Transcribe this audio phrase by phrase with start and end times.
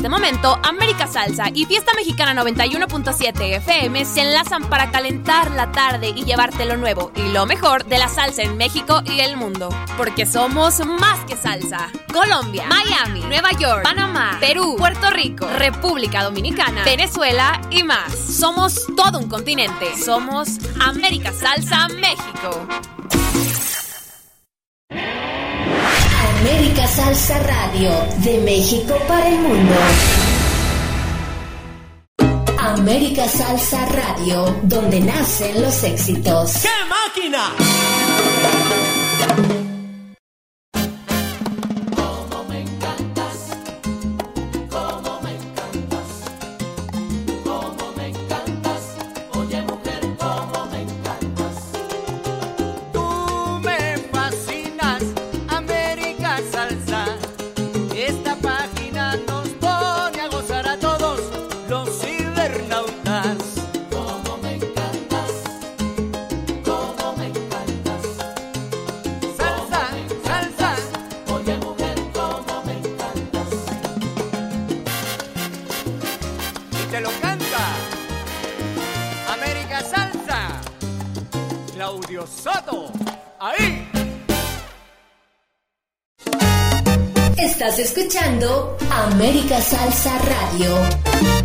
[0.00, 6.08] Este momento, América Salsa y Fiesta Mexicana 91.7 FM se enlazan para calentar la tarde
[6.16, 9.68] y llevarte lo nuevo y lo mejor de la salsa en México y el mundo.
[9.98, 11.92] Porque somos más que salsa.
[12.14, 18.14] Colombia, Miami, Nueva York, Panamá, Perú, Puerto Rico, República Dominicana, Venezuela y más.
[18.14, 20.02] Somos todo un continente.
[20.02, 22.66] Somos América Salsa México.
[26.40, 27.90] América Salsa Radio,
[28.24, 29.74] de México para el mundo.
[32.58, 36.54] América Salsa Radio, donde nacen los éxitos.
[36.62, 37.99] ¡Qué máquina!
[87.80, 91.39] Escuchando América Salsa Radio.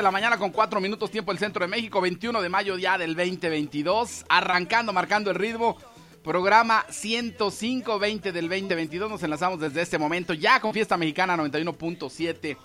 [0.00, 2.00] De la mañana con 4 minutos tiempo el centro de México.
[2.00, 4.24] 21 de mayo ya del 2022.
[4.30, 5.76] Arrancando, marcando el ritmo.
[6.24, 9.10] Programa 105-20 del 2022.
[9.10, 12.56] Nos enlazamos desde este momento ya con Fiesta Mexicana 91.7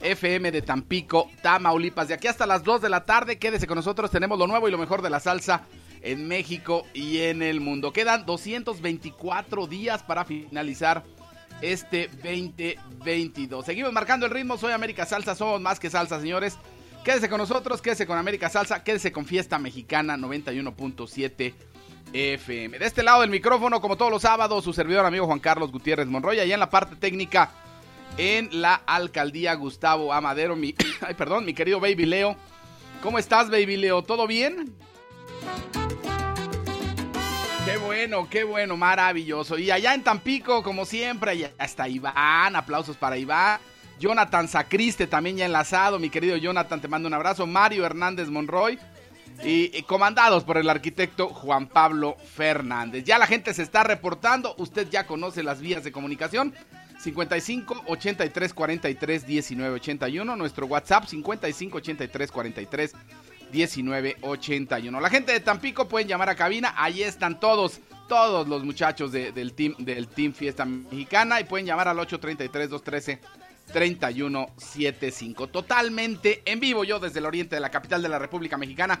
[0.00, 2.08] FM de Tampico, Tamaulipas.
[2.08, 4.70] De aquí hasta las 2 de la tarde, quédese con nosotros, tenemos lo nuevo y
[4.70, 5.66] lo mejor de la salsa
[6.00, 7.92] en México y en el mundo.
[7.92, 11.04] Quedan 224 días para finalizar
[11.60, 13.66] este 2022.
[13.66, 16.56] Seguimos marcando el ritmo, soy América Salsa, somos más que salsa, señores.
[17.08, 21.54] Quédese con nosotros, quédese con América Salsa, quédese con Fiesta Mexicana 91.7
[22.12, 22.78] FM.
[22.78, 26.06] De este lado del micrófono, como todos los sábados, su servidor amigo Juan Carlos Gutiérrez
[26.06, 27.50] Monroy, allá en la parte técnica
[28.18, 32.36] en la alcaldía Gustavo Amadero, mi, ay, perdón, mi querido Baby Leo.
[33.02, 34.02] ¿Cómo estás, Baby Leo?
[34.02, 34.74] ¿Todo bien?
[37.64, 39.56] Qué bueno, qué bueno, maravilloso.
[39.56, 43.60] Y allá en Tampico, como siempre, está Iván, aplausos para Iván.
[43.98, 47.46] Jonathan Sacriste también ya enlazado, mi querido Jonathan, te mando un abrazo.
[47.46, 48.78] Mario Hernández Monroy.
[49.44, 53.04] Y, comandados por el arquitecto Juan Pablo Fernández.
[53.04, 56.52] Ya la gente se está reportando, usted ya conoce las vías de comunicación.
[56.98, 62.92] 55 83 43 19 81, nuestro WhatsApp 55 83 43
[63.52, 65.00] 19 81.
[65.00, 67.78] La gente de Tampico pueden llamar a cabina, ahí están todos,
[68.08, 72.70] todos los muchachos de- del team del team Fiesta Mexicana y pueden llamar al 833
[72.70, 73.20] 213
[73.72, 75.48] 3175.
[75.48, 79.00] Totalmente en vivo yo desde el oriente de la capital de la República Mexicana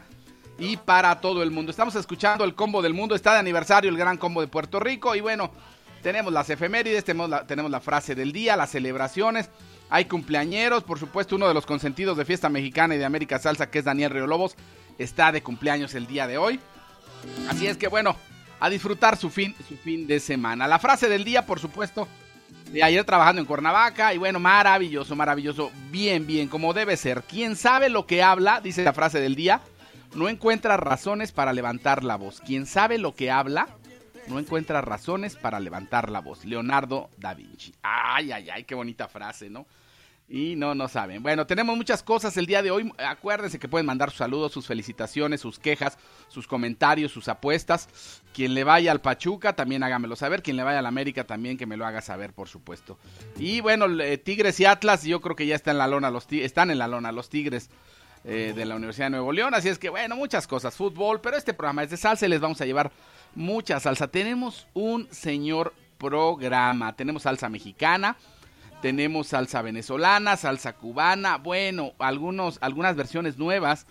[0.58, 1.70] y para todo el mundo.
[1.70, 5.14] Estamos escuchando el combo del mundo, está de aniversario el gran combo de Puerto Rico
[5.14, 5.50] y bueno,
[6.02, 9.50] tenemos las efemérides, tenemos la, tenemos la frase del día, las celebraciones,
[9.90, 13.70] hay cumpleañeros, por supuesto uno de los consentidos de Fiesta Mexicana y de América Salsa
[13.70, 14.56] que es Daniel Río Lobos,
[14.98, 16.60] está de cumpleaños el día de hoy.
[17.48, 18.16] Así es que bueno,
[18.60, 20.66] a disfrutar su fin, su fin de semana.
[20.66, 22.08] La frase del día, por supuesto,
[22.72, 27.22] de ayer trabajando en Cuernavaca y bueno, maravilloso, maravilloso, bien, bien, como debe ser.
[27.22, 29.60] Quien sabe lo que habla, dice la frase del día,
[30.14, 32.40] no encuentra razones para levantar la voz.
[32.40, 33.68] Quien sabe lo que habla,
[34.28, 36.44] no encuentra razones para levantar la voz.
[36.44, 37.74] Leonardo da Vinci.
[37.82, 39.66] Ay, ay, ay, qué bonita frase, ¿no?
[40.30, 41.22] Y no, no saben.
[41.22, 42.92] Bueno, tenemos muchas cosas el día de hoy.
[42.98, 45.96] Acuérdense que pueden mandar sus saludos, sus felicitaciones, sus quejas,
[46.28, 47.88] sus comentarios, sus apuestas.
[48.34, 50.42] Quien le vaya al Pachuca, también hágamelo saber.
[50.42, 52.98] Quien le vaya al América, también que me lo haga saber, por supuesto.
[53.38, 53.86] Y bueno,
[54.22, 56.88] Tigres y Atlas, yo creo que ya está en la lona los están en la
[56.88, 57.70] lona los Tigres
[58.24, 59.54] eh, de la Universidad de Nuevo León.
[59.54, 60.76] Así es que, bueno, muchas cosas.
[60.76, 62.92] Fútbol, pero este programa es de salsa y les vamos a llevar
[63.34, 64.08] mucha salsa.
[64.08, 66.94] Tenemos un señor programa.
[66.94, 68.18] Tenemos salsa mexicana
[68.80, 73.86] tenemos salsa venezolana, salsa cubana, bueno, algunos, algunas versiones nuevas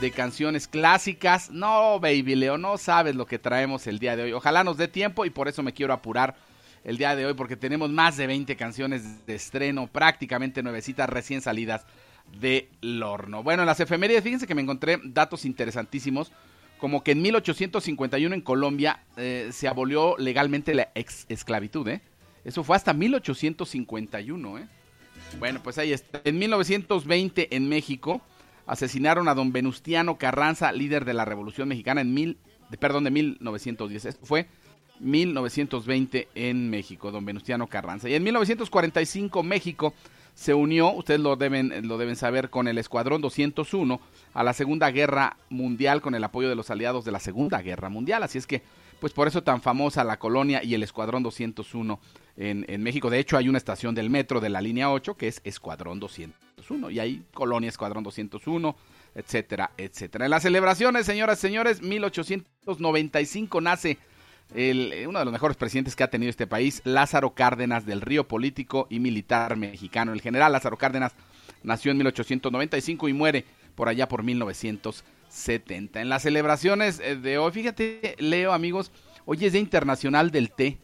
[0.00, 1.50] de canciones clásicas.
[1.50, 4.32] No, baby Leo, no sabes lo que traemos el día de hoy.
[4.32, 6.36] Ojalá nos dé tiempo y por eso me quiero apurar
[6.84, 11.40] el día de hoy porque tenemos más de 20 canciones de estreno, prácticamente nuevecitas recién
[11.40, 11.84] salidas
[12.40, 13.42] del horno.
[13.42, 16.32] Bueno, en las efemérides, fíjense que me encontré datos interesantísimos,
[16.78, 22.00] como que en 1851 en Colombia eh, se abolió legalmente la ex esclavitud, ¿eh?
[22.44, 24.68] Eso fue hasta 1851, ¿eh?
[25.38, 26.20] Bueno, pues ahí está.
[26.24, 28.20] En 1920 en México
[28.66, 32.38] asesinaron a don Venustiano Carranza, líder de la Revolución Mexicana en mil,
[32.70, 34.04] de, perdón, de 1910.
[34.04, 34.46] Esto fue
[35.00, 38.08] 1920 en México, don Venustiano Carranza.
[38.08, 39.94] Y en 1945 México
[40.34, 44.00] se unió, ustedes lo deben, lo deben saber, con el Escuadrón 201
[44.34, 47.88] a la Segunda Guerra Mundial con el apoyo de los aliados de la Segunda Guerra
[47.88, 48.22] Mundial.
[48.22, 48.62] Así es que,
[49.02, 51.98] pues por eso tan famosa la colonia y el Escuadrón 201
[52.36, 53.10] en, en México.
[53.10, 56.88] De hecho, hay una estación del metro de la línea 8 que es Escuadrón 201
[56.88, 58.76] y hay colonia Escuadrón 201,
[59.16, 60.26] etcétera, etcétera.
[60.26, 63.98] En las celebraciones, señoras y señores, 1895 nace
[64.54, 68.28] el, uno de los mejores presidentes que ha tenido este país, Lázaro Cárdenas del Río,
[68.28, 70.12] político y militar mexicano.
[70.12, 71.12] El general Lázaro Cárdenas
[71.64, 74.22] nació en 1895 y muere por allá por
[75.32, 76.00] 1970.
[76.00, 78.92] En las celebraciones eh, de hoy, fíjate, Leo, amigos,
[79.24, 80.78] hoy es Día Internacional del Té.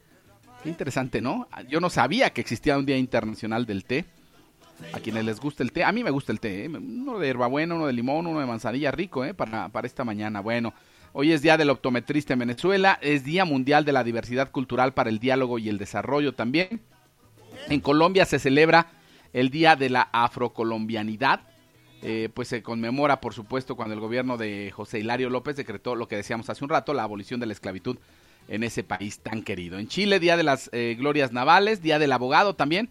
[0.63, 1.47] Qué interesante, ¿no?
[1.69, 4.07] Yo no sabía que existía un Día Internacional del Té.
[4.93, 6.69] A quienes les gusta el té, a mí me gusta el té, ¿eh?
[6.69, 9.35] uno de hierbabuena, uno de limón, uno de manzanilla, rico, ¿eh?
[9.35, 10.41] Para, para esta mañana.
[10.41, 10.73] Bueno,
[11.15, 15.09] Hoy es Día del Optometrista en Venezuela, es Día Mundial de la Diversidad Cultural para
[15.09, 16.83] el Diálogo y el Desarrollo también.
[17.69, 18.89] En Colombia se celebra
[19.33, 21.41] el Día de la Afrocolombianidad.
[22.03, 26.07] Eh, pues se conmemora, por supuesto, cuando el gobierno de José Hilario López decretó lo
[26.07, 27.99] que decíamos hace un rato, la abolición de la esclavitud
[28.47, 29.79] en ese país tan querido.
[29.79, 32.89] En Chile, Día de las eh, Glorias Navales, Día del Abogado también,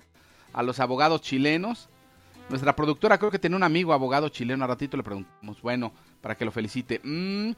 [0.54, 1.90] a los abogados chilenos.
[2.50, 6.36] Nuestra productora creo que tiene un amigo abogado chileno, a ratito le preguntamos, bueno, para
[6.36, 7.00] que lo felicite.
[7.04, 7.52] Mm,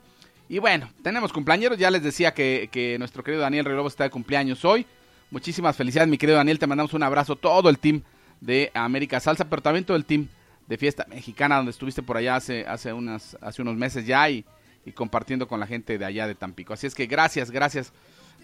[0.49, 4.09] y bueno, tenemos cumpleaños, ya les decía que, que nuestro querido Daniel Relobos está de
[4.11, 4.85] cumpleaños hoy.
[5.31, 8.01] Muchísimas felicidades, mi querido Daniel, te mandamos un abrazo, todo el team
[8.41, 10.27] de América Salsa, pero también todo el team
[10.69, 14.45] de Fiesta Mexicana, donde estuviste por allá hace, hace, unas, hace unos meses ya y,
[14.85, 16.73] y compartiendo con la gente de allá de Tampico.
[16.73, 17.91] Así es que gracias, gracias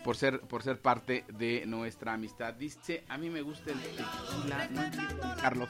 [0.04, 2.56] por ser, por ser parte de nuestra amistad.
[2.56, 5.70] Dice, a mí me gusta el tequila, Carlos.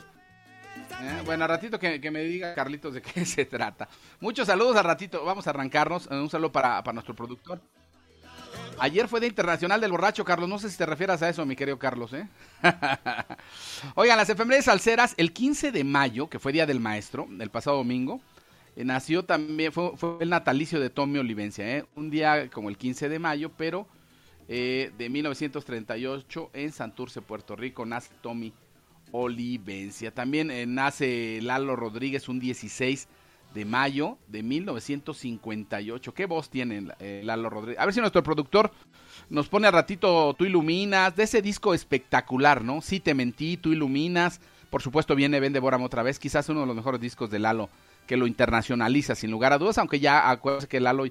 [1.01, 3.89] Eh, bueno, a ratito que, que me diga Carlitos de qué se trata.
[4.21, 5.25] Muchos saludos a ratito.
[5.25, 6.07] Vamos a arrancarnos.
[6.09, 7.61] Eh, Un saludo para, para nuestro productor.
[8.79, 10.49] Ayer fue Día Internacional del Borracho, Carlos.
[10.49, 12.27] No sé si te refieras a eso, mi querido Carlos, ¿eh?
[13.95, 17.77] Oigan, las efemérides salseras, el 15 de mayo, que fue Día del Maestro, el pasado
[17.77, 18.21] domingo,
[18.75, 21.85] eh, nació también, fue, fue el natalicio de Tommy Olivencia, ¿eh?
[21.95, 23.87] Un día como el 15 de mayo, pero
[24.47, 28.53] eh, de 1938 en Santurce, Puerto Rico, nace Tommy
[29.11, 30.11] Olivencia.
[30.11, 33.15] También eh, nace Lalo Rodríguez un 16 de
[33.63, 36.13] mayo de 1958.
[36.13, 37.79] ¿Qué voz tiene eh, Lalo Rodríguez?
[37.79, 38.71] A ver si nuestro productor
[39.29, 42.81] nos pone a ratito Tú Iluminas, de ese disco espectacular, ¿no?
[42.81, 44.41] Sí te mentí, Tú Iluminas.
[44.69, 47.69] Por supuesto viene Ven Devórame otra vez, quizás uno de los mejores discos de Lalo
[48.07, 51.05] que lo internacionaliza sin lugar a dudas, aunque ya acuérdense que Lalo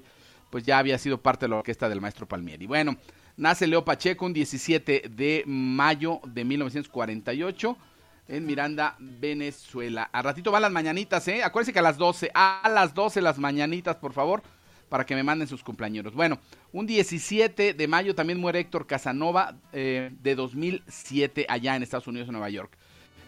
[0.49, 2.67] pues ya había sido parte de la orquesta del maestro Palmieri.
[2.67, 2.95] Bueno,
[3.37, 7.77] nace Leo Pacheco un 17 de mayo de 1948
[8.27, 10.09] en Miranda, Venezuela.
[10.11, 11.43] A ratito van las mañanitas, ¿eh?
[11.43, 14.41] Acuérdense que a las 12, a las 12 las mañanitas, por favor,
[14.89, 16.13] para que me manden sus cumpleaños.
[16.13, 16.39] Bueno,
[16.71, 22.27] un 17 de mayo también muere Héctor Casanova eh, de 2007 allá en Estados Unidos,
[22.27, 22.77] en Nueva York.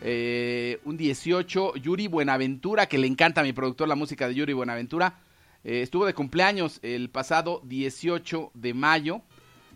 [0.02, 4.54] Eh, un 18, Yuri Buenaventura, que le encanta a mi productor la música de Yuri
[4.54, 5.20] Buenaventura.
[5.64, 9.22] eh, estuvo de cumpleaños el pasado 18 de mayo.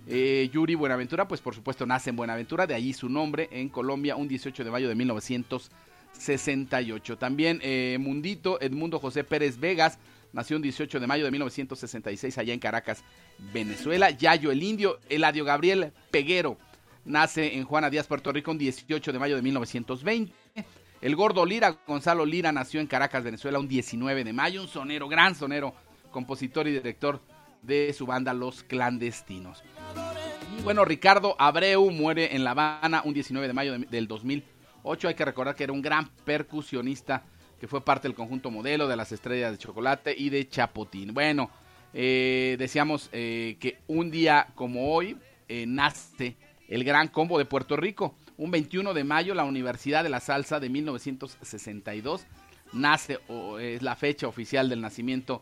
[0.08, 4.16] Eh, Yuri Buenaventura, pues por supuesto nace en Buenaventura, de allí su nombre en Colombia,
[4.16, 7.18] un 18 de mayo de 1968.
[7.18, 10.00] También eh, Mundito Edmundo José Pérez Vegas
[10.34, 13.04] nació un 18 de mayo de 1966 allá en Caracas,
[13.54, 14.10] Venezuela.
[14.10, 16.58] Yayo el Indio, Eladio Gabriel Peguero
[17.06, 20.34] nace en Juana Díaz, Puerto Rico, un 18 de mayo de 1920.
[21.02, 24.62] El gordo Lira, Gonzalo Lira, nació en Caracas, Venezuela, un 19 de mayo.
[24.62, 25.74] Un sonero, gran sonero,
[26.12, 27.20] compositor y director
[27.62, 29.64] de su banda Los Clandestinos.
[30.64, 35.08] Bueno, Ricardo Abreu muere en La Habana un 19 de mayo de- del 2008.
[35.08, 37.24] Hay que recordar que era un gran percusionista
[37.60, 41.14] que fue parte del conjunto modelo de las Estrellas de Chocolate y de Chapotín.
[41.14, 41.50] Bueno,
[41.94, 46.36] eh, decíamos eh, que un día como hoy eh, nace
[46.68, 48.16] el Gran Combo de Puerto Rico.
[48.38, 52.26] Un 21 de mayo, la Universidad de la Salsa de 1962
[52.74, 55.42] nace, o es la fecha oficial del nacimiento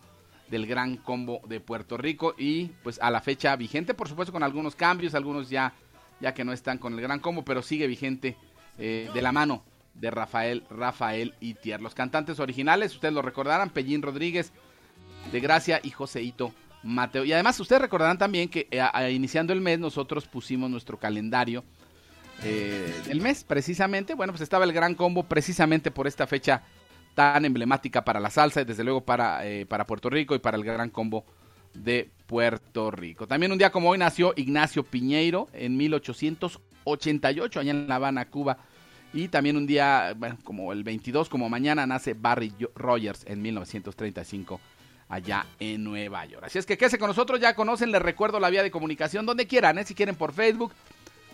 [0.50, 4.44] del Gran Combo de Puerto Rico y pues a la fecha vigente, por supuesto con
[4.44, 5.74] algunos cambios, algunos ya,
[6.20, 8.36] ya que no están con el Gran Combo, pero sigue vigente
[8.78, 9.64] eh, de la mano
[9.94, 11.82] de Rafael, Rafael Itier.
[11.82, 14.52] Los cantantes originales, ustedes lo recordarán, Pellín Rodríguez,
[15.32, 16.54] de Gracia y Joseito
[16.84, 17.26] Mateo.
[17.26, 21.64] Y además ustedes recordarán también que eh, iniciando el mes nosotros pusimos nuestro calendario
[22.44, 24.14] eh, del mes, precisamente.
[24.14, 26.64] Bueno, pues estaba el gran combo precisamente por esta fecha
[27.20, 30.56] tan emblemática para la salsa y desde luego para, eh, para Puerto Rico y para
[30.56, 31.26] el gran combo
[31.74, 33.28] de Puerto Rico.
[33.28, 38.60] También un día como hoy nació Ignacio Piñeiro en 1888 allá en La Habana, Cuba.
[39.12, 44.62] Y también un día, como el 22, como mañana, nace Barry Rogers en 1935
[45.10, 46.46] allá en Nueva York.
[46.46, 49.46] Así es que quédese con nosotros, ya conocen, les recuerdo la vía de comunicación donde
[49.46, 49.84] quieran, ¿eh?
[49.84, 50.72] si quieren por Facebook,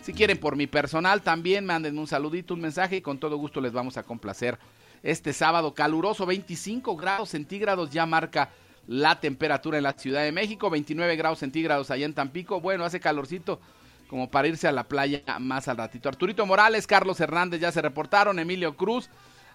[0.02, 3.60] si quieren por mi personal también, manden un saludito, un mensaje y con todo gusto
[3.60, 4.58] les vamos a complacer
[5.06, 8.50] este sábado caluroso, 25 grados centígrados ya marca
[8.88, 12.98] la temperatura en la Ciudad de México, 29 grados centígrados allá en Tampico, bueno, hace
[12.98, 13.60] calorcito
[14.08, 16.08] como para irse a la playa más al ratito.
[16.08, 19.08] Arturito Morales, Carlos Hernández ya se reportaron, Emilio Cruz,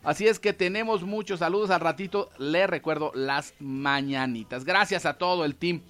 [0.04, 2.32] Así es que tenemos muchos saludos al ratito.
[2.40, 4.66] Les recuerdo las mañanitas.
[4.66, 5.82] Gracias a todo el team,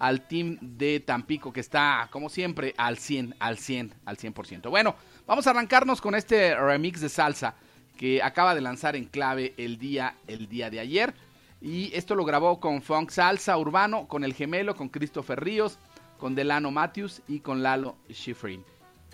[0.00, 4.68] al team de Tampico que está, como siempre, al 100, al 100, al 100%.
[4.68, 4.96] Bueno,
[5.28, 7.54] vamos a arrancarnos con este remix de salsa
[8.02, 11.14] que acaba de lanzar en clave el día, el día de ayer.
[11.60, 15.78] Y esto lo grabó con Funk Salsa Urbano, con El Gemelo, con Christopher Ríos,
[16.18, 18.64] con Delano Matthews y con Lalo Schifrin.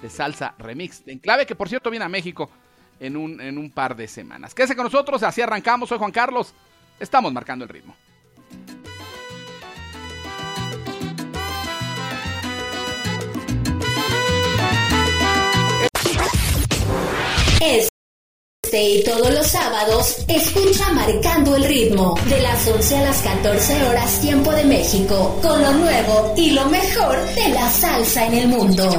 [0.00, 1.02] De Salsa Remix.
[1.06, 2.48] En clave que por cierto viene a México
[2.98, 4.54] en un, en un par de semanas.
[4.54, 5.90] Quédese con nosotros, así arrancamos.
[5.90, 6.54] Soy Juan Carlos.
[6.98, 7.94] Estamos marcando el ritmo.
[17.60, 17.87] Este
[18.76, 24.20] y todos los sábados, escucha Marcando el Ritmo, de las 11 a las 14 horas
[24.20, 28.90] tiempo de México, con lo nuevo y lo mejor de la salsa en el mundo.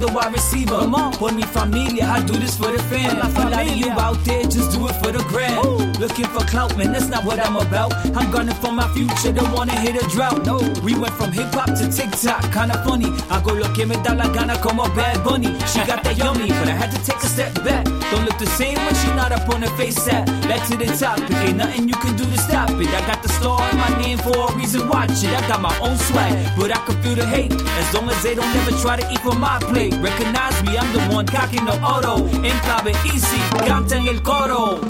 [0.00, 0.78] the wide receiver.
[0.78, 1.12] Come on.
[1.12, 3.20] Por mi familia, I do this for the fam.
[3.22, 5.64] I feel you out there, just do it for the gram.
[5.64, 5.92] Ooh.
[6.00, 7.92] Looking for clout, man, that's not what I'm about.
[8.16, 10.46] I'm gunning for my future, don't wanna hit a drought.
[10.46, 13.12] No, we went from hip hop to TikTok, kinda funny.
[13.30, 15.52] I go look que me da la gana como Bad Bunny.
[15.66, 17.99] She got that yummy, but I had to take a step back.
[18.10, 20.26] Don't look the same when she not up on her face at.
[20.48, 22.88] Back to the topic, ain't nothing you can do to stop it.
[22.88, 25.30] I got the star in my name for a reason, watch it.
[25.30, 27.52] I got my own swag, but I can feel the hate.
[27.52, 29.94] As long as they don't ever try to equal my plate.
[29.94, 32.26] Recognize me, I'm the one cocking the auto.
[32.42, 34.80] Enclave easy, cantan el coro.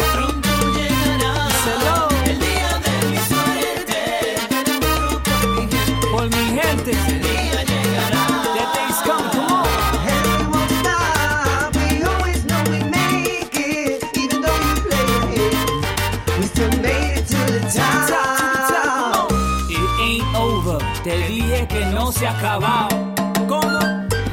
[22.12, 22.88] se ha acabado.
[23.48, 23.78] ¿Cómo?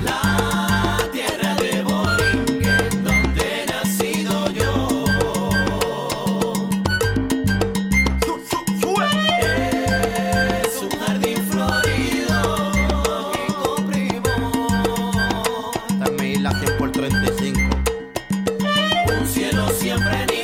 [0.04, 4.88] La tierra de Borinquen, donde he nacido yo.
[8.26, 8.34] Su,
[8.82, 9.02] su.
[9.02, 10.62] Eh.
[10.66, 14.34] Es un jardín florido que comprimo.
[16.04, 17.60] También la 10 por 35.
[19.20, 20.37] Un cielo siempre nido.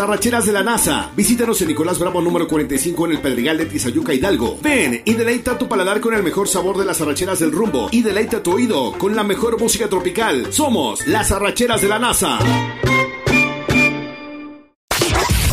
[0.00, 1.10] Arracheras de la NASA.
[1.14, 4.58] Visítanos en Nicolás Bravo número 45 en el Pedregal de Tizayuca Hidalgo.
[4.62, 8.02] Ven y deleita tu paladar con el mejor sabor de las arracheras del rumbo y
[8.02, 10.52] deleita tu oído con la mejor música tropical.
[10.52, 12.38] Somos las arracheras de la NASA.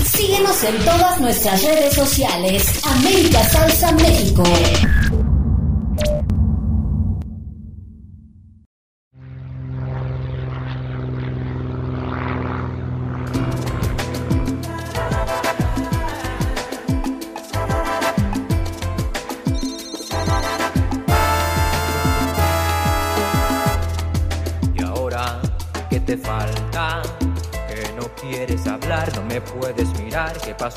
[0.05, 2.81] Síguenos en todas nuestras redes sociales.
[2.85, 4.43] América Salsa México.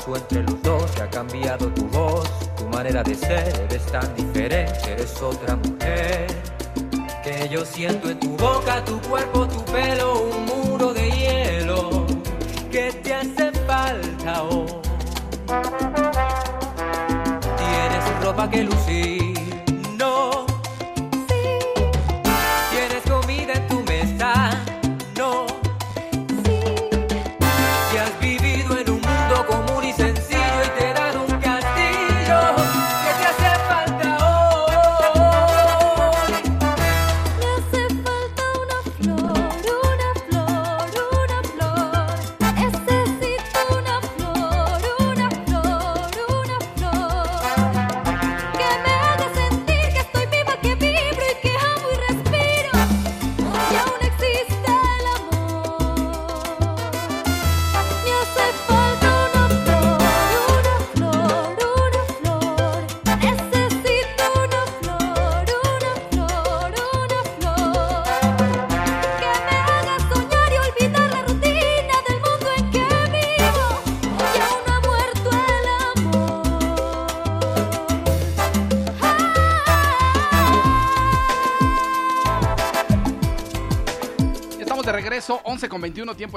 [0.07, 0.11] Mirar.
[0.11, 0.91] ¿Qué pasó entre los dos?
[0.91, 3.67] Que ha cambiado tu voz, tu manera de ser.
[3.69, 5.55] Eres tan diferente, eres otra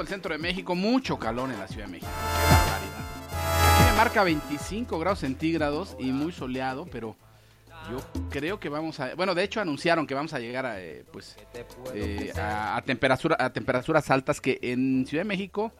[0.05, 2.11] el centro de México, mucho calor en la Ciudad de México.
[2.11, 3.75] Qué barbaridad.
[3.75, 7.15] Aquí me marca 25 grados centígrados y muy soleado, pero
[7.89, 7.97] yo
[8.29, 9.15] creo que vamos a...
[9.15, 11.35] Bueno, de hecho anunciaron que vamos a llegar a, eh, pues,
[11.95, 15.71] eh, a, a temperatura, a temperaturas altas que en Ciudad de México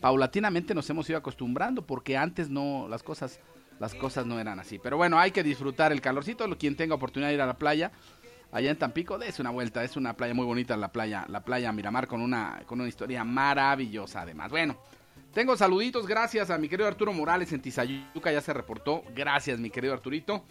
[0.00, 3.38] paulatinamente nos hemos ido acostumbrando porque antes no, las cosas,
[3.80, 4.78] las cosas no eran así.
[4.78, 7.92] Pero bueno, hay que disfrutar el calorcito, quien tenga oportunidad de ir a la playa,
[8.54, 11.72] allá en Tampico, des una vuelta, es una playa muy bonita la playa, la playa
[11.72, 14.48] Miramar con una, con una historia maravillosa además.
[14.50, 14.76] Bueno,
[15.32, 19.70] tengo saluditos, gracias a mi querido Arturo Morales en Tizayuca, ya se reportó, gracias mi
[19.70, 20.44] querido Arturito.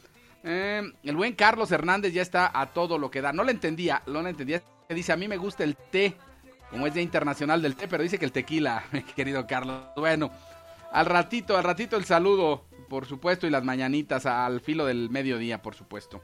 [0.44, 4.04] Eh, el buen Carlos Hernández ya está a todo lo que da, no le entendía,
[4.06, 6.13] no le entendía, dice a mí me gusta el té,
[6.70, 9.82] como es Día Internacional del Té, pero dice que el tequila, mi querido Carlos.
[9.96, 10.30] Bueno,
[10.92, 15.62] al ratito, al ratito el saludo, por supuesto, y las mañanitas al filo del mediodía,
[15.62, 16.22] por supuesto.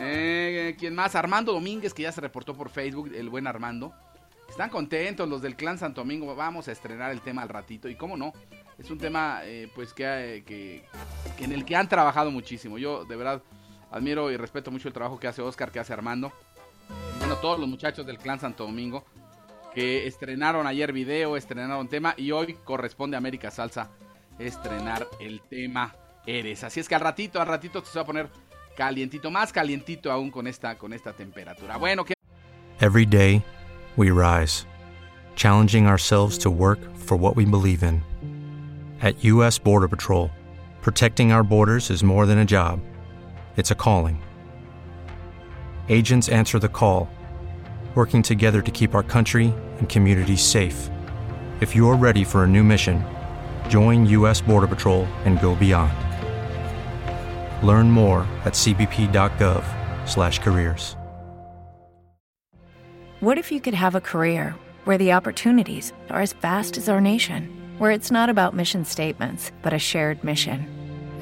[0.00, 1.14] Eh, ¿Quién más?
[1.14, 3.92] Armando Domínguez, que ya se reportó por Facebook, el buen Armando.
[4.48, 6.34] Están contentos los del Clan Santo Domingo.
[6.34, 7.88] Vamos a estrenar el tema al ratito.
[7.88, 8.32] Y cómo no,
[8.78, 10.84] es un tema eh, pues eh, que,
[11.38, 12.78] en el que han trabajado muchísimo.
[12.78, 13.42] Yo de verdad
[13.90, 16.32] admiro y respeto mucho el trabajo que hace Oscar, que hace Armando.
[17.18, 19.04] Bueno, todos los muchachos del Clan Santo Domingo
[19.74, 23.90] que estrenaron ayer video, estrenaron tema y hoy corresponde a América Salsa
[24.38, 25.94] estrenar el tema
[26.26, 26.64] Eres.
[26.64, 28.30] Así es que al ratito, al ratito se va a poner
[28.76, 31.76] calientito, más calientito aún con esta, con esta temperatura.
[31.76, 32.14] Bueno, que
[32.80, 33.44] Every day,
[33.96, 34.66] we rise,
[35.36, 38.02] challenging ourselves to work for what we believe in.
[39.00, 39.58] At U.S.
[39.58, 40.30] Border Patrol,
[40.82, 42.80] protecting our borders is more than a job,
[43.56, 44.20] it's a calling.
[45.88, 47.08] Agents answer the call,
[47.94, 50.90] working together to keep our country and communities safe.
[51.60, 53.04] If you're ready for a new mission,
[53.68, 54.40] join U.S.
[54.40, 56.03] Border Patrol and go beyond.
[57.64, 60.96] Learn more at cbp.gov/careers.
[63.20, 67.00] What if you could have a career where the opportunities are as vast as our
[67.00, 67.48] nation,
[67.78, 70.66] where it's not about mission statements, but a shared mission?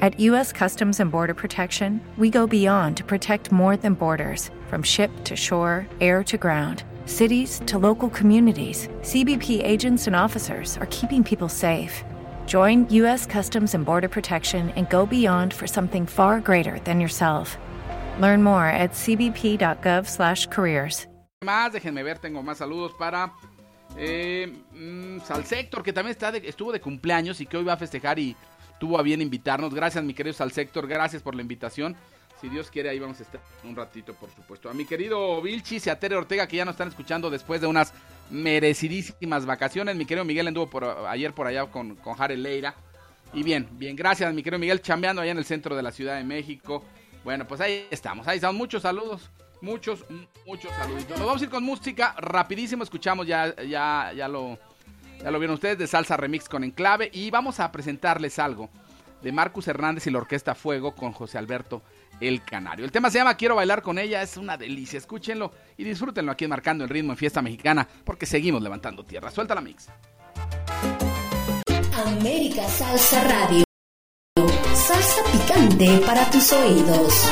[0.01, 0.51] At U.S.
[0.51, 5.37] Customs and Border Protection, we go beyond to protect more than borders from ship to
[5.37, 8.89] shore, air to ground, cities to local communities.
[9.01, 12.03] CBP agents and officers are keeping people safe.
[12.45, 13.25] Join U.S.
[13.25, 17.57] Customs and Border Protection and go beyond for something far greater than yourself.
[18.19, 21.07] Learn more at cbp.gov/careers.
[21.43, 23.33] Más, déjenme ver, tengo más saludos para
[23.97, 27.77] eh, mm, Salsector, que también está de, estuvo de cumpleaños y que hoy va a
[27.77, 28.35] festejar y
[28.79, 29.73] tuvo a bien invitarnos.
[29.73, 31.95] Gracias, mi querido Salsector, gracias por la invitación.
[32.41, 34.69] Si Dios quiere, ahí vamos a estar un ratito, por supuesto.
[34.69, 37.67] A mi querido Vilchis y a Tere Ortega, que ya nos están escuchando después de
[37.67, 37.93] unas
[38.29, 39.95] merecidísimas vacaciones.
[39.95, 42.75] Mi querido Miguel anduvo por, ayer por allá con, con Leira.
[43.33, 46.17] Y bien, bien, gracias, mi querido Miguel, chambeando allá en el centro de la Ciudad
[46.17, 46.83] de México.
[47.23, 48.55] Bueno, pues ahí estamos, ahí estamos.
[48.55, 49.31] Muchos saludos,
[49.61, 50.05] muchos,
[50.45, 51.17] muchos saluditos.
[51.17, 54.59] Nos vamos a ir con música rapidísimo, escuchamos ya, ya, ya lo,
[55.21, 57.09] ya lo vieron ustedes, de Salsa Remix con Enclave.
[57.11, 58.69] Y vamos a presentarles algo
[59.23, 61.81] de Marcus Hernández y la Orquesta Fuego con José Alberto
[62.19, 62.85] el Canario.
[62.85, 64.97] El tema se llama Quiero bailar con ella, es una delicia.
[64.97, 69.31] Escúchenlo y disfrútenlo aquí marcando el ritmo en Fiesta Mexicana porque seguimos levantando tierra.
[69.31, 69.89] Suelta la mix.
[72.05, 73.63] América Salsa Radio.
[74.73, 77.29] Salsa picante para tus oídos.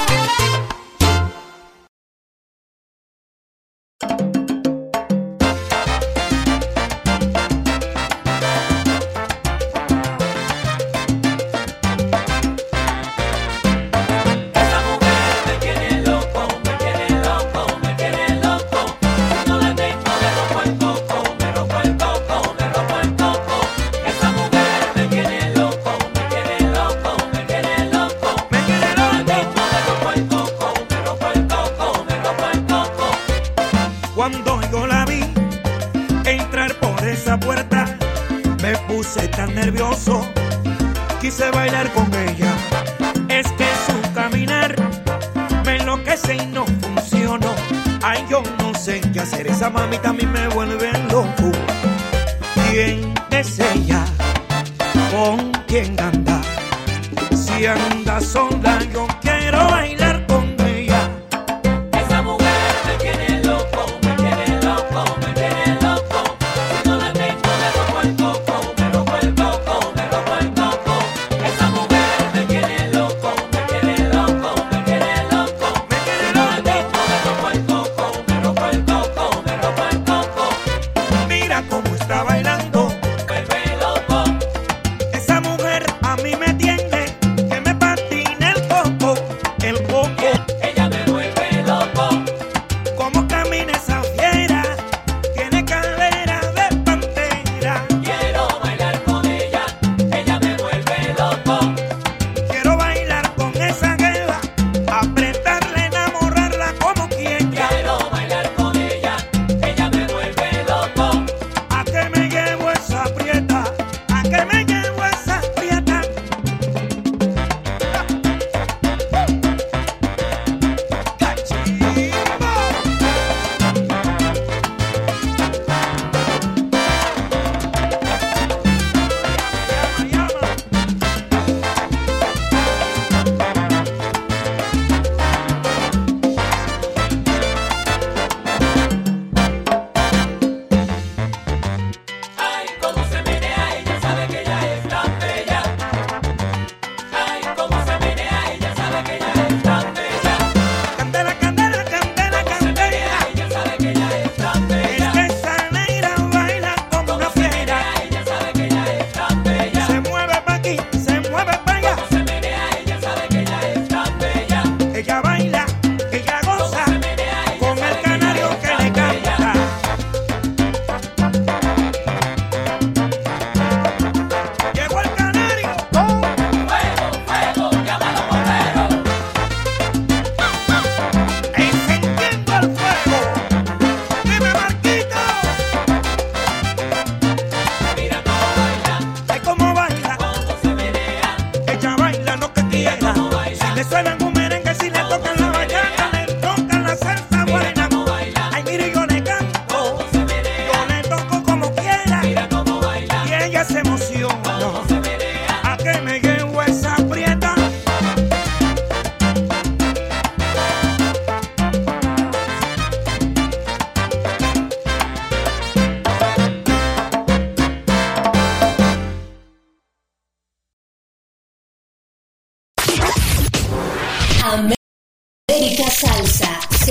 [49.62, 50.12] esa mamita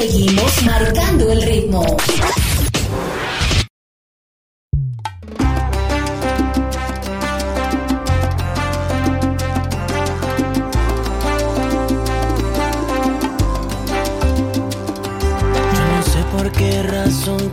[0.01, 1.85] Seguimos marcando el ritmo.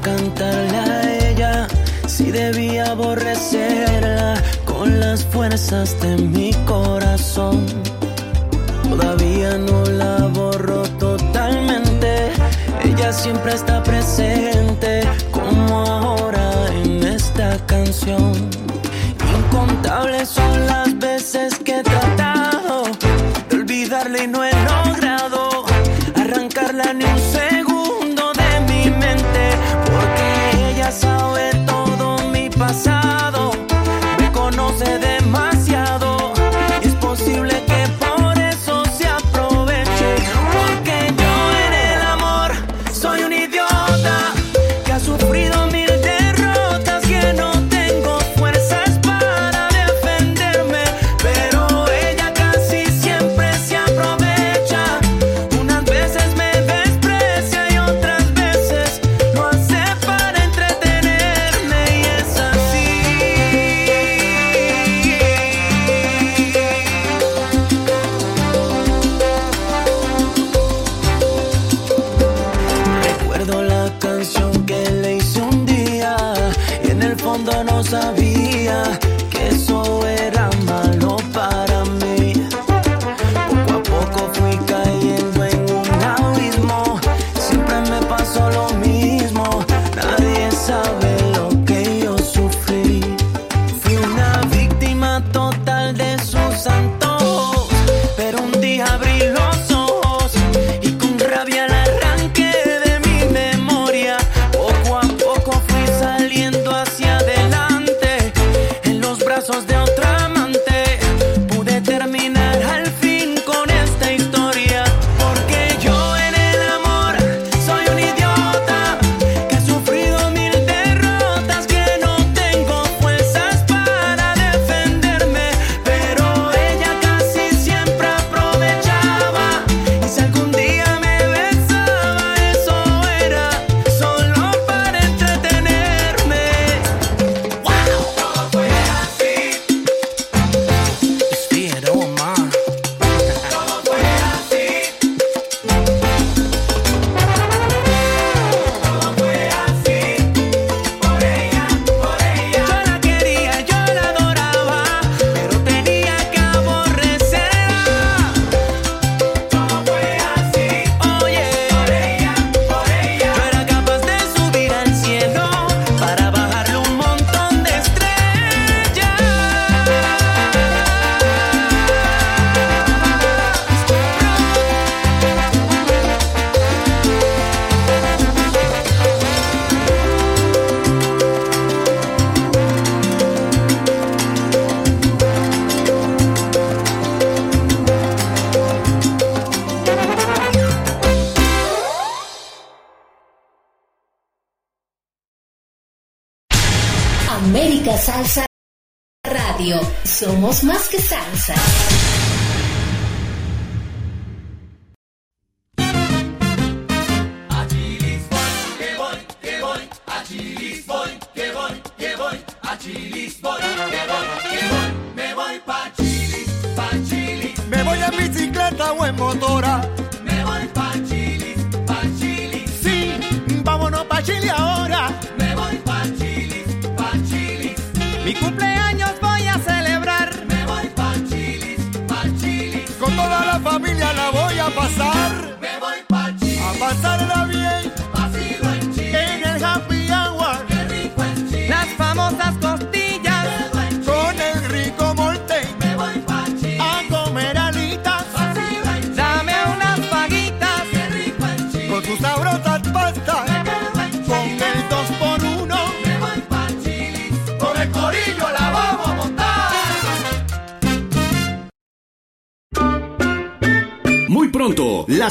[0.02, 1.68] cantarla a ella
[2.08, 7.87] si debía aborrecerla con las fuerzas de mi corazón.
[13.28, 16.50] siempre está presente, como ahora
[16.82, 18.32] en esta canción.
[19.38, 21.97] Incontables son las veces que te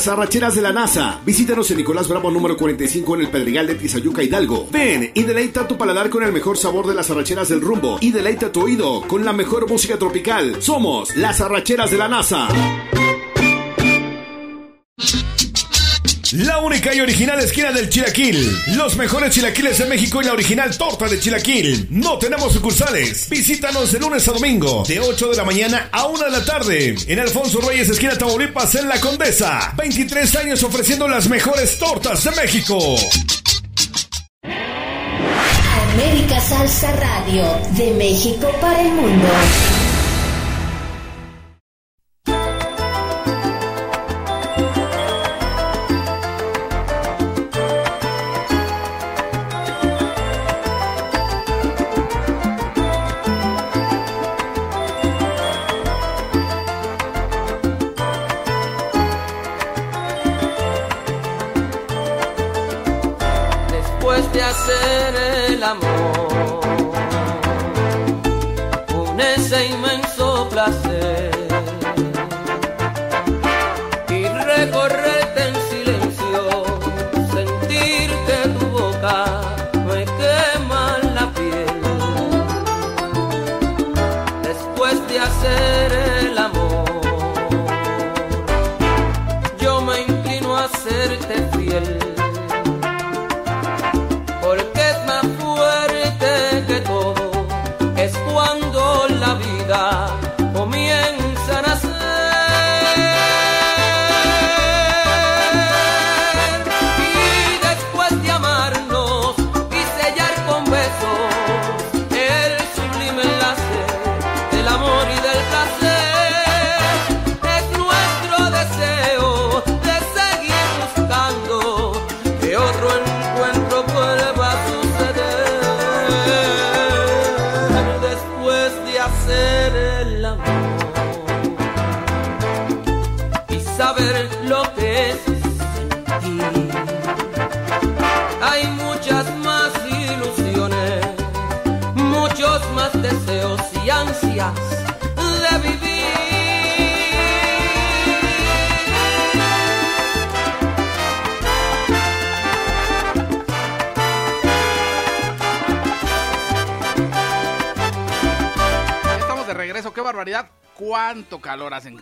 [0.08, 1.20] arracheras de la NASA.
[1.24, 4.68] Visítanos en Nicolás Bravo número 45 en el Pedregal de Tizayuca Hidalgo.
[4.70, 8.12] Ven y deleita tu paladar con el mejor sabor de las arracheras del rumbo y
[8.12, 10.62] deleita tu oído con la mejor música tropical.
[10.62, 12.48] Somos las arracheras de la NASA.
[17.00, 18.58] Original, esquina del Chilaquil.
[18.76, 21.88] Los mejores chilaquiles de México y la original torta de Chilaquil.
[21.90, 23.28] No tenemos sucursales.
[23.28, 26.94] Visítanos de lunes a domingo, de 8 de la mañana a 1 de la tarde.
[27.06, 29.74] En Alfonso Reyes, esquina Tamaulipas, en La Condesa.
[29.76, 32.96] 23 años ofreciendo las mejores tortas de México.
[35.94, 37.44] América Salsa Radio,
[37.76, 39.28] de México para el mundo.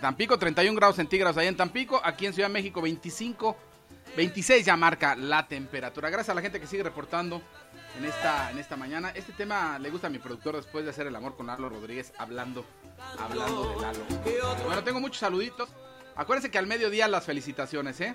[0.04, 3.56] Tampico, 31 grados centígrados ahí en Tampico, aquí en Ciudad de México 25,
[4.14, 6.10] 26 ya marca la temperatura.
[6.10, 7.40] Gracias a la gente que sigue reportando
[7.96, 9.12] en esta, en esta mañana.
[9.14, 12.12] Este tema le gusta a mi productor después de hacer el amor con Lalo Rodríguez
[12.18, 12.66] hablando,
[13.18, 14.04] hablando de Lalo.
[14.66, 15.70] Bueno, tengo muchos saluditos.
[16.16, 18.14] Acuérdense que al mediodía las felicitaciones, ¿eh?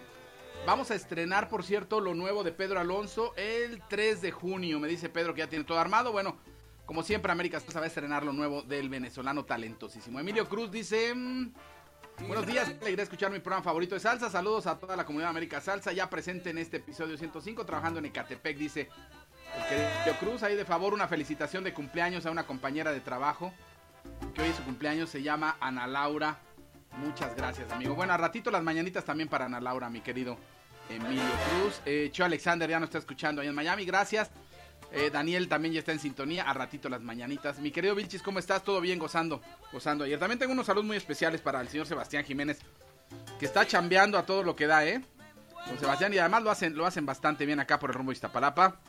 [0.67, 4.79] Vamos a estrenar, por cierto, lo nuevo de Pedro Alonso el 3 de junio.
[4.79, 6.11] Me dice Pedro que ya tiene todo armado.
[6.11, 6.37] Bueno,
[6.85, 10.19] como siempre, América Salsa va a estrenar lo nuevo del venezolano talentosísimo.
[10.19, 11.15] Emilio Cruz dice...
[11.15, 11.51] mm,
[12.27, 14.29] Buenos días, alegría escuchar mi programa favorito de salsa.
[14.29, 17.99] Saludos a toda la comunidad de América Salsa, ya presente en este episodio 105, trabajando
[17.99, 18.89] en Ecatepec, dice
[19.57, 20.43] el querido Cruz.
[20.43, 23.53] Ahí de favor, una felicitación de cumpleaños a una compañera de trabajo,
[24.33, 26.39] que hoy es su cumpleaños, se llama Ana Laura.
[26.97, 27.95] Muchas gracias, amigo.
[27.95, 30.37] Bueno, a ratito las mañanitas también para Ana Laura, mi querido
[30.89, 31.81] Emilio Cruz.
[31.85, 34.29] Eh, Alexander ya nos está escuchando ahí en Miami, gracias.
[34.91, 36.49] Eh, Daniel también ya está en sintonía.
[36.49, 37.59] A ratito las mañanitas.
[37.59, 38.63] Mi querido Vilchis, ¿cómo estás?
[38.63, 38.99] ¿Todo bien?
[38.99, 39.41] Gozando.
[39.71, 40.19] Gozando ayer.
[40.19, 42.59] También tengo unos saludos muy especiales para el señor Sebastián Jiménez.
[43.39, 45.01] Que está chambeando a todo lo que da, ¿eh?
[45.67, 46.13] Con Sebastián.
[46.13, 48.79] Y además lo hacen, lo hacen bastante bien acá por el rumbo de Iztapalapa.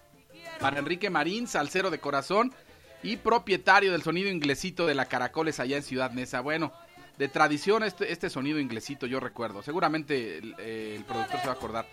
[0.59, 2.55] Para Enrique Marín, salsero de corazón.
[3.03, 6.40] Y propietario del sonido inglesito de la Caracoles allá en Ciudad Neza.
[6.40, 6.72] Bueno,
[7.16, 9.62] de tradición este, este sonido inglesito yo recuerdo.
[9.62, 11.86] Seguramente el, eh, el productor se va a acordar.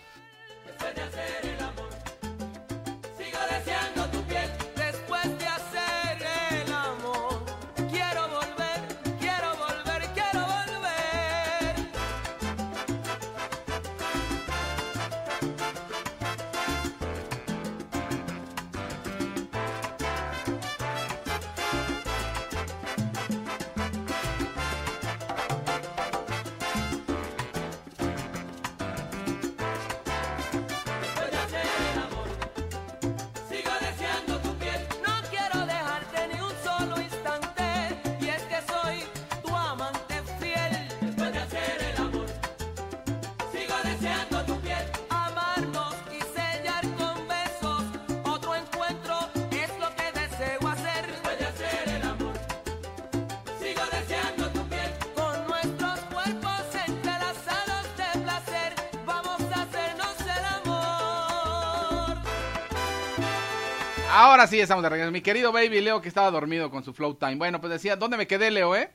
[64.38, 65.10] Ahora sí estamos de regreso.
[65.10, 67.34] Mi querido baby Leo que estaba dormido con su flow time.
[67.34, 68.88] Bueno, pues decía, ¿dónde me quedé, Leo, eh?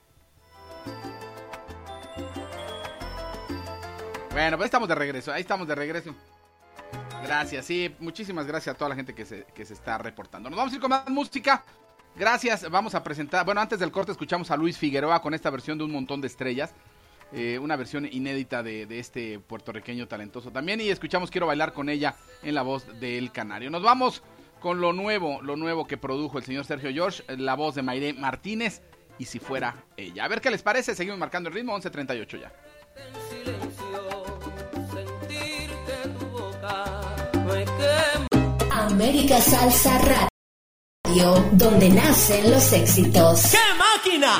[4.31, 5.33] Bueno, pues estamos de regreso.
[5.33, 6.15] Ahí estamos de regreso.
[7.23, 7.93] Gracias, sí.
[7.99, 10.49] Muchísimas gracias a toda la gente que se, que se está reportando.
[10.49, 11.65] Nos vamos a ir con más música.
[12.15, 12.71] Gracias.
[12.71, 13.43] Vamos a presentar.
[13.43, 16.27] Bueno, antes del corte escuchamos a Luis Figueroa con esta versión de Un Montón de
[16.27, 16.73] Estrellas.
[17.33, 20.79] Eh, una versión inédita de, de este puertorriqueño talentoso también.
[20.79, 23.69] Y escuchamos Quiero bailar con ella en la voz del Canario.
[23.69, 24.23] Nos vamos
[24.63, 28.13] con lo nuevo, lo nuevo que produjo el señor Sergio George, la voz de Mayré
[28.13, 28.81] Martínez.
[29.19, 30.23] Y si fuera ella.
[30.23, 30.95] A ver qué les parece.
[30.95, 31.77] Seguimos marcando el ritmo.
[31.77, 32.51] 11.38 ya.
[38.71, 39.99] América Salsa
[41.05, 43.51] Radio, donde nacen los éxitos.
[43.51, 44.39] ¡Qué máquina!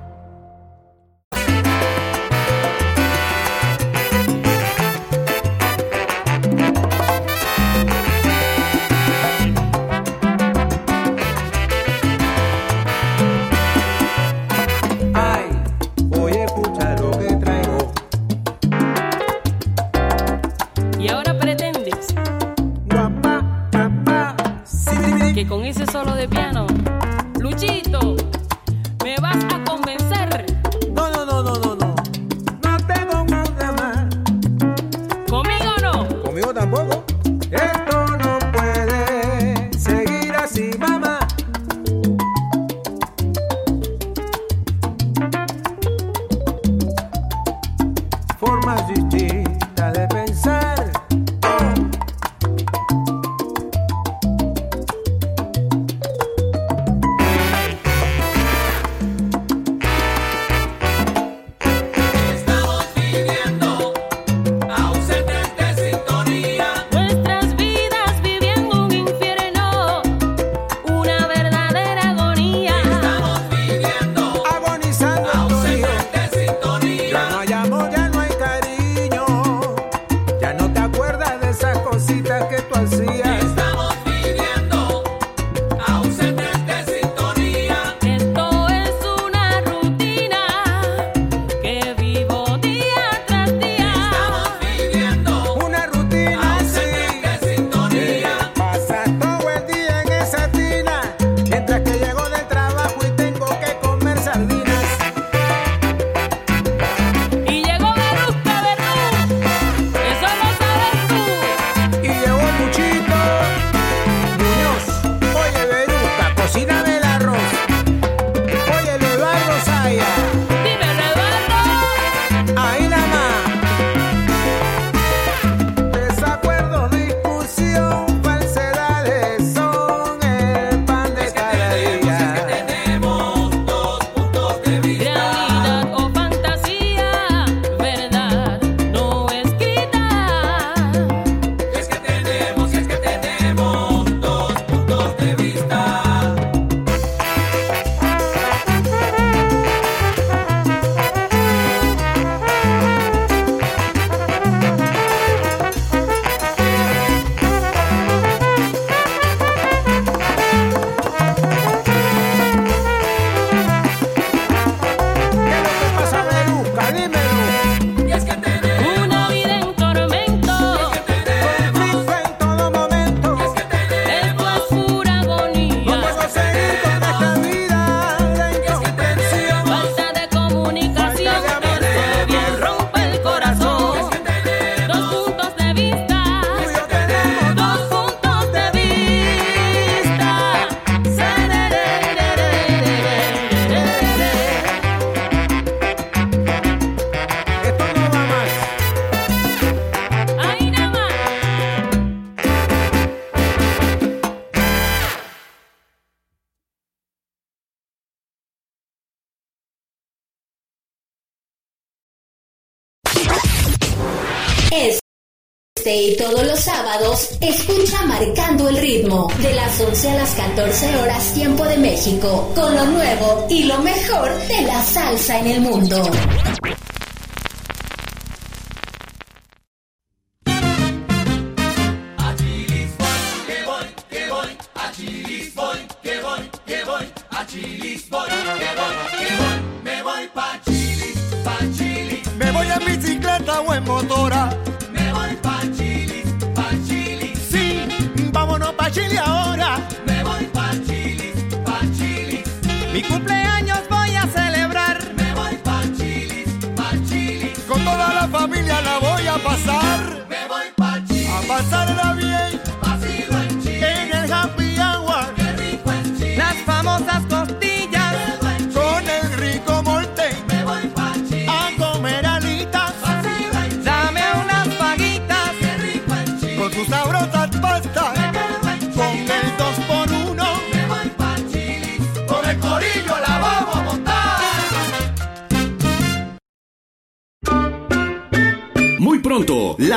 [217.39, 222.75] escucha Marcando el Ritmo, de las 11 a las 14 horas tiempo de México, con
[222.75, 226.03] lo nuevo y lo mejor de la salsa en el mundo.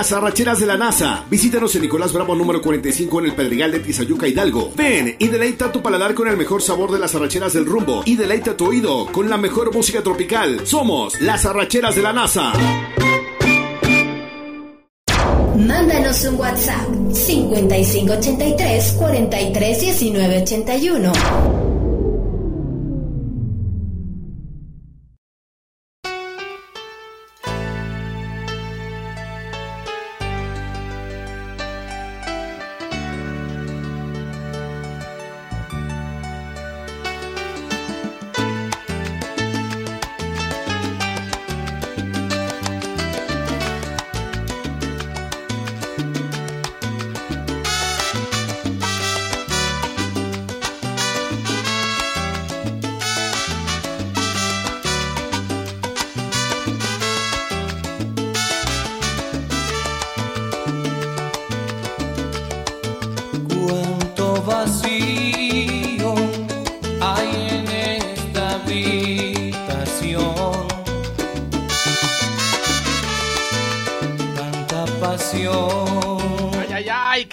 [0.04, 1.24] Las arracheras de la NASA.
[1.30, 4.70] Visítanos en Nicolás Bravo número 45 en el Pedregal de Tizayuca Hidalgo.
[4.76, 8.14] Ven y deleita tu paladar con el mejor sabor de las arracheras del rumbo y
[8.14, 10.66] deleita tu oído con la mejor música tropical.
[10.66, 12.52] Somos las arracheras de la NASA.
[15.56, 21.63] Mándanos un WhatsApp 5583 431981.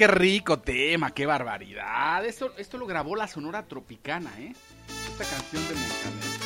[0.01, 2.25] Qué rico tema, qué barbaridad.
[2.25, 4.51] Esto, esto lo grabó la Sonora Tropicana, ¿eh?
[4.87, 6.39] Esta canción de Montaner.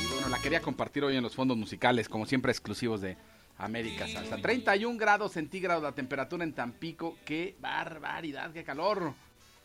[0.00, 3.16] Y bueno, la quería compartir hoy en los fondos musicales, como siempre exclusivos de
[3.58, 4.36] América Salsa.
[4.36, 7.16] 31 grados centígrados la temperatura en Tampico.
[7.24, 9.14] Qué barbaridad, qué calor.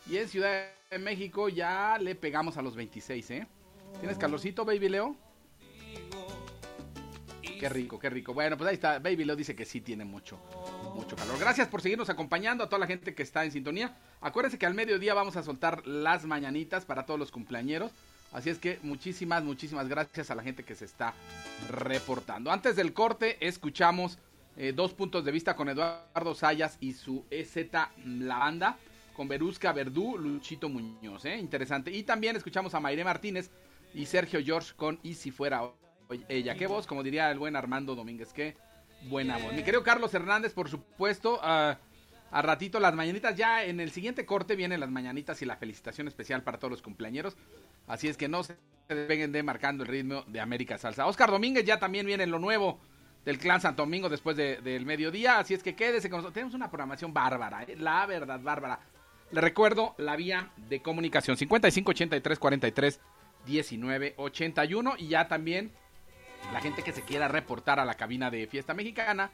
[0.10, 3.48] Y en Ciudad de México ya le pegamos a los 26, ¿eh?
[4.00, 5.16] ¿Tienes calorcito, Baby Leo?
[7.60, 8.34] Qué rico, qué rico.
[8.34, 8.98] Bueno, pues ahí está.
[8.98, 10.40] Baby Leo dice que sí tiene mucho,
[10.94, 11.40] mucho calor.
[11.40, 13.96] Gracias por seguirnos acompañando a toda la gente que está en sintonía.
[14.22, 17.92] Acuérdense que al mediodía vamos a soltar las mañanitas para todos los cumpleañeros.
[18.32, 21.14] Así es que muchísimas, muchísimas gracias a la gente que se está
[21.70, 22.52] reportando.
[22.52, 24.18] Antes del corte, escuchamos
[24.58, 27.56] eh, dos puntos de vista con Eduardo Sayas y su EZ
[28.06, 28.78] La Banda,
[29.14, 31.38] con Berusca Verdú, Luchito Muñoz, ¿eh?
[31.38, 31.92] interesante.
[31.92, 33.50] Y también escuchamos a Mayré Martínez
[33.94, 35.64] y Sergio George con Y si fuera
[36.30, 36.56] ella.
[36.56, 38.56] Qué voz, como diría el buen Armando Domínguez, qué
[39.10, 39.54] buena voz.
[39.54, 41.78] Mi querido Carlos Hernández, por supuesto, ah,
[42.32, 43.36] a ratito las mañanitas.
[43.36, 46.82] Ya en el siguiente corte vienen las mañanitas y la felicitación especial para todos los
[46.82, 47.36] cumpleañeros.
[47.88, 51.06] Así es que no se despeguen de marcando el ritmo de América Salsa.
[51.08, 52.80] Oscar Domínguez ya también viene lo nuevo
[53.26, 55.40] del Clan Santo Domingo después de- del mediodía.
[55.40, 56.34] Así es que quédese con nosotros.
[56.34, 57.76] Tenemos una programación bárbara, ¿eh?
[57.78, 58.80] la verdad, bárbara.
[59.32, 63.00] Le recuerdo la vía de comunicación 55 83 43
[63.46, 65.72] 19 81 y ya también
[66.54, 69.32] la gente que se quiera reportar a la cabina de Fiesta Mexicana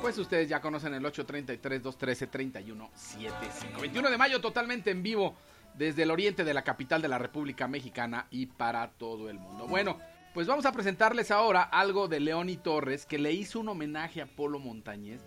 [0.00, 3.80] pues ustedes ya conocen el 833-213-3175.
[3.80, 5.36] 21 de mayo totalmente en vivo
[5.74, 9.66] desde el oriente de la capital de la República Mexicana y para todo el mundo.
[9.66, 9.98] Bueno,
[10.32, 14.26] pues vamos a presentarles ahora algo de Leoni Torres que le hizo un homenaje a
[14.26, 15.20] Polo Montañez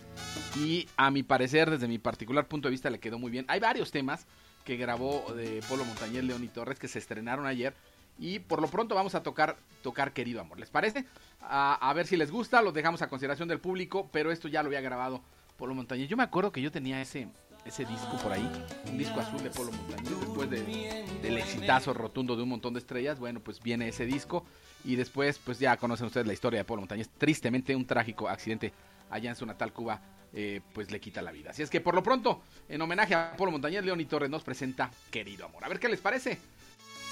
[0.58, 3.44] y a mi parecer, desde mi particular punto de vista, le quedó muy bien.
[3.48, 4.26] Hay varios temas
[4.64, 7.74] que grabó de Polo Montañez Leoni Torres que se estrenaron ayer
[8.18, 10.58] y por lo pronto vamos a tocar tocar Querido Amor.
[10.58, 11.04] ¿Les parece?
[11.40, 14.68] A, ver si les gusta, lo dejamos a consideración del público, pero esto ya lo
[14.68, 15.22] había grabado
[15.58, 16.08] Polo Montañez.
[16.08, 17.28] Yo me acuerdo que yo tenía ese
[17.66, 18.46] ese disco por ahí,
[18.90, 22.80] un disco azul de Polo Montañez, después de- del exitazo rotundo de un montón de
[22.80, 24.44] estrellas, bueno, pues viene ese disco
[24.84, 27.08] y después pues ya conocen ustedes la historia de Polo Montañez.
[27.16, 28.72] Tristemente un trágico accidente
[29.10, 30.00] allá en su natal Cuba
[30.34, 31.50] eh, pues le quita la vida.
[31.50, 34.90] Así es que por lo pronto, en homenaje a Polo Montañez, Leoni Torres nos presenta
[35.10, 35.64] Querido Amor.
[35.64, 36.38] A ver qué les parece.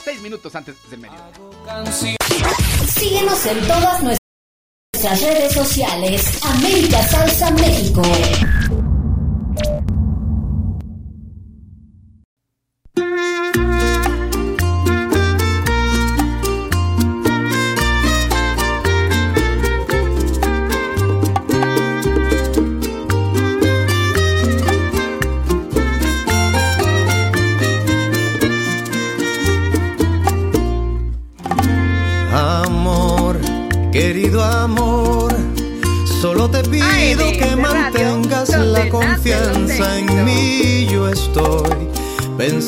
[0.04, 1.16] Seis minutos antes del medio.
[2.88, 6.40] Síguenos en todas nuestras redes sociales.
[6.44, 8.02] América Salsa México.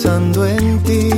[0.06, 1.08] en ti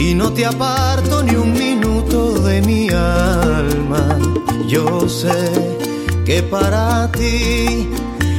[0.00, 4.18] y no te aparto ni un minuto de mi alma.
[4.66, 5.78] Yo sé
[6.24, 7.88] que para ti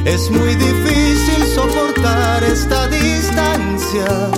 [0.04, 4.30] es muy difícil soportar esta distancia.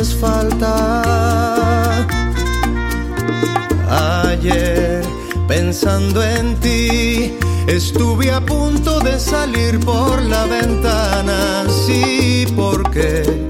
[0.00, 2.06] haces falta.
[4.30, 5.02] Ayer,
[5.46, 7.36] pensando en ti,
[7.66, 11.64] estuve a punto de salir por la ventana.
[11.86, 13.48] Sí, porque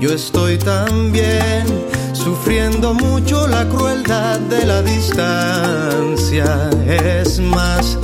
[0.00, 1.66] yo estoy tan bien,
[2.12, 6.70] sufriendo mucho la crueldad de la distancia.
[6.86, 7.98] Es más,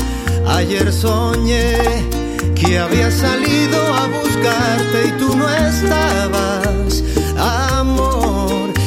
[0.47, 2.07] ayer soñé
[2.55, 7.03] que había salido a buscarte y tú no estabas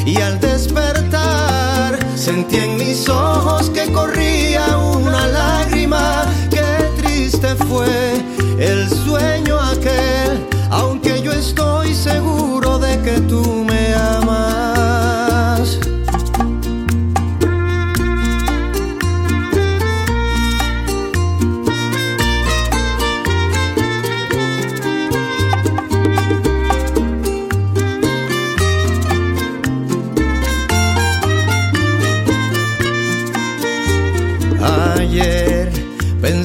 [0.06, 8.22] y al despertar sentí en mis ojos que corría una lágrima, qué triste fue
[8.60, 13.61] el sueño aquel, aunque yo estoy seguro de que tú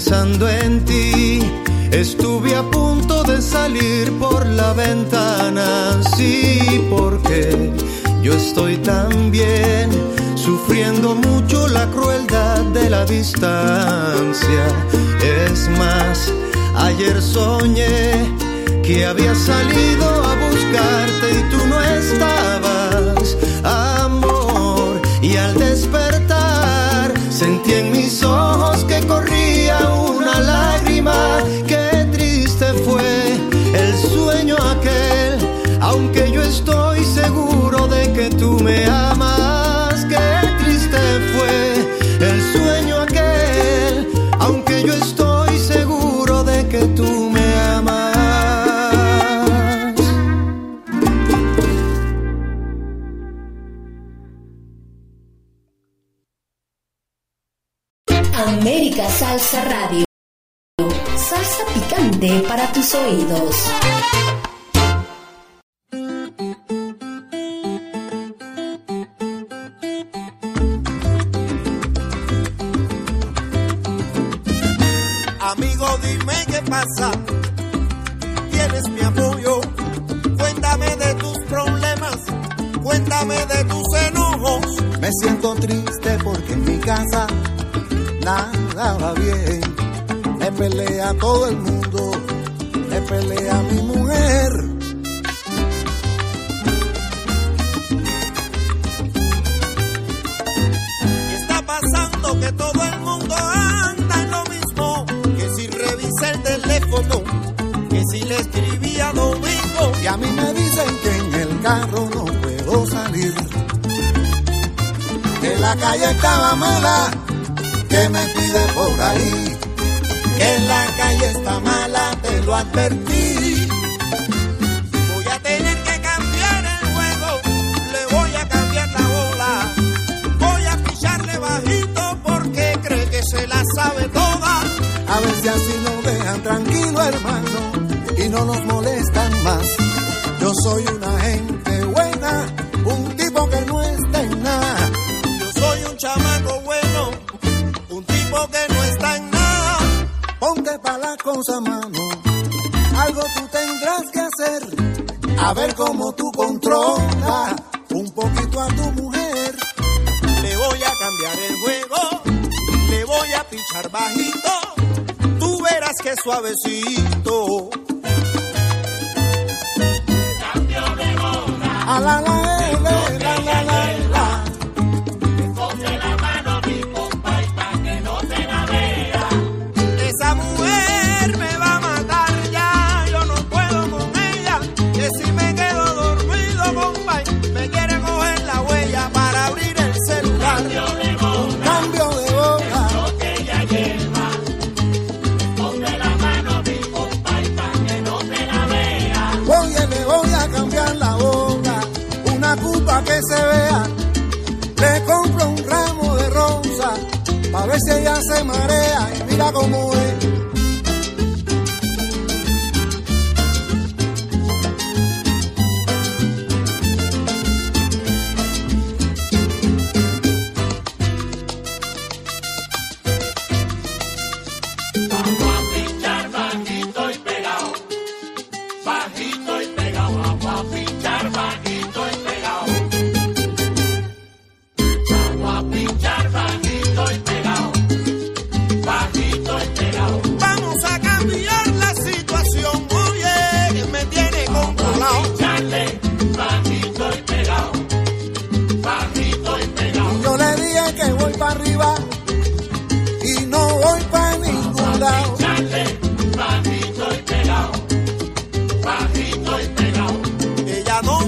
[0.07, 1.40] pensando en ti.
[1.90, 7.72] Estuve a punto de salir por la ventana, sí, porque
[8.22, 9.90] yo estoy tan bien,
[10.36, 14.64] sufriendo mucho la crueldad de la distancia.
[15.22, 16.32] Es más,
[16.76, 18.12] ayer soñé
[18.84, 21.76] que había salido a buscarte y tú no
[62.97, 63.55] oídos.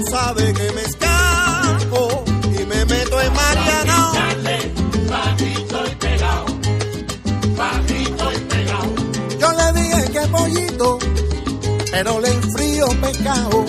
[0.09, 4.11] sabe que me escapo y me meto en Mariana.
[9.39, 10.99] Yo le dije que pollito,
[11.91, 13.68] pero le enfrío pecado.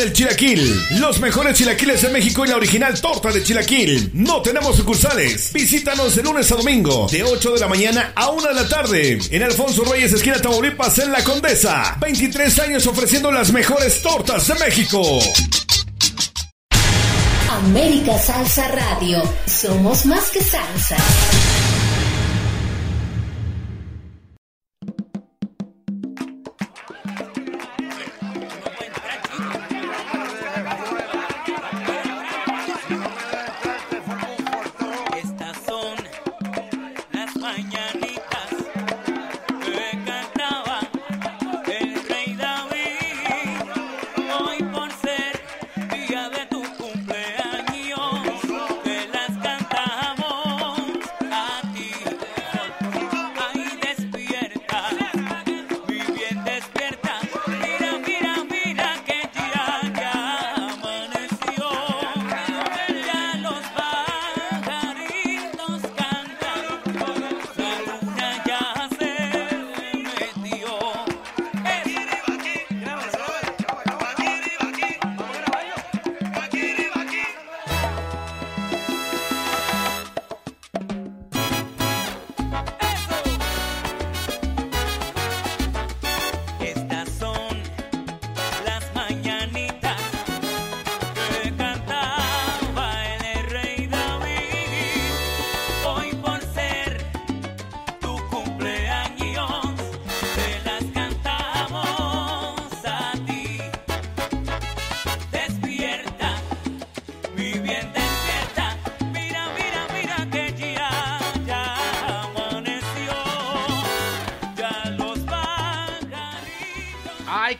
[0.00, 0.86] del chilaquil.
[0.98, 4.10] Los mejores chilaquiles de México y la original torta de chilaquil.
[4.14, 5.52] No tenemos sucursales.
[5.52, 9.18] Visítanos de lunes a domingo, de 8 de la mañana a 1 de la tarde.
[9.30, 11.98] En Alfonso Reyes, esquina Tamaulipas, en La Condesa.
[12.00, 15.18] 23 años ofreciendo las mejores tortas de México.
[17.50, 19.22] América Salsa Radio.
[19.46, 20.96] Somos más que salsa.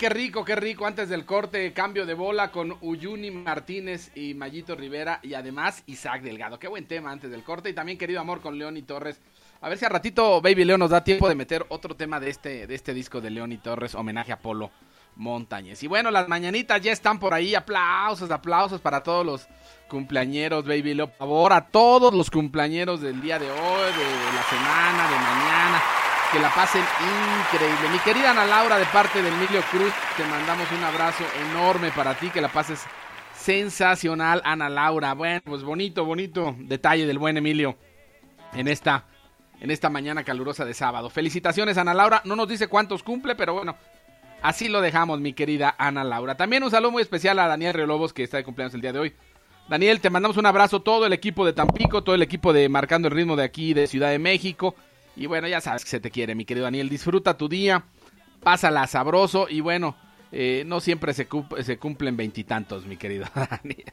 [0.01, 0.87] Qué rico, qué rico.
[0.87, 6.23] Antes del corte, cambio de bola con Uyuni Martínez y Mayito Rivera y además Isaac
[6.23, 6.59] Delgado.
[6.59, 7.69] Qué buen tema antes del corte.
[7.69, 9.21] Y también querido amor con León y Torres.
[9.61, 12.31] A ver si a ratito Baby Leo nos da tiempo de meter otro tema de
[12.31, 14.71] este, de este disco de León y Torres, homenaje a Polo
[15.17, 15.83] Montañez.
[15.83, 17.55] Y bueno, las mañanitas ya están por ahí.
[17.55, 19.49] Aplausos, aplausos para todos los
[19.87, 21.09] cumpleañeros, Baby Leo.
[21.09, 26.10] Por favor, a todos los cumpleañeros del día de hoy, de la semana, de mañana.
[26.33, 27.89] Que la pasen increíble.
[27.91, 32.15] Mi querida Ana Laura, de parte de Emilio Cruz, te mandamos un abrazo enorme para
[32.15, 32.31] ti.
[32.31, 32.87] Que la pases
[33.35, 35.15] sensacional, Ana Laura.
[35.15, 37.77] Bueno, pues bonito, bonito detalle del buen Emilio
[38.55, 39.07] en esta,
[39.61, 41.11] en esta mañana calurosa de sábado.
[41.11, 42.23] Felicitaciones, Ana Laura.
[42.25, 43.75] No nos dice cuántos cumple, pero bueno,
[44.41, 46.37] así lo dejamos, mi querida Ana Laura.
[46.37, 49.01] También un saludo muy especial a Daniel Riolobos, que está de cumpleaños el día de
[49.01, 49.15] hoy.
[49.69, 53.09] Daniel, te mandamos un abrazo, todo el equipo de Tampico, todo el equipo de Marcando
[53.09, 54.77] el Ritmo de aquí, de Ciudad de México.
[55.17, 56.89] Y bueno, ya sabes que se te quiere, mi querido Daniel.
[56.89, 57.85] Disfruta tu día,
[58.43, 59.97] pásala sabroso y bueno,
[60.33, 61.29] eh, no siempre se,
[61.63, 63.93] se cumplen veintitantos, mi querido Daniel.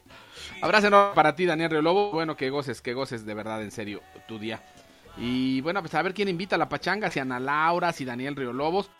[0.62, 2.12] Abrazo enorme para ti, Daniel Riolobo.
[2.12, 4.62] Bueno, que goces, que goces de verdad, en serio, tu día.
[5.16, 8.36] Y bueno, pues a ver quién invita a la pachanga, si Ana Laura, si Daniel
[8.36, 8.90] Riolobos.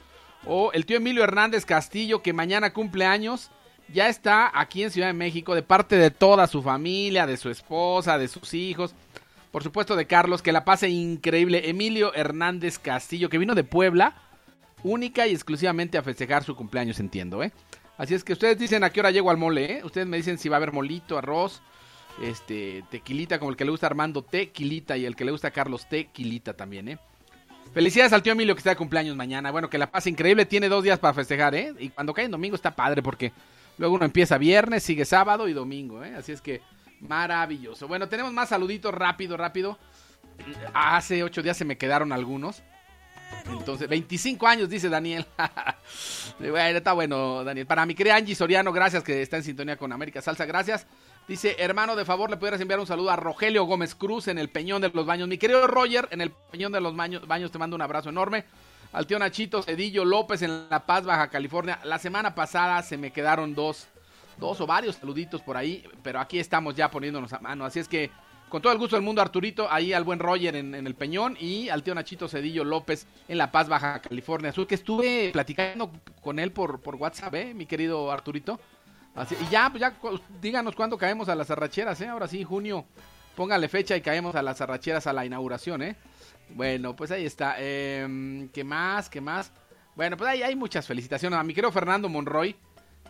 [0.45, 3.51] O el tío Emilio Hernández Castillo, que mañana cumple años.
[3.93, 7.49] Ya está aquí en Ciudad de México, de parte de toda su familia, de su
[7.49, 8.95] esposa, de sus hijos.
[9.51, 11.69] Por supuesto de Carlos, que la pase increíble.
[11.70, 14.15] Emilio Hernández Castillo, que vino de Puebla,
[14.83, 17.53] única y exclusivamente a festejar su cumpleaños, entiendo, ¿eh?
[17.97, 19.85] Así es que ustedes dicen a qué hora llego al mole, ¿eh?
[19.85, 21.62] Ustedes me dicen si va a haber molito, arroz,
[22.23, 25.51] este, tequilita, como el que le gusta Armando, tequilita, y el que le gusta a
[25.51, 26.99] Carlos, tequilita también, ¿eh?
[27.73, 29.51] Felicidades al tío Emilio que está de cumpleaños mañana.
[29.51, 30.47] Bueno, que la pase increíble.
[30.47, 31.75] Tiene dos días para festejar, ¿eh?
[31.79, 33.33] Y cuando cae en domingo está padre porque
[33.77, 36.15] luego uno empieza viernes, sigue sábado y domingo, ¿eh?
[36.16, 36.62] Así es que
[37.01, 37.89] maravilloso.
[37.89, 39.79] Bueno, tenemos más saluditos rápido, rápido.
[40.75, 42.62] Hace ocho días se me quedaron algunos.
[43.51, 45.27] Entonces, 25 años, dice Daniel.
[46.39, 47.66] bueno, está bueno, Daniel.
[47.66, 50.87] Para mi querida Angie Soriano, gracias que está en sintonía con América Salsa, gracias.
[51.27, 54.49] Dice, hermano, de favor, le pudieras enviar un saludo a Rogelio Gómez Cruz en el
[54.49, 55.29] Peñón de los Baños.
[55.29, 58.45] Mi querido Roger, en el Peñón de los Baños, te mando un abrazo enorme.
[58.93, 61.81] Al tío Nachito Cedillo López en La Paz, Baja California.
[61.85, 63.89] La semana pasada se me quedaron dos,
[64.39, 67.65] dos o varios saluditos por ahí, pero aquí estamos ya poniéndonos a mano.
[67.65, 68.10] Así es que,
[68.48, 71.69] con todo el gusto del mundo, Arturito, ahí al buen Roger en, el Peñón y
[71.69, 75.90] al tío Nachito Cedillo López en La Paz, Baja California Sur, que estuve platicando
[76.23, 78.59] con él por, por WhatsApp, ¿eh, mi querido Arturito?
[79.40, 79.94] Y ya, pues ya,
[80.40, 82.06] díganos cuándo caemos a las arracheras, ¿eh?
[82.06, 82.85] Ahora sí, junio,
[83.35, 85.97] póngale fecha y caemos a las arracheras a la inauguración, ¿eh?
[86.51, 87.56] Bueno, pues ahí está.
[87.59, 89.10] Em, ¿Qué más?
[89.10, 89.52] ¿Qué más?
[89.97, 92.55] Bueno, pues ahí hay muchas felicitaciones a mi querido Fernando Monroy,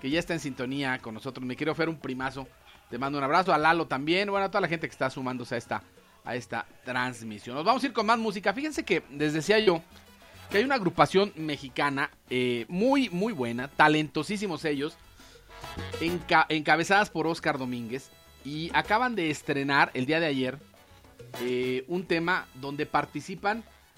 [0.01, 1.45] que ya está en sintonía con nosotros.
[1.45, 2.47] Mi querido Fer, un primazo.
[2.91, 3.53] Te mando un abrazo.
[3.53, 4.31] A Lalo también.
[4.31, 5.83] Bueno, a toda la gente que está sumándose a esta,
[6.25, 7.57] a esta transmisión.
[7.57, 8.53] Nos vamos a ir con más música.
[8.53, 9.83] Fíjense que les decía yo
[10.51, 14.97] que hay una agrupación mexicana eh, muy, muy buena, talentosísimos ellos,
[16.01, 18.11] enca- encabezadas por Oscar Domínguez,
[18.47, 20.59] y acaban de estrenar el día de ayer
[21.43, 23.63] eh, un tema donde participan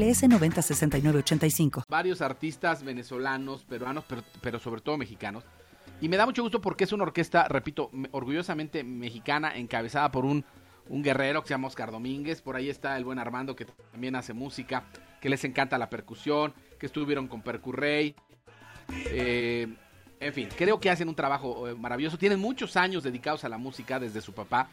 [0.00, 1.84] 906985.
[1.88, 5.44] varios artistas venezolanos, peruanos, pero, pero sobre todo mexicanos.
[6.00, 10.24] Y me da mucho gusto porque es una orquesta, repito, me- orgullosamente mexicana, encabezada por
[10.24, 10.44] un,
[10.88, 12.40] un guerrero que se llama Oscar Domínguez.
[12.40, 14.84] Por ahí está el buen Armando que también hace música,
[15.20, 18.14] que les encanta la percusión, que estuvieron con Percurrey.
[18.88, 19.68] Eh,
[20.18, 22.16] en fin, creo que hacen un trabajo eh, maravilloso.
[22.18, 24.68] Tienen muchos años dedicados a la música desde su papá.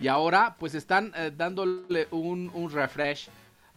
[0.00, 3.28] Y ahora pues están eh, dándole un, un refresh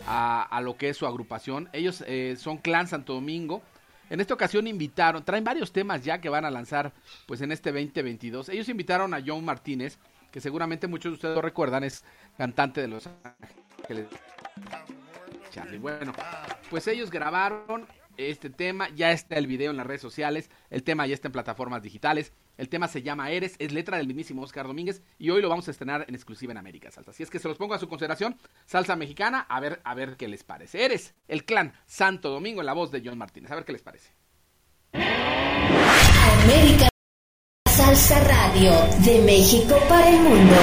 [0.07, 1.69] a, lo que es su agrupación.
[1.73, 3.61] Ellos eh, son Clan Santo Domingo.
[4.09, 6.91] En esta ocasión invitaron, traen varios temas ya que van a lanzar
[7.25, 8.49] pues en este 2022.
[8.49, 9.97] Ellos invitaron a John Martínez,
[10.31, 12.03] que seguramente muchos de ustedes lo recuerdan, es
[12.37, 13.09] cantante de Los
[13.79, 14.07] Ángeles.
[15.79, 16.13] Bueno,
[16.69, 17.85] pues ellos grabaron
[18.17, 21.33] este tema, ya está el video en las redes sociales, el tema ya está en
[21.33, 25.41] plataformas digitales, el tema se llama Eres, es letra del mismísimo Oscar Domínguez y hoy
[25.41, 27.09] lo vamos a estrenar en exclusiva en América Salsa.
[27.09, 30.15] Así es que se los pongo a su consideración, salsa mexicana, a ver, a ver
[30.15, 30.85] qué les parece.
[30.85, 33.81] Eres, el clan Santo Domingo en la voz de John Martínez, a ver qué les
[33.81, 34.11] parece.
[36.43, 36.87] América
[37.67, 38.73] Salsa Radio,
[39.05, 40.55] de México para el mundo.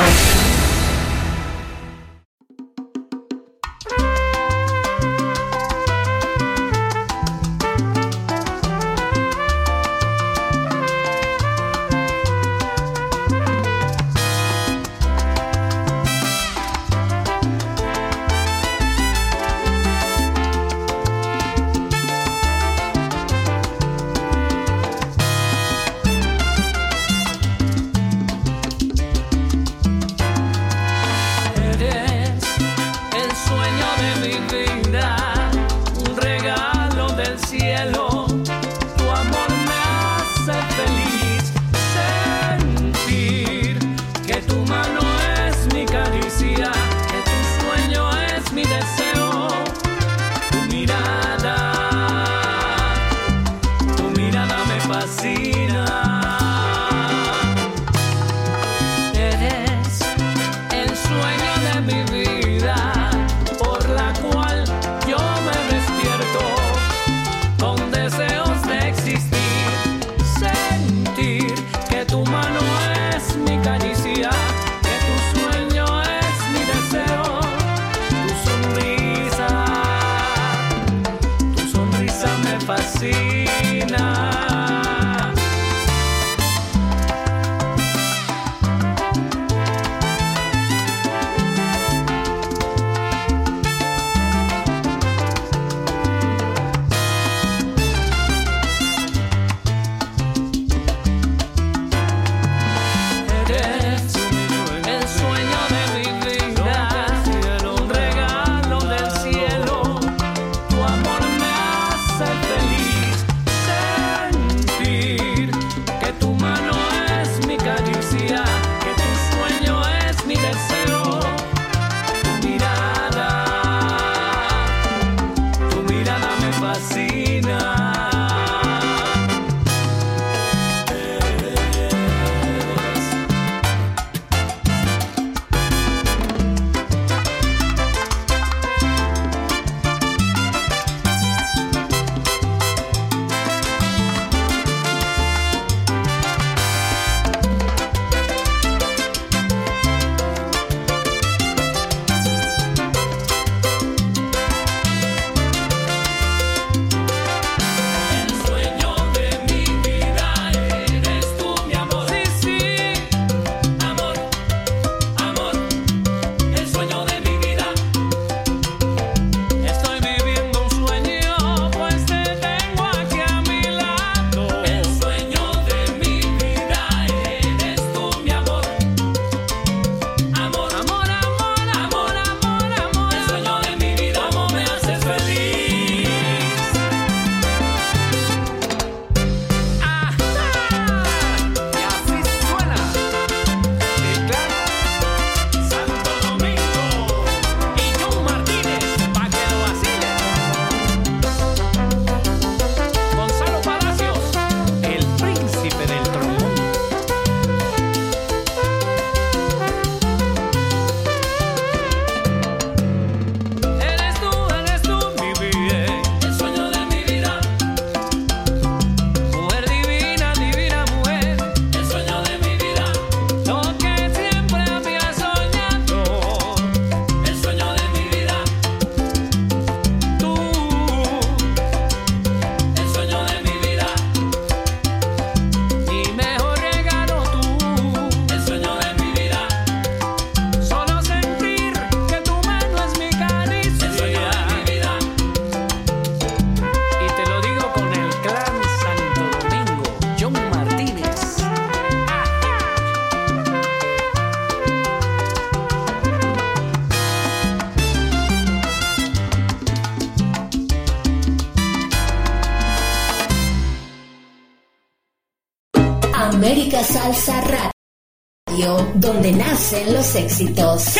[270.14, 270.98] éxitos.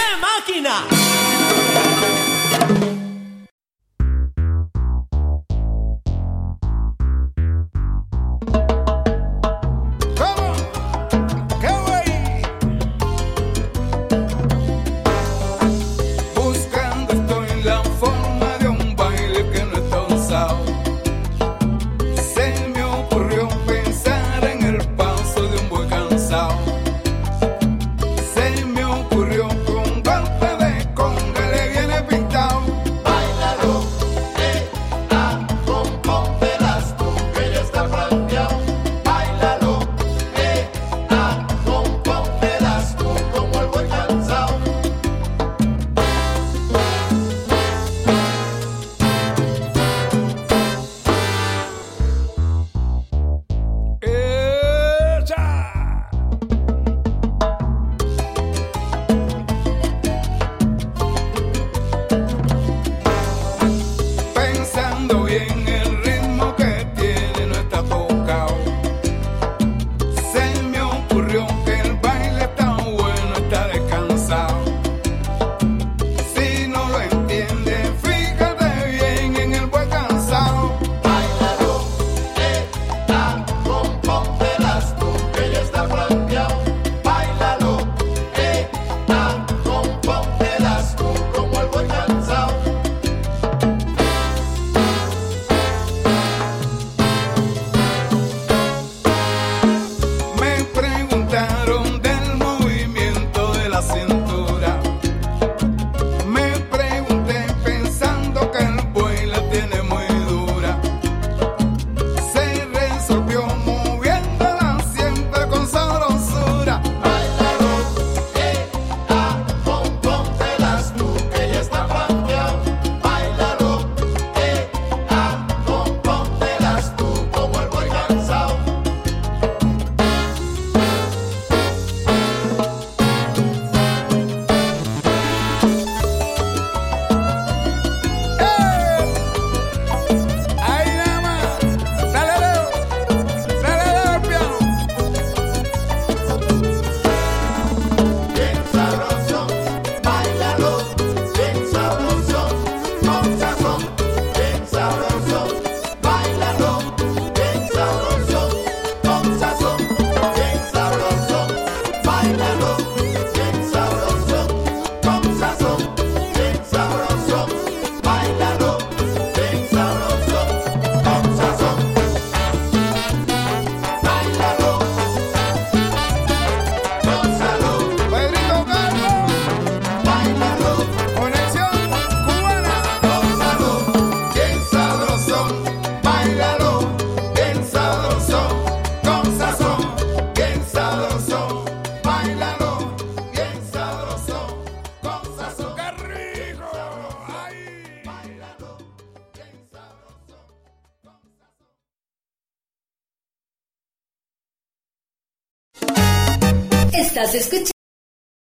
[207.29, 207.53] Estás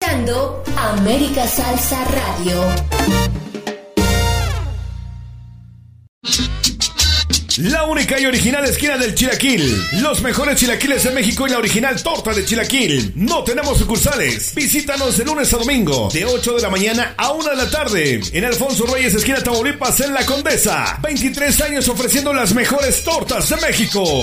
[0.01, 2.65] escuchando América Salsa Radio.
[7.57, 10.01] La única y original esquina del Chilaquil.
[10.01, 13.13] Los mejores chilaquiles de México y la original torta de Chilaquil.
[13.17, 14.55] No tenemos sucursales.
[14.55, 18.21] Visítanos de lunes a domingo, de 8 de la mañana a 1 de la tarde.
[18.31, 20.97] En Alfonso Reyes, esquina Tamaulipas, en La Condesa.
[21.03, 24.21] 23 años ofreciendo las mejores tortas de México.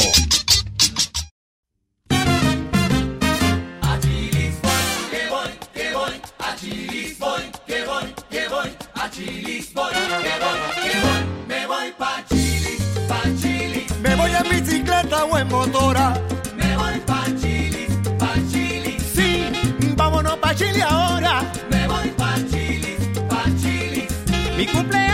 [24.74, 25.07] y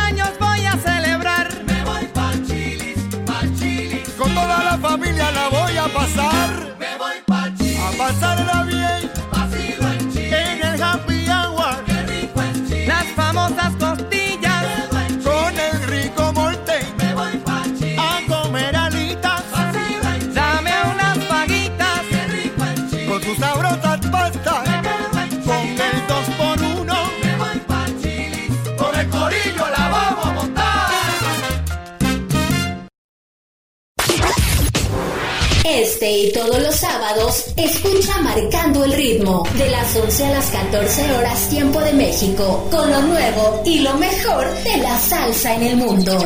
[36.06, 41.48] Y todos los sábados, escucha Marcando el Ritmo, de las 11 a las 14 horas
[41.48, 46.18] tiempo de México, con lo nuevo y lo mejor de la salsa en el mundo.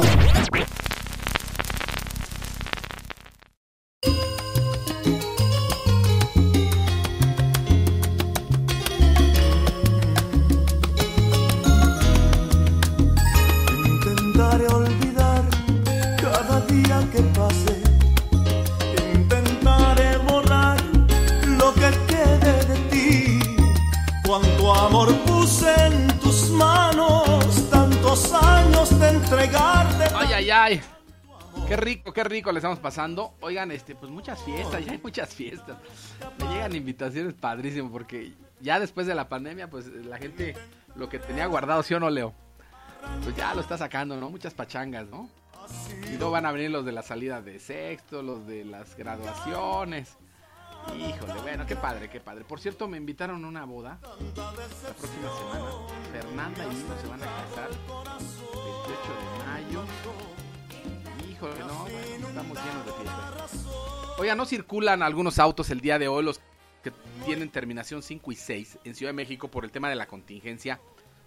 [32.18, 33.34] Qué rico, le estamos pasando.
[33.42, 35.76] Oigan, este, pues muchas fiestas, ya hay muchas fiestas.
[36.40, 40.56] Me llegan invitaciones padrísimo porque ya después de la pandemia, pues la gente
[40.96, 42.34] lo que tenía guardado, ¿sí o no, Leo?
[43.22, 44.30] Pues ya lo está sacando, ¿no?
[44.30, 45.30] Muchas pachangas, ¿no?
[46.12, 50.16] Y luego van a venir los de la salida de sexto, los de las graduaciones.
[50.98, 52.42] Híjole, bueno, qué padre, qué padre.
[52.42, 54.52] Por cierto, me invitaron a una boda la
[54.92, 55.70] próxima semana.
[56.10, 58.10] Fernanda y Nino se van a casar 28
[59.06, 59.84] de mayo.
[61.38, 63.66] Híjole, no, bueno, estamos llenos de fiestas.
[64.18, 66.40] Oiga, no circulan algunos autos el día de hoy, los
[66.82, 66.90] que
[67.24, 70.80] tienen terminación 5 y 6 en Ciudad de México por el tema de la contingencia.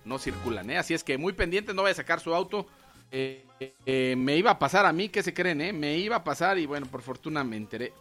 [0.03, 0.77] No circulan, ¿eh?
[0.77, 2.67] Así es que muy pendientes, no vaya a sacar su auto.
[3.09, 3.45] Eh,
[3.85, 5.71] eh, me iba a pasar a mí, ¿qué se creen, eh?
[5.71, 7.93] Me iba a pasar y bueno, por fortuna me enteré.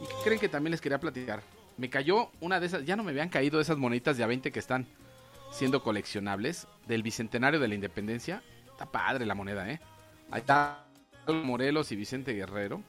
[0.00, 1.40] ¿Y qué creen que también les quería platicar?
[1.76, 4.50] Me cayó una de esas, ya no me habían caído esas moneditas de a 20
[4.50, 4.88] que están
[5.52, 8.42] siendo coleccionables del Bicentenario de la Independencia.
[8.72, 9.78] Está padre la moneda, ¿eh?
[10.32, 10.84] Ahí está
[11.26, 12.82] Morelos y Vicente Guerrero.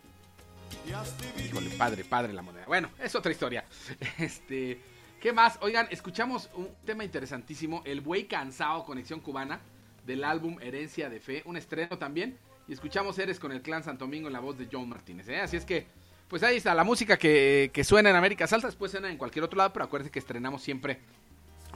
[1.43, 2.65] Híjole, padre, padre la moneda.
[2.67, 3.65] Bueno, es otra historia.
[4.19, 4.79] Este,
[5.21, 5.57] ¿qué más?
[5.61, 9.59] Oigan, escuchamos un tema interesantísimo, El Buey Cansado, Conexión Cubana,
[10.05, 12.37] del álbum Herencia de Fe, un estreno también.
[12.67, 15.27] Y escuchamos Eres con el Clan Santo Domingo en la voz de John Martínez.
[15.29, 15.39] ¿eh?
[15.39, 15.85] Así es que,
[16.27, 19.45] pues ahí está la música que, que suena en América Salsa, después suena en cualquier
[19.45, 20.99] otro lado, pero acuérdense que estrenamos siempre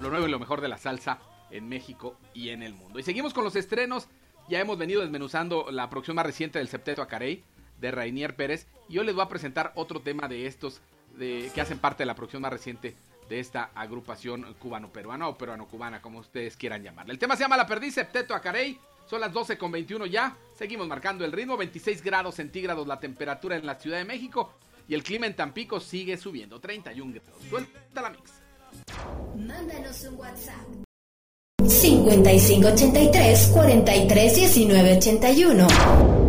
[0.01, 1.19] lo nuevo y lo mejor de la salsa
[1.51, 2.99] en México y en el mundo.
[2.99, 4.07] Y seguimos con los estrenos.
[4.49, 7.43] Ya hemos venido desmenuzando la producción más reciente del Septeto Acarey
[7.79, 8.65] de Rainier Pérez.
[8.89, 10.81] Y hoy les voy a presentar otro tema de estos
[11.15, 12.95] de, que hacen parte de la producción más reciente
[13.29, 17.13] de esta agrupación cubano-peruana o peruano-cubana, como ustedes quieran llamarla.
[17.13, 18.79] El tema se llama La Perdiz, Septeto Acarey.
[19.07, 20.35] Son las 12 con 21 ya.
[20.57, 21.55] Seguimos marcando el ritmo.
[21.55, 24.53] 26 grados centígrados la temperatura en la Ciudad de México.
[24.87, 26.59] Y el clima en Tampico sigue subiendo.
[26.59, 27.43] 31 grados.
[27.47, 28.41] Suelta la mix.
[29.35, 30.88] Mándanos un WhatsApp.
[32.09, 36.28] 5583 43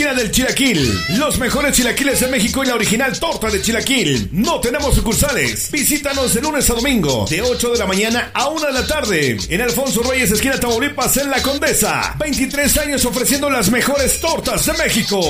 [0.00, 1.00] esquina del Chilaquil.
[1.18, 4.30] Los mejores chilaquiles de México y la original torta de Chilaquil.
[4.32, 5.70] No tenemos sucursales.
[5.70, 9.36] Visítanos de lunes a domingo, de 8 de la mañana a 1 de la tarde.
[9.50, 12.14] En Alfonso Reyes, esquina Tamaulipas, en La Condesa.
[12.18, 15.20] 23 años ofreciendo las mejores tortas de México.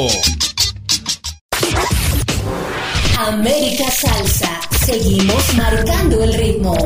[3.18, 4.60] América Salsa.
[4.86, 6.76] Seguimos marcando el ritmo.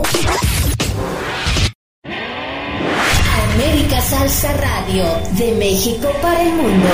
[3.53, 5.05] América Salsa Radio.
[5.33, 6.89] De México para el mundo.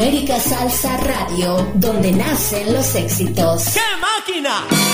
[0.00, 1.72] América Salsa Radio.
[1.74, 3.64] Donde nacen los éxitos.
[3.74, 4.89] ¡Qué máquina!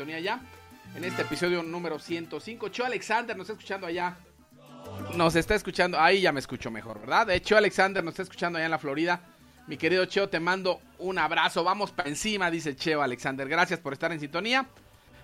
[0.00, 0.40] Sintonía.
[0.96, 2.68] En este episodio número 105.
[2.70, 4.16] Cho Alexander nos está escuchando allá.
[5.14, 7.26] Nos está escuchando, ahí ya me escucho mejor, ¿verdad?
[7.26, 9.20] De hecho, Alexander nos está escuchando allá en la Florida.
[9.66, 11.62] Mi querido Cheo, te mando un abrazo.
[11.64, 13.46] Vamos para encima, dice Cheo Alexander.
[13.46, 14.66] Gracias por estar en sintonía.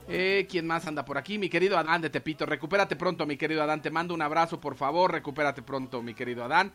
[0.09, 1.39] Eh, ¿Quién más anda por aquí?
[1.39, 2.45] Mi querido Adán de Tepito.
[2.45, 3.81] Recupérate pronto, mi querido Adán.
[3.81, 5.11] Te mando un abrazo, por favor.
[5.11, 6.71] Recupérate pronto, mi querido Adán.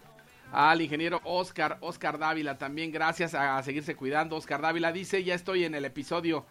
[0.51, 2.91] Al ingeniero Oscar, Oscar Dávila también.
[2.91, 4.37] Gracias a seguirse cuidando.
[4.37, 6.47] Oscar Dávila dice, ya estoy en el episodio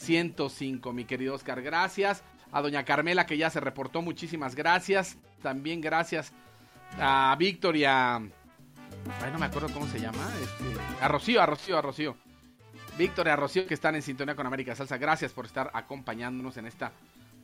[0.00, 1.62] 105, mi querido Oscar.
[1.62, 2.22] Gracias.
[2.52, 4.02] A doña Carmela que ya se reportó.
[4.02, 5.18] Muchísimas gracias.
[5.42, 6.32] También gracias
[6.98, 8.16] a Víctor y a...
[8.16, 10.26] Ay, no me acuerdo cómo se llama.
[10.42, 10.64] Este,
[11.00, 12.16] a Rocío, a Rocío, a Rocío.
[12.98, 14.98] Víctor y a Rocío que están en sintonía con América Salsa.
[14.98, 16.92] Gracias por estar acompañándonos en esta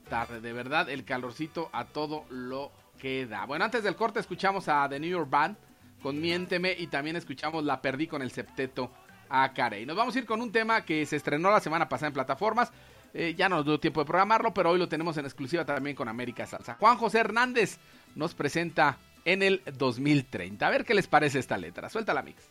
[0.08, 0.40] tarde.
[0.40, 3.44] De verdad, el calorcito a todo lo que da.
[3.44, 5.56] Bueno, antes del corte escuchamos a The New York Band
[6.02, 8.90] con Miénteme y también escuchamos La Perdí con el septeto
[9.28, 9.86] a Carey.
[9.86, 12.72] Nos vamos a ir con un tema que se estrenó la semana pasada en plataformas.
[13.14, 15.96] Eh, ya no nos dio tiempo de programarlo, pero hoy lo tenemos en exclusiva también
[15.96, 16.74] con América Salsa.
[16.74, 17.78] Juan José Hernández
[18.14, 20.66] nos presenta en el 2030.
[20.66, 21.88] A ver qué les parece esta letra.
[21.88, 22.42] Suelta la mix.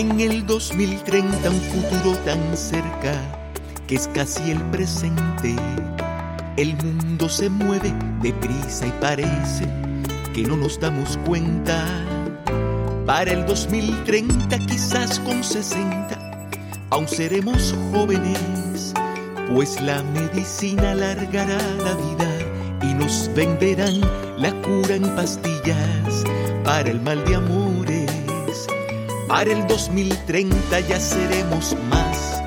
[0.00, 3.12] En el 2030 un futuro tan cerca
[3.86, 5.54] que es casi el presente.
[6.56, 9.68] El mundo se mueve deprisa y parece
[10.32, 11.84] que no nos damos cuenta.
[13.04, 16.18] Para el 2030 quizás con 60
[16.88, 18.94] aún seremos jóvenes,
[19.52, 24.00] pues la medicina alargará la vida y nos venderán
[24.38, 26.24] la cura en pastillas
[26.64, 27.59] para el mal de amores.
[29.30, 32.42] Para el 2030 ya seremos más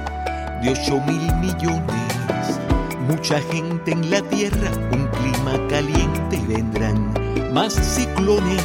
[0.61, 2.60] de 8 mil millones.
[3.07, 7.14] Mucha gente en la tierra, un clima caliente y vendrán
[7.53, 8.61] más ciclones.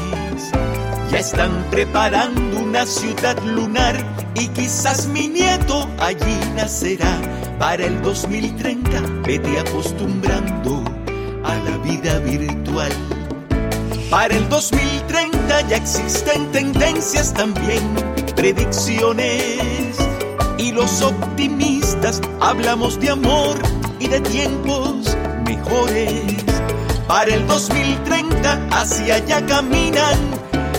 [1.13, 3.95] Ya están preparando una ciudad lunar
[4.35, 7.21] y quizás mi nieto allí nacerá.
[7.61, 10.83] Para el 2030 vete acostumbrando
[11.45, 12.91] a la vida virtual.
[14.11, 17.83] Para el 2030 ya existen tendencias también,
[18.39, 19.99] predicciones.
[20.59, 23.57] Y los optimistas hablamos de amor
[23.99, 26.23] y de tiempos mejores.
[27.09, 30.19] Para el 2030 hacia allá caminan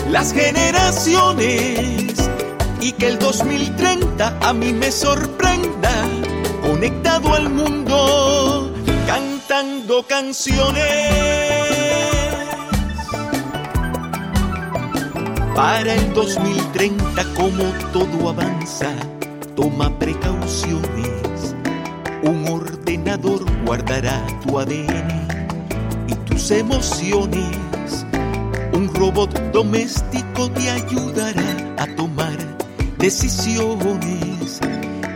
[0.08, 2.14] las generaciones.
[2.80, 5.92] Y que el 2030 a mí me sorprenda,
[6.62, 8.72] conectado al mundo,
[9.06, 11.29] cantando canciones.
[15.54, 18.94] Para el 2030, como todo avanza,
[19.56, 21.54] toma precauciones.
[22.22, 25.26] Un ordenador guardará tu ADN
[26.06, 28.06] y tus emociones.
[28.72, 32.38] Un robot doméstico te ayudará a tomar
[32.98, 34.60] decisiones.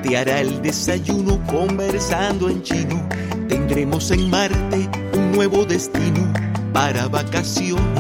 [0.03, 3.09] Te hará el desayuno conversando en chino.
[3.49, 6.33] Tendremos en Marte un nuevo destino
[6.73, 7.94] para vacaciones.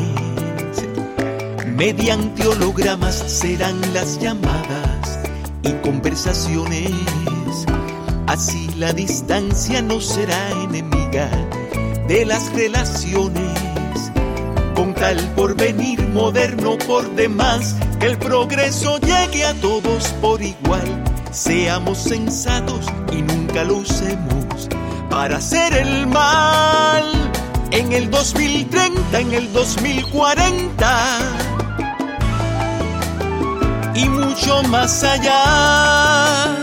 [1.76, 5.18] Mediante hologramas serán las llamadas
[5.64, 6.92] y conversaciones.
[8.28, 11.28] Así la distancia no será enemiga
[12.06, 13.58] de las relaciones.
[14.76, 21.02] Con tal porvenir moderno por demás, que el progreso llegue a todos por igual.
[21.32, 24.68] Seamos sensatos y nunca lo usemos
[25.10, 27.04] para hacer el mal.
[27.72, 31.44] En el 2030, en el 2040
[33.94, 36.56] y mucho más allá.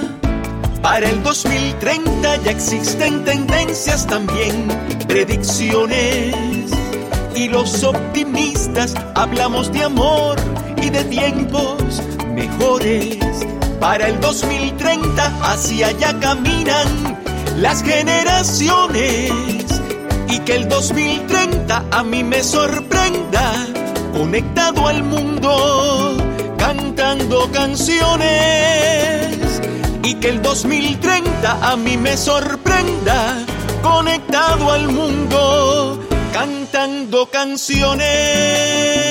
[0.81, 4.67] Para el 2030 ya existen tendencias también,
[5.07, 6.35] predicciones.
[7.35, 10.37] Y los optimistas hablamos de amor
[10.81, 12.01] y de tiempos
[12.33, 13.17] mejores.
[13.79, 17.17] Para el 2030 hacia allá caminan
[17.57, 19.31] las generaciones.
[20.27, 23.53] Y que el 2030 a mí me sorprenda,
[24.13, 26.10] conectado al mundo
[26.95, 28.31] cantando canciones
[30.03, 33.37] y que el 2030 a mí me sorprenda
[33.81, 36.03] conectado al mundo
[36.33, 39.10] cantando canciones.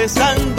[0.00, 0.49] Empezando.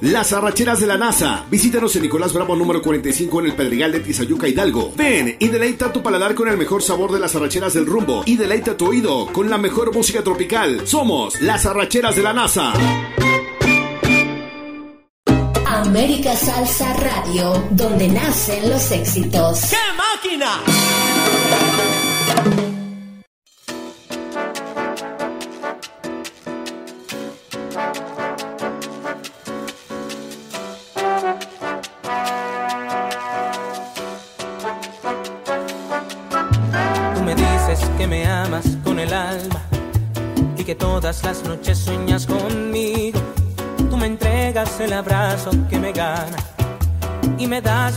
[0.00, 1.44] Las arracheras de la NASA.
[1.50, 4.92] Visítanos en Nicolás Bravo número 45 en el Pedregal de Tizayuca Hidalgo.
[4.96, 8.36] Ven y deleita tu paladar con el mejor sabor de las arracheras del rumbo y
[8.36, 10.86] deleita tu oído con la mejor música tropical.
[10.86, 12.72] Somos las arracheras de la NASA.
[15.66, 19.72] América Salsa Radio, donde nacen los éxitos.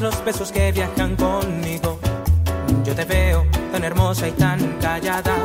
[0.02, 1.99] Los besos que viajan conmigo.
[2.84, 5.36] Yo te veo tan hermosa y tan callada,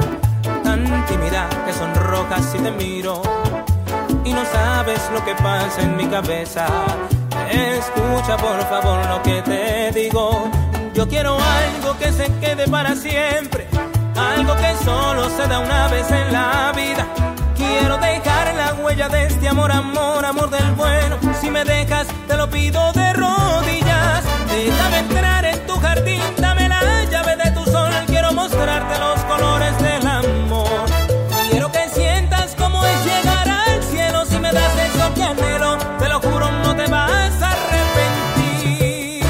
[0.63, 3.23] tan tímida que sonrojas si te miro
[4.25, 6.67] y no sabes lo que pasa en mi cabeza.
[7.51, 10.51] Escucha por favor lo que te digo.
[10.95, 13.67] Yo quiero algo que se quede para siempre,
[14.17, 17.07] algo que solo se da una vez en la vida.
[17.57, 21.17] Quiero dejar la huella de este amor, amor, amor del bueno.
[21.41, 23.88] Si me dejas, te lo pido de rodillas.
[24.65, 27.93] Déjame entrar en tu jardín, dame la llave de tu sol.
[28.09, 30.85] Quiero mostrarte los colores del amor.
[31.49, 34.25] Quiero que sientas cómo es llegar al cielo.
[34.27, 39.25] Si me das eso que anhelo, te lo juro, no te vas a arrepentir.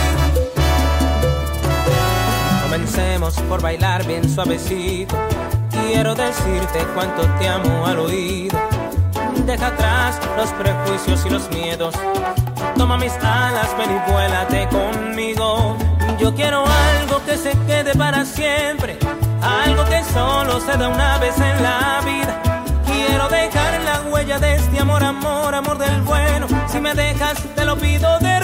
[2.62, 5.14] Comencemos por bailar bien suavecito.
[5.70, 8.58] Quiero decirte cuánto te amo al oído.
[9.44, 11.94] Deja atrás los prejuicios y los miedos.
[12.78, 15.76] Toma mis alas, ven y vuélate conmigo.
[16.20, 18.96] Yo quiero algo que se quede para siempre.
[19.42, 22.40] Algo que solo se da una vez en la vida.
[22.86, 26.46] Quiero dejar la huella de este amor, amor, amor del bueno.
[26.68, 28.37] Si me dejas, te lo pido de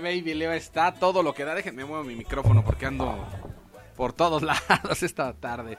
[0.00, 1.54] baby Leo está todo lo que da.
[1.54, 3.26] Déjenme muevo mi micrófono porque ando
[3.96, 5.78] por todos lados esta tarde.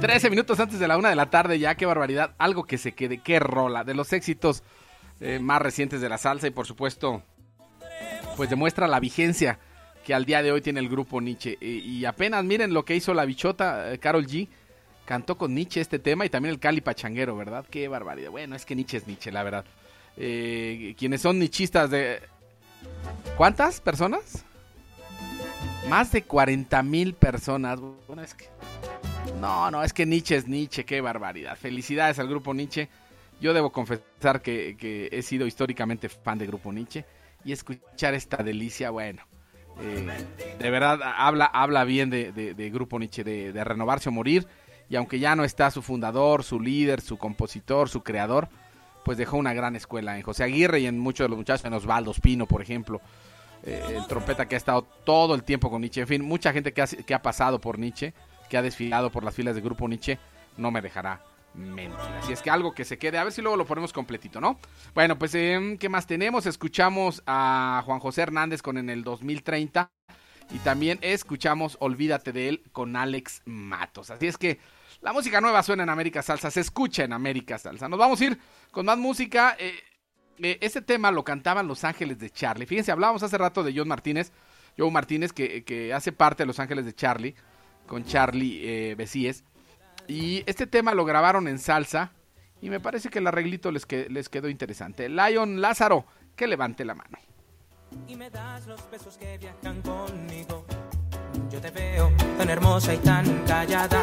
[0.00, 2.34] 13 minutos antes de la una de la tarde, ya, qué barbaridad.
[2.38, 3.84] Algo que se quede, qué rola.
[3.84, 4.62] De los éxitos
[5.20, 7.22] eh, más recientes de la salsa y por supuesto,
[8.36, 9.58] pues demuestra la vigencia
[10.04, 11.58] que al día de hoy tiene el grupo Nietzsche.
[11.60, 14.46] Y, apenas miren lo que hizo la bichota, eh, Carol G.
[15.04, 17.64] Cantó con Nietzsche este tema y también el Cali Pachanguero, ¿verdad?
[17.70, 18.30] Qué barbaridad.
[18.30, 19.64] Bueno, es que Nietzsche es Nietzsche, la verdad.
[20.16, 22.20] Eh, quienes son nichistas de...
[23.36, 24.44] ¿Cuántas personas?
[25.88, 27.78] Más de 40 mil personas.
[29.40, 31.56] No, no, es que Nietzsche es Nietzsche, qué barbaridad.
[31.56, 32.88] Felicidades al grupo Nietzsche.
[33.40, 37.04] Yo debo confesar que, he sido históricamente fan de grupo Nietzsche.
[37.44, 39.22] Y escuchar esta delicia, bueno,
[39.80, 40.08] eh,
[40.58, 44.46] de verdad habla, habla bien de, de- grupo Nietzsche, de renovarse o morir.
[44.88, 48.48] Y aunque ya no está su fundador, su líder, su compositor, su creador,
[49.06, 51.72] pues dejó una gran escuela en José Aguirre y en muchos de los muchachos, en
[51.72, 53.00] Osvaldo Espino, por ejemplo.
[53.62, 56.00] eh, el trompeta que ha estado todo el tiempo con Nietzsche.
[56.00, 58.14] En fin, mucha gente que ha, que ha pasado por Nietzsche,
[58.50, 60.18] que ha desfilado por las filas del grupo Nietzsche,
[60.56, 61.22] no me dejará
[61.54, 62.00] mentir.
[62.20, 64.58] Así es que algo que se quede, a ver si luego lo ponemos completito, ¿no?
[64.92, 66.44] Bueno, pues, eh, ¿qué más tenemos?
[66.44, 69.88] Escuchamos a Juan José Hernández con En el 2030
[70.50, 74.10] y también escuchamos Olvídate de él con Alex Matos.
[74.10, 74.58] Así es que
[75.06, 77.88] La música nueva suena en América Salsa, se escucha en América Salsa.
[77.88, 78.40] Nos vamos a ir
[78.72, 79.54] con más música.
[79.56, 79.72] Eh,
[80.38, 82.66] eh, este tema lo cantaban Los Ángeles de Charlie.
[82.66, 84.32] Fíjense, hablábamos hace rato de John Martínez,
[84.76, 87.36] Joe Martínez, que, que hace parte de Los Ángeles de Charlie,
[87.86, 89.34] con Charlie eh.
[90.08, 92.10] Y este tema lo grabaron en salsa
[92.60, 95.08] y me parece que el arreglito les, que- les quedó interesante.
[95.08, 96.04] Lion Lázaro,
[96.34, 97.16] que levante la mano.
[98.08, 100.65] y me das los besos que viajan conmigo.
[101.56, 103.98] Yo te veo tan hermosa y tan callada.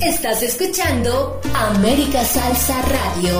[0.00, 3.38] Estás escuchando América Salsa Radio.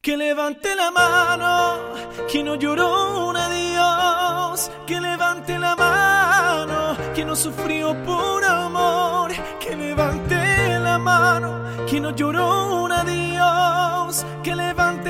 [0.00, 1.94] Que levante la mano,
[2.30, 4.70] quien no lloró un adiós.
[4.86, 9.32] Que levante la mano, quien no sufrió por amor.
[9.58, 14.24] Que levante la mano, quien no lloró un adiós.
[14.44, 15.01] Que levante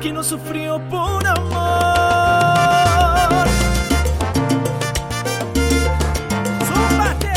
[0.00, 1.60] quien no sufrió por amor.
[6.66, 7.32] ¡Zúmbate!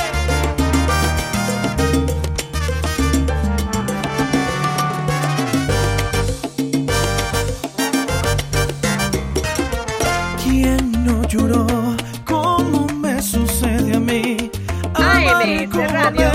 [10.43, 11.67] ¿Quién no lloró
[12.25, 14.49] como me sucede a mí?
[14.93, 16.32] Amar como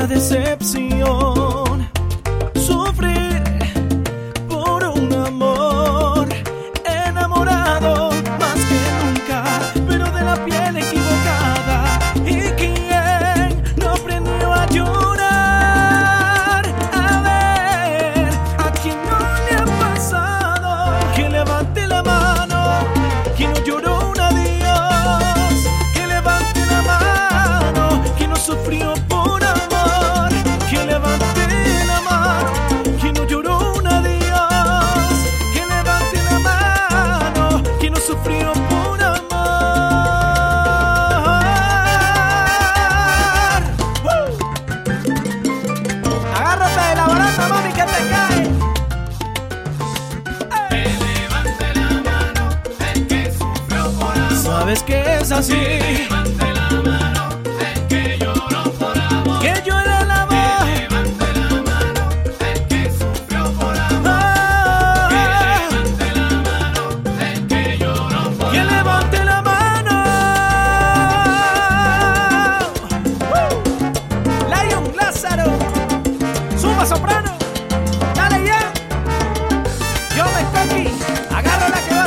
[0.00, 1.39] una decepción.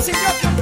[0.03, 0.52] Sin yo.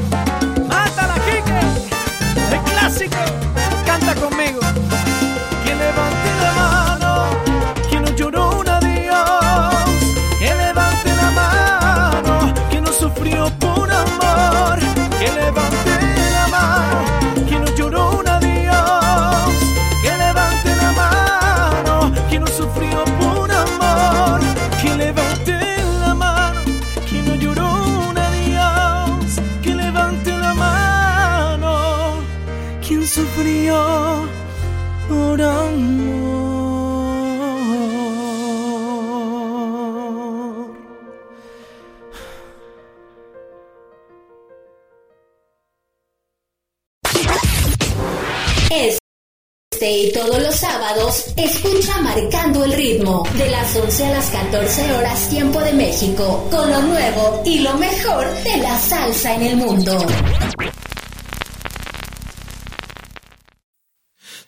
[50.91, 56.47] Sábados, escucha Marcando el Ritmo, de las 11 a las 14 horas tiempo de México,
[56.51, 60.05] con lo nuevo y lo mejor de la salsa en el mundo.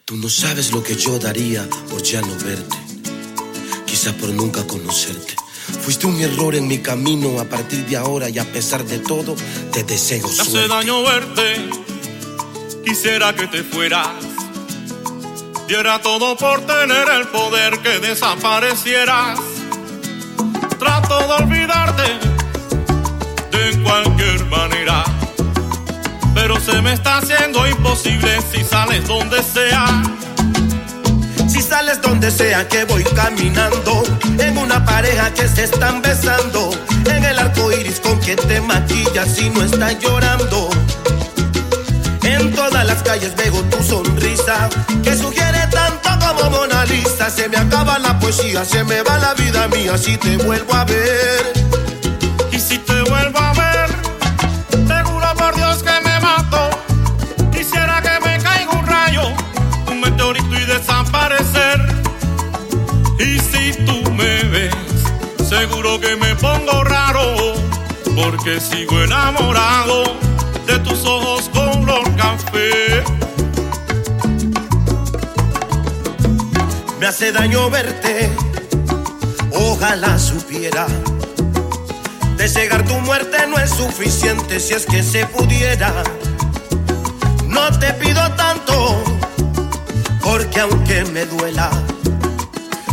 [0.06, 2.78] Tú no sabes lo que yo daría por ya no verte,
[3.86, 5.36] quizá por nunca conocerte.
[5.82, 9.36] Fuiste un error en mi camino a partir de ahora y a pesar de todo,
[9.72, 10.68] te deseo Me hace suerte.
[10.68, 11.70] daño verte,
[12.84, 14.43] quisiera que te fueras.
[15.74, 19.40] Diera todo por tener el poder que desaparecieras.
[20.78, 22.04] Trato de olvidarte
[23.50, 25.04] de cualquier manera,
[26.36, 29.88] pero se me está haciendo imposible si sales donde sea.
[31.50, 34.04] Si sales donde sea que voy caminando,
[34.38, 36.70] en una pareja que se están besando,
[37.10, 40.70] en el arco iris con que te maquillas y no estás llorando.
[42.22, 44.70] En todas las calles veo tu sonrisa,
[45.04, 45.43] que sugiere
[46.24, 47.30] como Mona Lisa.
[47.30, 50.86] Se me acaba la poesía, se me va la vida mía si te vuelvo a
[50.86, 51.54] ver.
[52.52, 53.90] Y si te vuelvo a ver,
[54.88, 56.70] te juro por Dios que me mato.
[57.52, 59.24] Quisiera que me caiga un rayo,
[59.90, 61.80] un meteorito y desaparecer.
[63.20, 64.76] Y si tú me ves,
[65.48, 67.54] seguro que me pongo raro,
[68.16, 70.04] porque sigo enamorado
[70.68, 73.04] de tus ojos color café.
[77.04, 78.32] Me hace daño verte,
[79.52, 80.88] ojalá supiera.
[82.38, 85.92] Desear tu muerte no es suficiente si es que se pudiera.
[87.46, 89.04] No te pido tanto,
[90.24, 91.72] porque aunque me duela,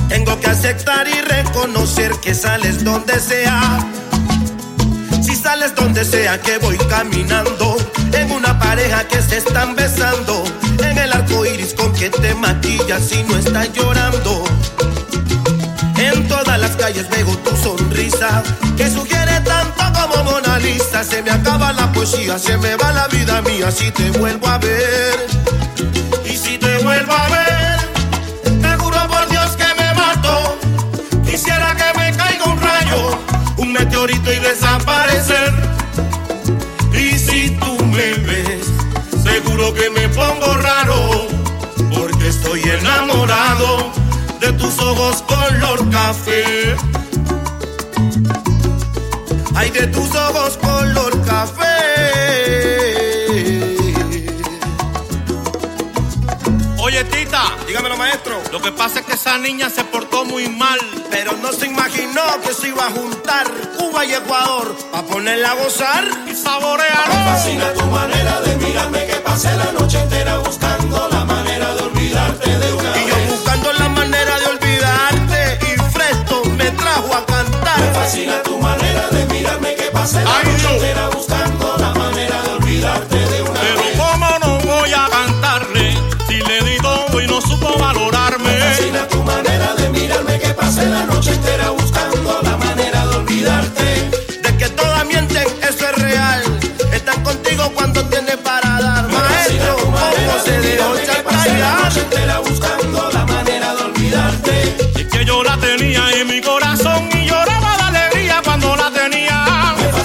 [0.09, 3.78] tengo que aceptar y reconocer que sales donde sea.
[5.23, 7.77] Si sales donde sea que voy caminando,
[8.12, 10.43] en una pareja que se están besando,
[10.82, 14.43] en el arco iris que te maquillas y no estás llorando.
[15.98, 18.43] En todas las calles veo tu sonrisa,
[18.74, 21.05] que sugiere tanto como Mona Lisa.
[21.05, 24.56] Se me acaba la poesía, se me va la vida mía si te vuelvo a
[24.56, 25.27] ver.
[26.24, 27.78] Y si te vuelvo a ver,
[28.62, 30.59] te juro por Dios que me mato.
[31.27, 33.18] Quisiera que me caiga un rayo,
[33.59, 35.52] un meteorito y desaparecer.
[36.94, 38.64] Y si tú me ves,
[39.22, 39.99] seguro que me
[46.11, 46.77] café.
[49.55, 51.77] Ay, de tus ojos color café.
[56.78, 57.45] Oye, Tita.
[57.69, 58.43] Dígamelo, maestro.
[58.51, 60.81] Lo que pasa es que esa niña se portó muy mal.
[61.12, 63.47] Pero no se imaginó que se iba a juntar
[63.78, 67.09] Cuba y Ecuador a ponerla a gozar y saborear.
[67.09, 71.82] Me fascina tu manera de mirarme que pasé la noche entera buscando la manera de
[71.82, 72.49] olvidarte
[78.01, 81.60] fascina tu manera de mirarme que pasé la noche entera buscando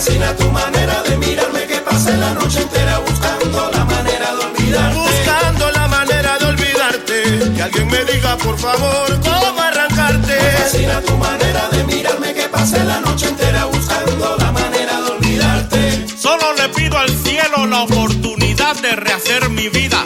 [0.06, 5.00] fascina tu manera de mirarme que pasé la noche entera buscando la manera de olvidarte.
[5.00, 7.54] Buscando la manera de olvidarte.
[7.56, 10.36] Que alguien me diga, por favor, cómo arrancarte.
[10.36, 15.12] Me fascina tu manera de mirarme que pasé la noche entera buscando la manera de
[15.12, 16.08] olvidarte.
[16.18, 20.04] Solo le pido al cielo la oportunidad de rehacer mi vida.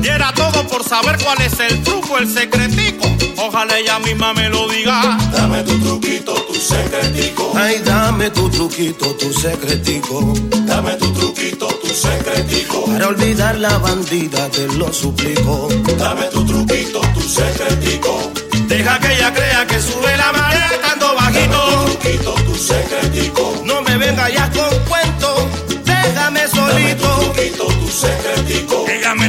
[0.00, 3.23] Diera todo por saber cuál es el truco, el secretico.
[3.36, 5.18] Ojalá ella misma me lo diga.
[5.32, 7.52] Dame tu truquito, tu secretico.
[7.56, 10.32] Ay, dame tu truquito, tu secretico.
[10.66, 12.84] Dame tu truquito, tu secretico.
[12.86, 15.68] Para olvidar la bandida, te lo suplico.
[15.98, 18.32] Dame tu truquito, tu secretico.
[18.68, 21.58] Deja que ella crea que sube la marea estando bajito.
[21.64, 23.62] Tu truquito, tu secretico.
[23.64, 25.48] No me venga ya con cuento,
[25.84, 27.08] déjame Dame tu solito.
[27.20, 28.84] truquito, tu secretico.
[28.88, 29.26] Ella me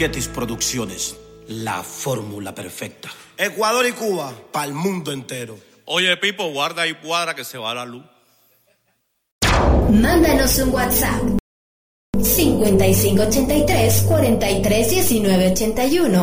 [0.00, 0.10] más.
[0.10, 1.16] Cirquetis Producciones,
[1.48, 3.10] la fórmula perfecta.
[3.36, 5.58] Ecuador y Cuba, para el mundo entero.
[5.84, 8.02] Oye, Pipo, guarda y cuadra que se va la luz.
[9.90, 11.22] Mándanos un WhatsApp
[12.18, 16.22] 5583 43 19 81.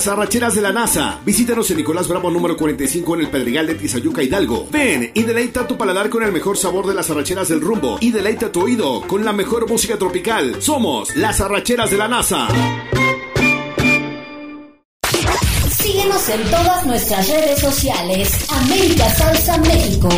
[0.00, 1.20] Las arracheras de la NASA.
[1.26, 4.66] Visítanos en Nicolás Bravo número 45 en el Pedregal de Tizayuca Hidalgo.
[4.70, 8.10] Ven y deleita tu paladar con el mejor sabor de las arracheras del rumbo y
[8.10, 10.56] deleita tu oído con la mejor música tropical.
[10.62, 12.48] Somos las arracheras de la NASA.
[15.68, 18.46] Síguenos en todas nuestras redes sociales.
[18.48, 20.08] América Salsa México.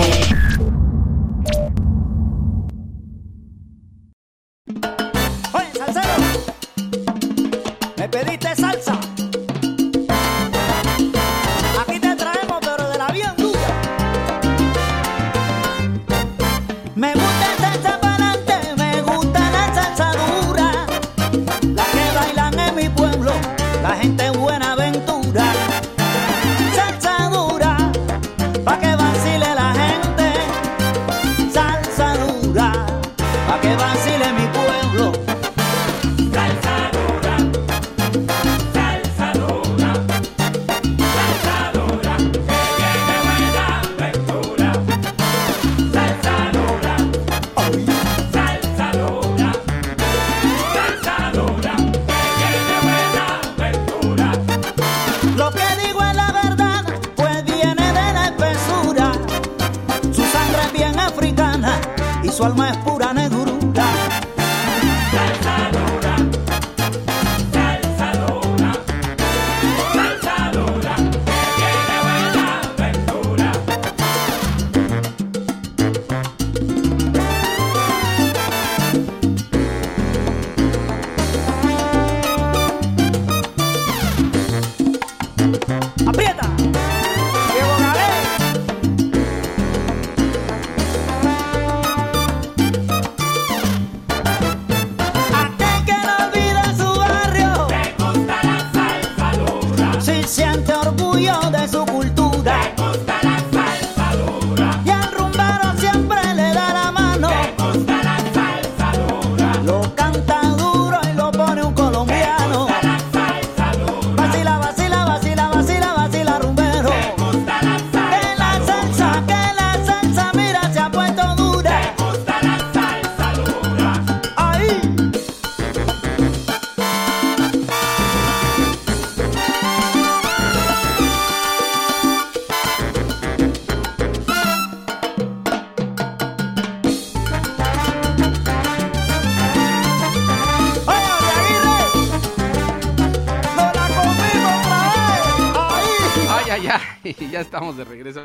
[147.62, 148.22] Estamos de regreso.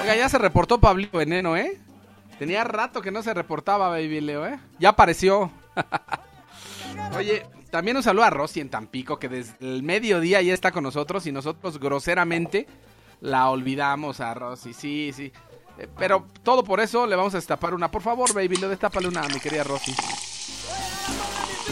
[0.00, 1.78] Oiga, ya se reportó Pablito Veneno, ¿eh?
[2.38, 4.58] Tenía rato que no se reportaba, Baby Leo, ¿eh?
[4.78, 5.50] Ya apareció.
[7.16, 10.82] Oye, también un saludo a Rosy en Tampico, que desde el mediodía ya está con
[10.84, 12.66] nosotros y nosotros groseramente
[13.20, 14.74] la olvidamos a Rosy.
[14.74, 15.32] Sí, sí.
[15.78, 17.90] Eh, Pero todo por eso le vamos a destapar una.
[17.90, 19.94] Por favor, Baby Leo, destápale una mi querida Rosy.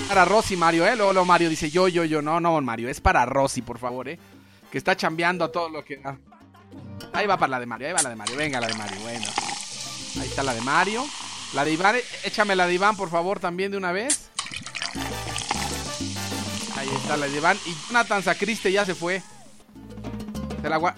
[0.09, 0.97] Para Rosy, Mario, ¿eh?
[0.97, 2.23] Luego, luego Mario dice yo, yo, yo.
[2.23, 4.19] No, no, Mario, es para Rosy, por favor, ¿eh?
[4.73, 6.01] Que está chambeando a todo lo que...
[7.12, 8.37] Ahí va para la de Mario, ahí va la de Mario.
[8.37, 9.27] Venga, la de Mario, bueno.
[10.20, 11.05] Ahí está la de Mario.
[11.53, 14.31] La de Iván, échame la de Iván, por favor, también de una vez.
[16.77, 17.57] Ahí está la de Iván.
[17.66, 19.20] Y Jonathan Sacriste ya se fue.
[20.62, 20.95] Se la,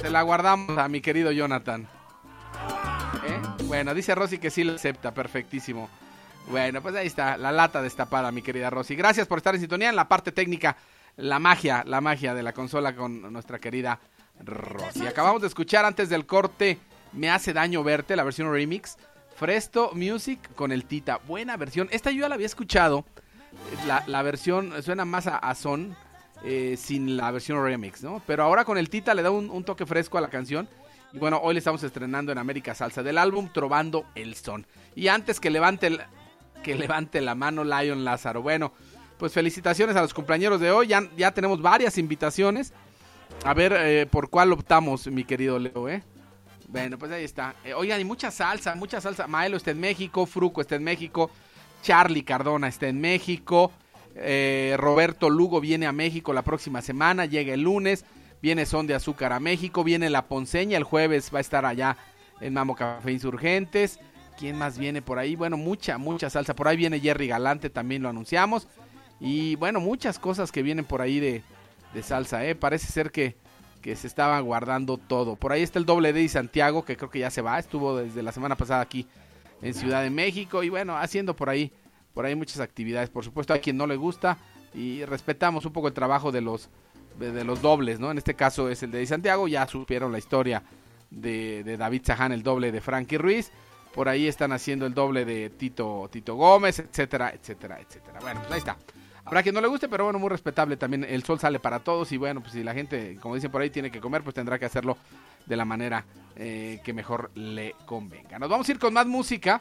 [0.00, 1.88] se la guardamos a mi querido Jonathan.
[3.26, 3.64] ¿Eh?
[3.64, 5.88] Bueno, dice Rosy que sí la acepta, perfectísimo.
[6.48, 8.94] Bueno, pues ahí está, la lata destapada, mi querida Rosy.
[8.94, 10.76] Gracias por estar en sintonía en la parte técnica,
[11.16, 13.98] la magia, la magia de la consola con nuestra querida
[14.44, 15.06] Rossi.
[15.06, 16.78] Acabamos de escuchar antes del corte
[17.12, 18.96] Me hace daño verte, la versión remix.
[19.36, 21.20] Fresto Music con el Tita.
[21.26, 21.88] Buena versión.
[21.92, 23.04] Esta yo ya la había escuchado.
[23.86, 25.96] La, la versión suena más a, son
[26.44, 28.20] eh, sin la versión remix, ¿no?
[28.26, 30.68] Pero ahora con el Tita le da un, un toque fresco a la canción.
[31.12, 34.66] Y bueno, hoy le estamos estrenando en América Salsa del álbum Trovando el Son.
[34.94, 35.98] Y antes que levante,
[36.62, 38.42] que levante la mano Lion Lázaro.
[38.42, 38.72] Bueno,
[39.18, 40.88] pues felicitaciones a los compañeros de hoy.
[40.88, 42.72] Ya, ya tenemos varias invitaciones.
[43.44, 46.02] A ver eh, por cuál optamos, mi querido Leo, ¿eh?
[46.68, 47.54] Bueno, pues ahí está.
[47.64, 49.26] Eh, oigan, mucha salsa, mucha salsa.
[49.26, 51.30] Maelo está en México, Fruco está en México,
[51.82, 53.72] Charlie Cardona está en México,
[54.14, 58.04] eh, Roberto Lugo viene a México la próxima semana, llega el lunes,
[58.42, 61.96] viene Son de Azúcar a México, viene La Ponceña, el jueves va a estar allá
[62.40, 63.98] en Mamo Café Insurgentes.
[64.38, 65.34] ¿Quién más viene por ahí?
[65.36, 66.54] Bueno, mucha, mucha salsa.
[66.54, 68.68] Por ahí viene Jerry Galante, también lo anunciamos.
[69.20, 71.42] Y bueno, muchas cosas que vienen por ahí de,
[71.94, 72.54] de salsa, ¿eh?
[72.54, 73.36] Parece ser que,
[73.80, 75.36] que se estaba guardando todo.
[75.36, 77.58] Por ahí está el doble D y Santiago, que creo que ya se va.
[77.58, 79.06] Estuvo desde la semana pasada aquí
[79.62, 80.62] en Ciudad de México.
[80.62, 81.72] Y bueno, haciendo por ahí,
[82.14, 83.10] por ahí muchas actividades.
[83.10, 84.38] Por supuesto, a quien no le gusta.
[84.74, 86.68] Y respetamos un poco el trabajo de los,
[87.18, 88.10] de, los dobles, ¿no?
[88.10, 89.48] En este caso es el de Santiago.
[89.48, 90.62] Ya supieron la historia
[91.10, 93.50] de, de David Saján, el doble de Frankie Ruiz.
[93.94, 98.20] Por ahí están haciendo el doble de Tito, Tito Gómez, etcétera, etcétera, etcétera.
[98.20, 98.76] Bueno, pues ahí está.
[99.28, 101.04] Habrá quien no le guste, pero bueno, muy respetable también.
[101.04, 103.68] El sol sale para todos y bueno, pues si la gente, como dicen por ahí,
[103.68, 104.96] tiene que comer, pues tendrá que hacerlo
[105.44, 106.02] de la manera
[106.34, 108.38] eh, que mejor le convenga.
[108.38, 109.60] Nos vamos a ir con más música.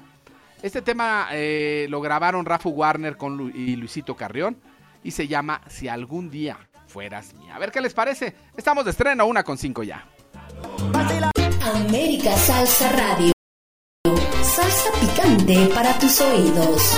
[0.61, 4.55] Este tema eh, lo grabaron Rafa Warner con y Luisito Carrión
[5.03, 6.57] y se llama Si algún día
[6.87, 7.53] fueras mía.
[7.53, 8.33] A ver qué les parece.
[8.55, 10.07] Estamos de estreno, una con cinco ya.
[11.75, 13.33] América Salsa Radio.
[14.41, 16.97] Salsa picante para tus oídos.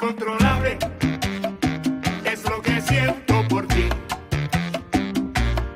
[0.00, 0.78] Incontrolable
[2.24, 3.88] es lo que siento por ti.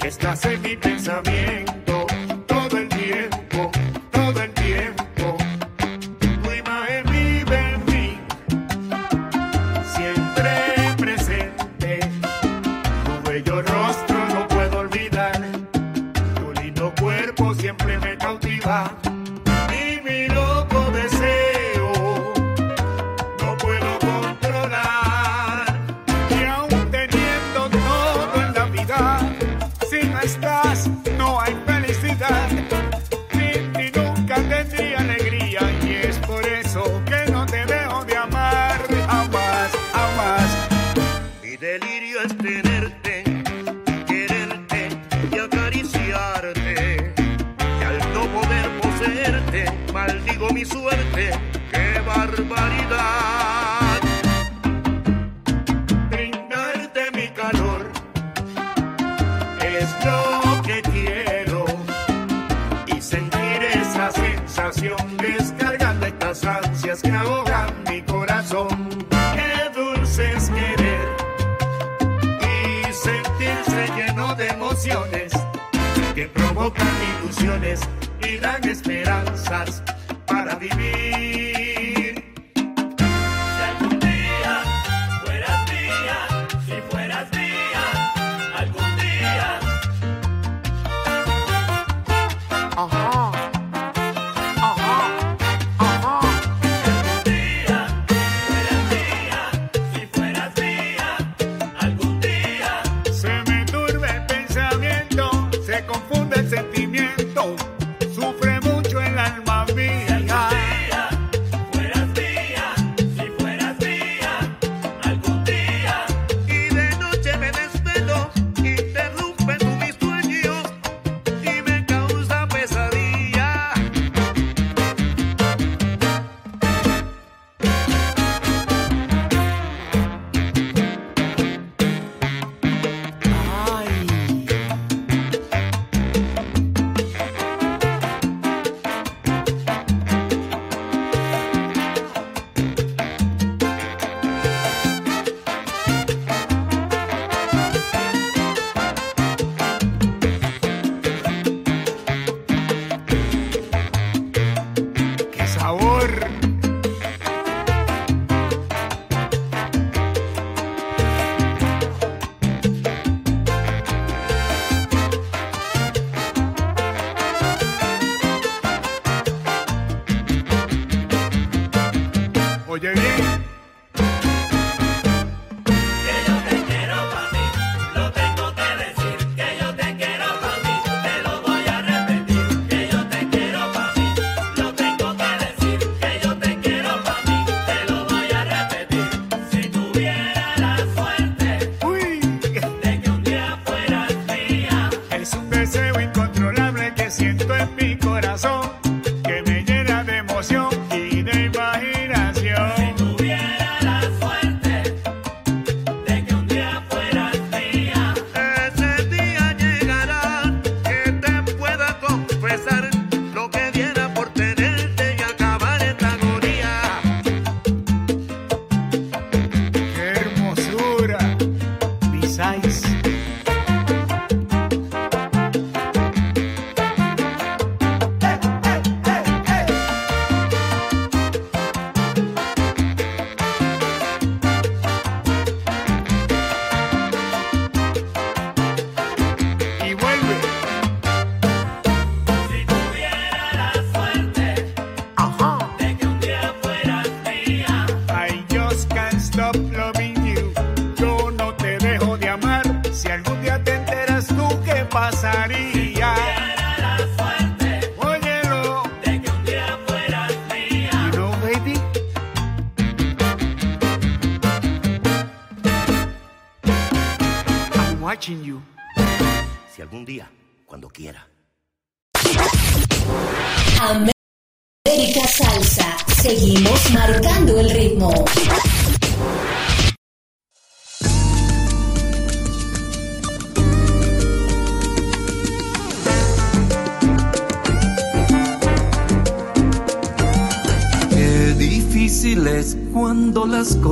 [0.03, 1.84] Estás en mi pensamiento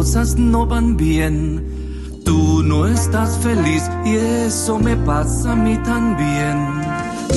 [0.03, 2.21] cosas no van bien.
[2.25, 6.57] Tú no estás feliz y eso me pasa a mí también.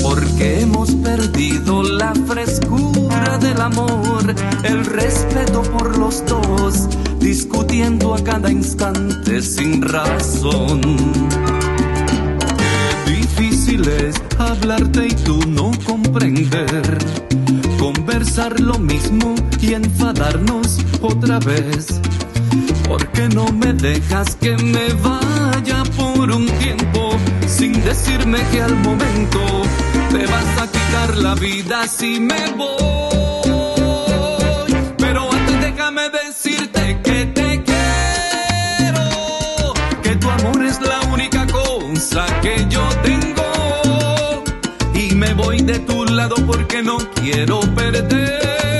[0.02, 4.34] Porque hemos perdido la frescura del amor,
[4.64, 6.90] el respeto por los dos,
[7.20, 10.82] discutiendo a cada instante sin razón.
[13.06, 16.98] Difícil es hablarte y tú no comprender.
[17.78, 22.02] Conversar lo mismo y enfadarnos otra vez.
[22.88, 27.18] ¿Por qué no me dejas que me vaya por un tiempo
[27.48, 29.40] sin decirme que al momento
[30.12, 32.76] te vas a quitar la vida si me voy?
[34.98, 39.04] Pero antes déjame decirte que te quiero,
[40.04, 44.44] que tu amor es la única cosa que yo tengo
[44.94, 48.75] y me voy de tu lado porque no quiero perderlo.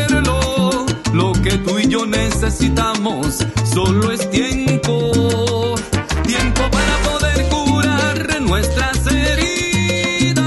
[1.64, 3.46] Tú y yo necesitamos.
[3.74, 5.76] Solo es tiempo,
[6.26, 10.44] tiempo para poder curar nuestras heridas,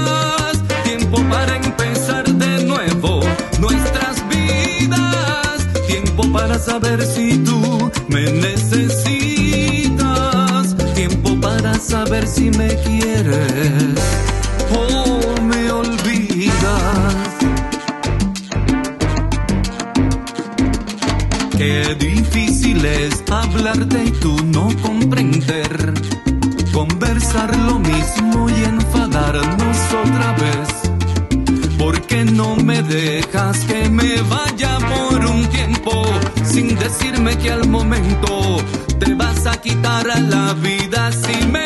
[0.83, 3.21] tiempo para empezar de nuevo
[3.59, 9.95] nuestras vidas, tiempo para saber si tú me necesitas,
[10.93, 14.28] tiempo para saber si me quieres
[22.85, 25.93] es hablarte y tú no comprender.
[26.71, 31.77] Conversar lo mismo y enfadarnos otra vez.
[31.77, 36.05] ¿Por qué no me dejas que me vaya por un tiempo
[36.43, 38.57] sin decirme que al momento
[38.99, 41.58] te vas a quitar a la vida si me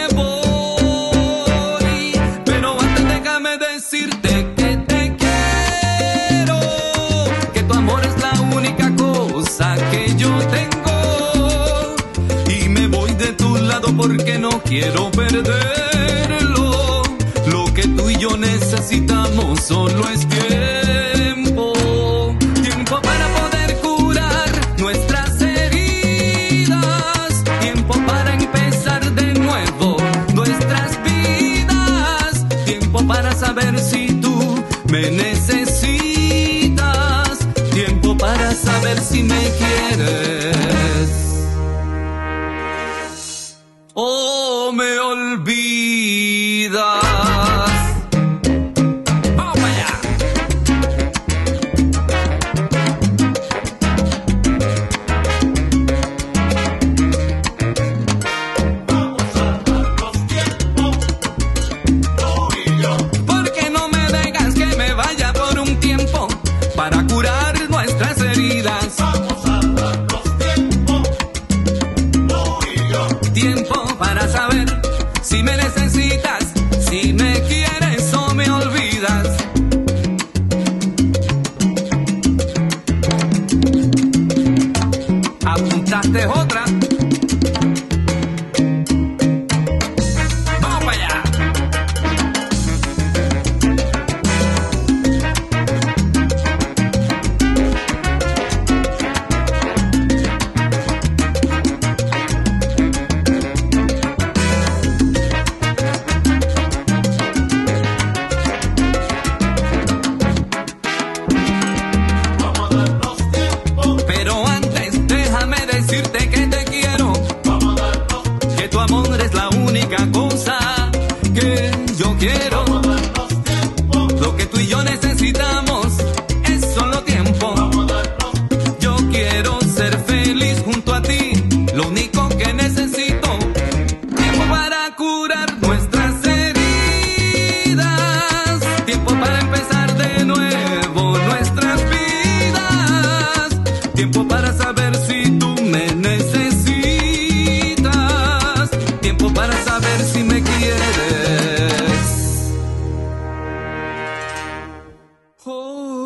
[14.74, 17.04] quiero perderlo.
[17.46, 21.74] Lo que tú y yo necesitamos solo es tiempo,
[22.64, 29.98] tiempo para poder curar nuestras heridas, tiempo para empezar de nuevo
[30.34, 35.78] nuestras vidas, tiempo para saber si tú me necesitas,
[37.74, 40.33] tiempo para saber si me quieres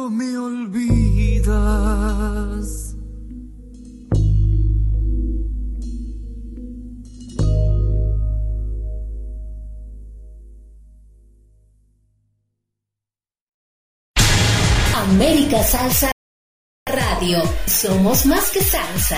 [0.10, 1.98] Me olvidas.
[14.96, 16.12] América Salsa
[16.86, 17.42] Radio.
[17.66, 19.18] Somos más que salsa.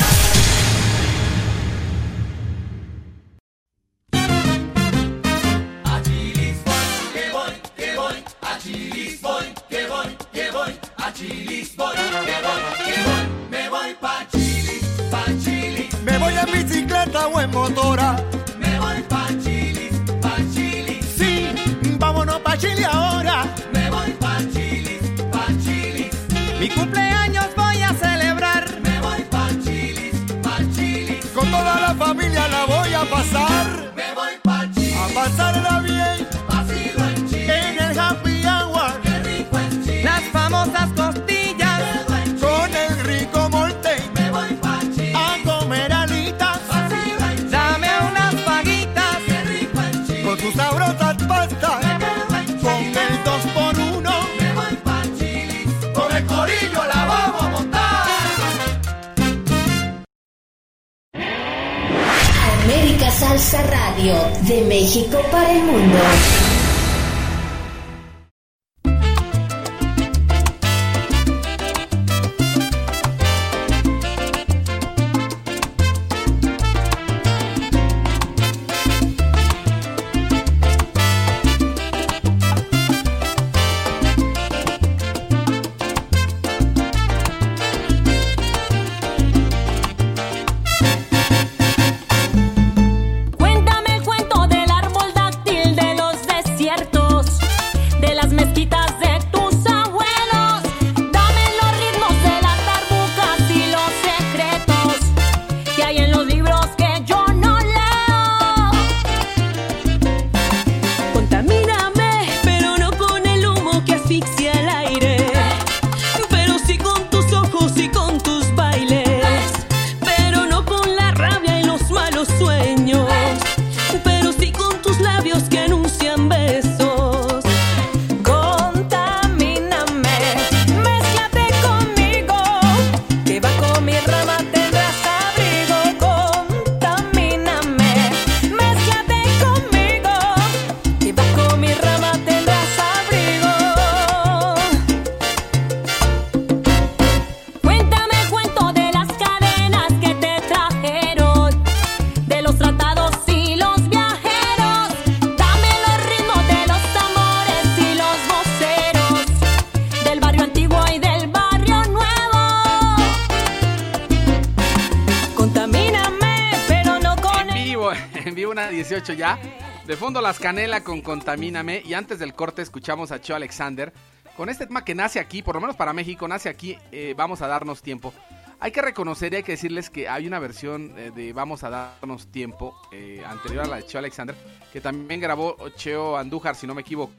[170.09, 171.83] De fondo las canela con Contamíname.
[171.85, 173.93] Y antes del corte escuchamos a Cho Alexander.
[174.35, 177.43] Con este tema que nace aquí, por lo menos para México, nace aquí, eh, vamos
[177.43, 178.11] a darnos tiempo.
[178.59, 181.69] Hay que reconocer y hay que decirles que hay una versión eh, de Vamos a
[181.69, 184.35] darnos tiempo eh, anterior a la de Cho Alexander,
[184.73, 187.13] que también grabó Cheo Andújar, si no me equivoco.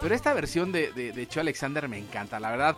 [0.00, 2.76] Pero esta versión de, de, de Cho Alexander me encanta, la verdad.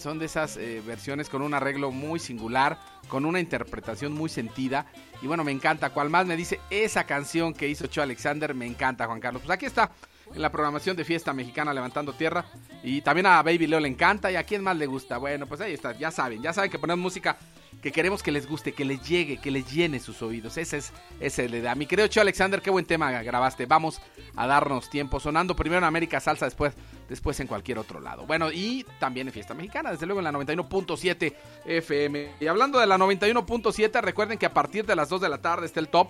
[0.00, 2.80] son de esas versiones con un arreglo muy singular,
[3.10, 4.86] con una interpretación muy sentida.
[5.20, 5.90] Y bueno, me encanta.
[5.90, 9.42] Cual más me dice esa canción que hizo Cho Alexander, me encanta, Juan Carlos.
[9.44, 9.90] Pues aquí está,
[10.34, 12.44] en la programación de Fiesta Mexicana Levantando Tierra.
[12.82, 14.30] Y también a Baby Leo le encanta.
[14.30, 15.18] ¿Y a quién más le gusta?
[15.18, 17.36] Bueno, pues ahí está, ya saben, ya saben que ponemos música
[17.80, 20.56] que queremos que les guste, que les llegue, que les llene sus oídos.
[20.58, 21.74] Ese es, ese es la idea.
[21.74, 23.66] Mi querido Cho Alexander, qué buen tema grabaste.
[23.66, 24.00] Vamos
[24.36, 25.18] a darnos tiempo.
[25.18, 26.74] Sonando primero en América Salsa, después,
[27.08, 28.26] después en cualquier otro lado.
[28.26, 31.34] Bueno, y también en Fiesta Mexicana, desde luego en la 91.7
[31.64, 32.32] FM.
[32.40, 35.66] Y hablando de la 91.7, recuerden que a partir de las 2 de la tarde
[35.66, 36.08] está el top.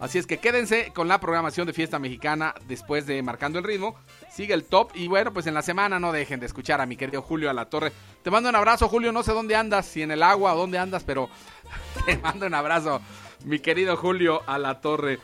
[0.00, 3.96] Así es que quédense con la programación de Fiesta Mexicana después de Marcando el Ritmo.
[4.32, 6.96] Sigue el top y bueno, pues en la semana no dejen de escuchar a mi
[6.96, 7.92] querido Julio a la Torre.
[8.22, 9.12] Te mando un abrazo, Julio.
[9.12, 11.28] No sé dónde andas, si en el agua o dónde andas, pero
[12.06, 13.02] te mando un abrazo,
[13.44, 15.18] mi querido Julio a la Torre.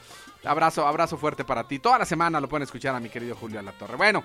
[0.45, 1.79] Abrazo, abrazo fuerte para ti.
[1.79, 3.97] Toda la semana lo pueden escuchar a mi querido Julio a la Torre.
[3.97, 4.25] Bueno,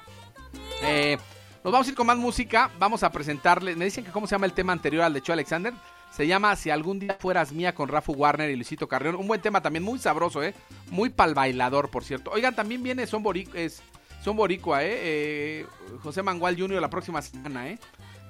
[0.84, 1.18] eh,
[1.64, 2.70] Nos vamos a ir con más música.
[2.78, 3.76] Vamos a presentarle.
[3.76, 5.74] Me dicen que cómo se llama el tema anterior al de Cho Alexander.
[6.12, 9.16] Se llama Si algún día fueras mía con Rafu Warner y Luisito Carrión.
[9.16, 10.54] Un buen tema también, muy sabroso, ¿eh?
[10.90, 12.32] Muy pal bailador, por cierto.
[12.32, 13.82] Oigan, también viene Son, Boric- es,
[14.22, 14.90] Son Boricua, ¿eh?
[14.92, 15.66] Eh,
[16.04, 16.82] José Mangual Jr.
[16.82, 17.80] la próxima semana, ¿eh?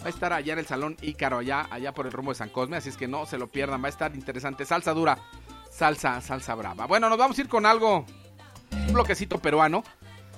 [0.01, 2.49] Va a estar allá en el Salón Ícaro, allá, allá por el rumbo de San
[2.49, 2.77] Cosme.
[2.77, 3.81] Así es que no se lo pierdan.
[3.83, 4.65] Va a estar interesante.
[4.65, 5.17] Salsa dura,
[5.71, 6.85] salsa, salsa brava.
[6.85, 8.05] Bueno, nos vamos a ir con algo.
[8.87, 9.83] Un bloquecito peruano.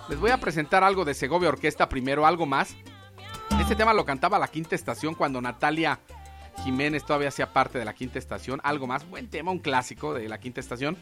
[0.09, 2.75] Les voy a presentar algo de Segovia Orquesta primero, algo más.
[3.59, 5.99] Este tema lo cantaba la quinta estación cuando Natalia
[6.63, 8.61] Jiménez todavía hacía parte de la quinta estación.
[8.63, 10.97] Algo más, buen tema, un clásico de la quinta estación.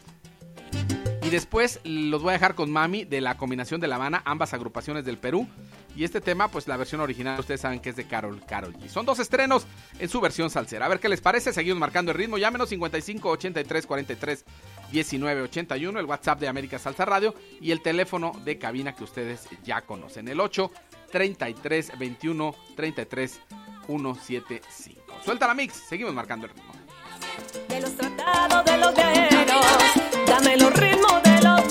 [1.22, 4.54] Y después los voy a dejar con Mami de la combinación de La Habana, ambas
[4.54, 5.46] agrupaciones del Perú.
[5.94, 8.88] Y este tema, pues la versión original, ustedes saben que es de Carol, Carol G.
[8.88, 9.66] Son dos estrenos
[9.98, 10.86] en su versión salsera.
[10.86, 12.38] A ver qué les parece, seguimos marcando el ritmo.
[12.38, 14.44] Llámenos 55 83 43
[14.90, 19.48] 19 81, el WhatsApp de América Salsa Radio y el teléfono de cabina que ustedes
[19.64, 20.70] ya conocen, el 8
[21.10, 23.40] 33 21 33
[23.86, 25.01] 175.
[25.24, 26.72] Suelta la mix, seguimos marcando el ritmo.
[27.68, 29.66] De los tratados de los guerreros,
[30.26, 31.62] dame los ritmos de los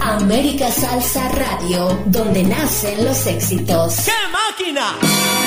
[0.00, 3.96] América Salsa Radio, donde nacen los éxitos.
[4.04, 5.41] ¡Qué máquina!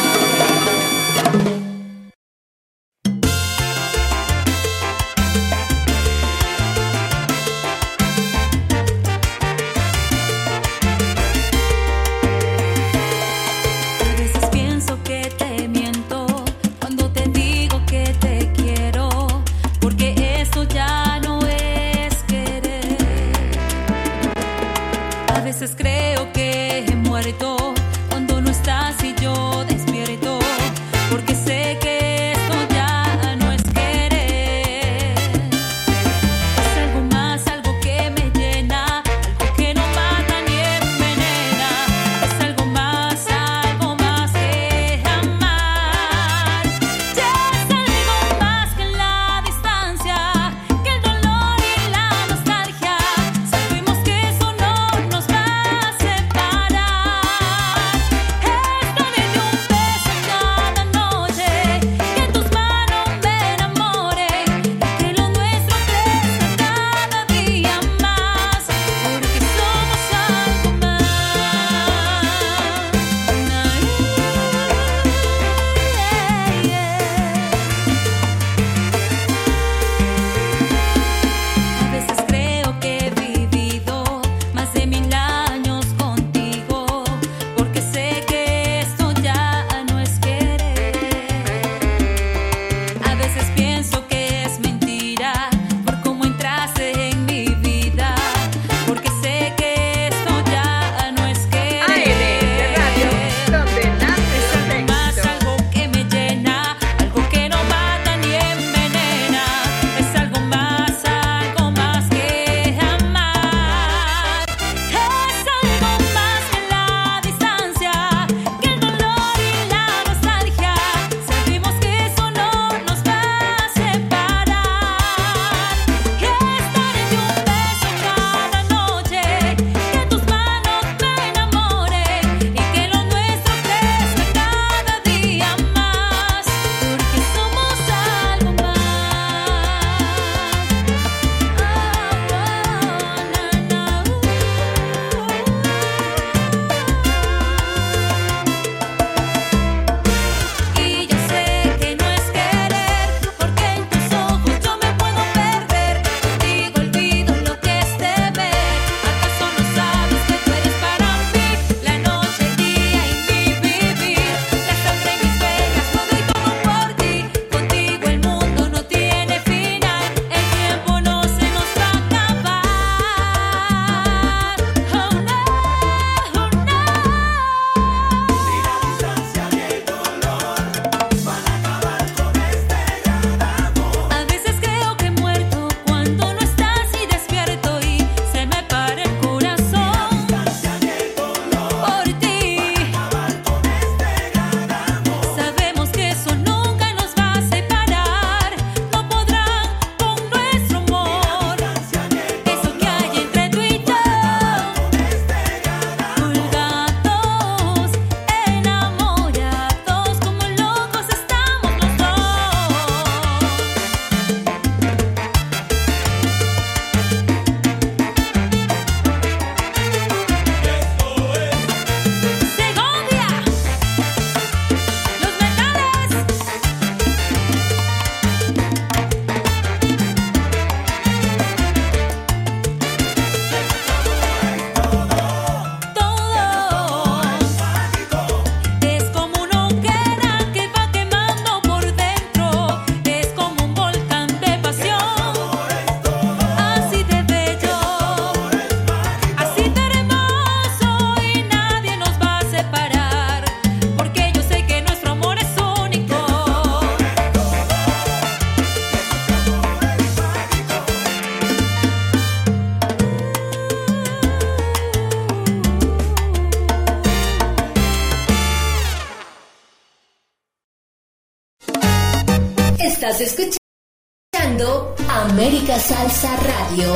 [273.26, 276.94] escuchando América Salsa Radio.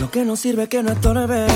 [0.00, 1.47] Lo que no sirve que no estorbe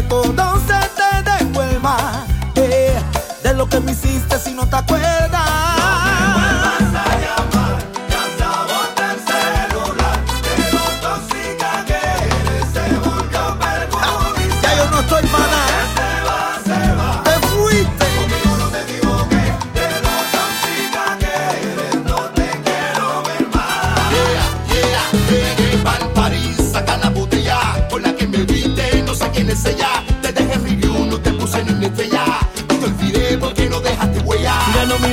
[0.00, 0.59] que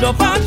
[0.01, 0.47] Đó 光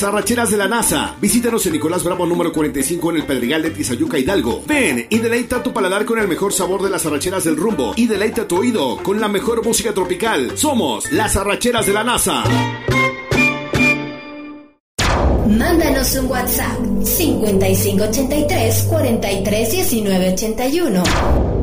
[0.00, 1.14] las arracheras de la NASA.
[1.20, 4.62] Visítanos en Nicolás Bravo número 45 en el Pedregal de Tizayuca, Hidalgo.
[4.66, 8.06] Ven y deleita tu paladar con el mejor sabor de las arracheras del rumbo y
[8.06, 10.56] deleita tu oído con la mejor música tropical.
[10.56, 12.44] Somos las arracheras de la NASA.
[15.46, 21.59] Mándanos un WhatsApp 5583 431981.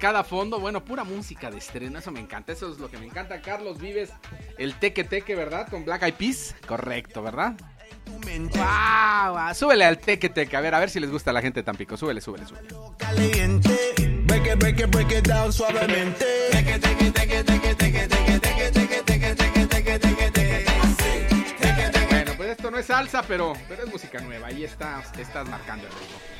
[0.00, 0.58] Cada fondo.
[0.58, 2.52] Bueno, pura música de estreno, eso me encanta.
[2.52, 3.40] Eso es lo que me encanta.
[3.40, 4.10] Carlos Vives,
[4.58, 5.68] el teque teque, ¿verdad?
[5.68, 6.56] Con Black Eyed Peas.
[6.66, 7.54] Correcto, ¿verdad?
[8.08, 10.56] Wow, súbele al teque teque.
[10.56, 11.96] A ver, a ver si les gusta a la gente de Tampico.
[11.96, 12.68] Súbele, súbele, súbele.
[12.98, 13.94] Caliente.
[14.26, 16.24] Break it, break it, break it down suavemente.
[16.50, 22.06] Teque, teque, teque, teque, teque, teque, teque, teque, teque, teque, teque, teque, teque.
[22.08, 24.48] Bueno, pues esto no es salsa, pero, pero es música nueva.
[24.48, 26.39] Ahí está, estás marcando el ritmo.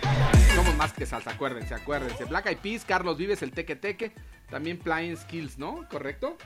[0.55, 2.25] Somos más que salsa, acuérdense, acuérdense.
[2.25, 4.13] Black Eyed Peas, Carlos Vives, el teque teque.
[4.51, 5.87] También Flying Skills, ¿no?
[5.89, 6.37] ¿Correcto?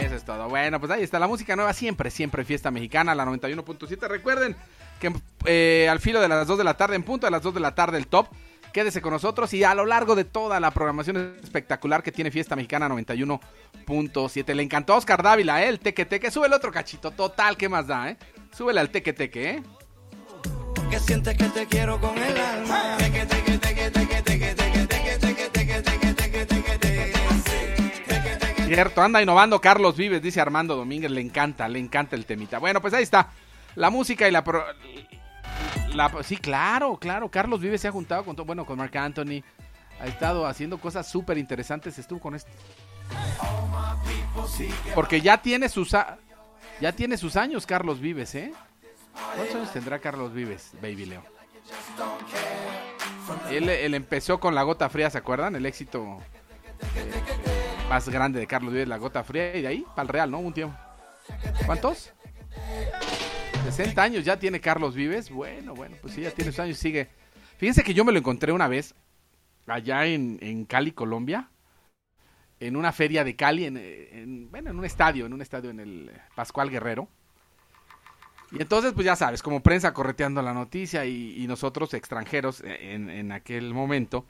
[0.00, 0.48] Eso es todo.
[0.48, 4.08] Bueno, pues ahí está la música nueva, siempre, siempre fiesta mexicana, la 91.7.
[4.08, 4.56] Recuerden
[4.98, 5.12] que
[5.44, 7.60] eh, al filo de las 2 de la tarde, en punto de las 2 de
[7.60, 8.28] la tarde, el top.
[8.72, 12.56] Quédese con nosotros y a lo largo de toda la programación espectacular que tiene Fiesta
[12.56, 14.54] Mexicana 91.7.
[14.54, 15.68] Le encantó a Oscar Dávila, ¿eh?
[15.68, 16.30] El teque teque.
[16.30, 18.16] Sube el otro cachito, total, ¿qué más da, eh?
[18.50, 19.62] Súbele al teque teque, ¿eh?
[20.92, 22.98] que sientes que te quiero con el alma.
[28.66, 32.58] Cierto, anda innovando Carlos Vives, dice Armando Domínguez, le encanta, le encanta el temita.
[32.58, 33.30] Bueno, pues ahí está,
[33.74, 34.44] la música y la...
[34.44, 34.64] Pro...
[36.22, 39.42] sí, claro, claro, Carlos Vives se ha juntado con, todo, bueno, con Marc Anthony,
[39.98, 42.50] ha estado haciendo cosas súper interesantes, estuvo con este...
[44.94, 45.94] Porque ya tiene sus...
[46.80, 48.52] Ya tiene sus años Carlos Vives, ¿eh?
[49.12, 51.22] ¿Cuántos años tendrá Carlos Vives, Baby Leo?
[53.50, 55.54] Él, empezó con La Gota Fría, ¿se acuerdan?
[55.54, 56.18] El éxito
[56.96, 57.10] eh,
[57.88, 60.38] más grande de Carlos Vives, La Gota Fría, y de ahí para el Real, ¿no?
[60.38, 60.76] Un tiempo.
[61.66, 62.12] ¿Cuántos?
[63.64, 65.30] 60 años ya tiene Carlos Vives.
[65.30, 67.08] Bueno, bueno, pues sí, ya tiene sus años, sigue.
[67.58, 68.94] Fíjense que yo me lo encontré una vez
[69.66, 71.48] allá en, Cali, Colombia,
[72.58, 76.10] en una feria de Cali, en- bueno, en un estadio, en un estadio en el
[76.34, 77.08] Pascual Guerrero.
[78.52, 83.32] Y entonces, pues ya sabes, como prensa correteando la noticia y, nosotros extranjeros en, en
[83.32, 84.26] aquel momento,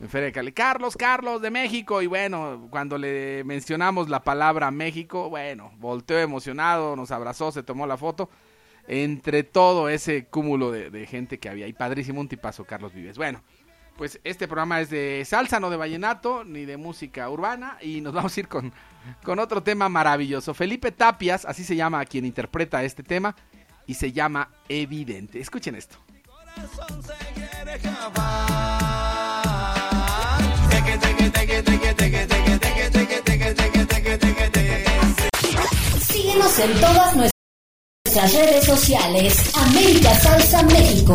[0.00, 2.00] en Feria de Cali, Carlos, Carlos de México.
[2.00, 7.86] Y bueno, cuando le mencionamos la palabra México, bueno, volteó emocionado, nos abrazó, se tomó
[7.86, 8.30] la foto.
[8.88, 11.66] Entre todo ese cúmulo de, de gente que había.
[11.66, 13.16] Y padrísimo, un tipazo, Carlos Vives.
[13.16, 13.42] Bueno,
[13.96, 17.78] pues este programa es de salsa, no de vallenato, ni de música urbana.
[17.80, 18.72] Y nos vamos a ir con,
[19.24, 20.54] con otro tema maravilloso.
[20.54, 23.34] Felipe Tapias, así se llama a quien interpreta este tema.
[23.86, 25.40] Y se llama Evidente.
[25.40, 25.96] Escuchen esto.
[36.08, 39.52] Síguenos en todas nuestras redes sociales.
[39.54, 41.14] América Salsa México.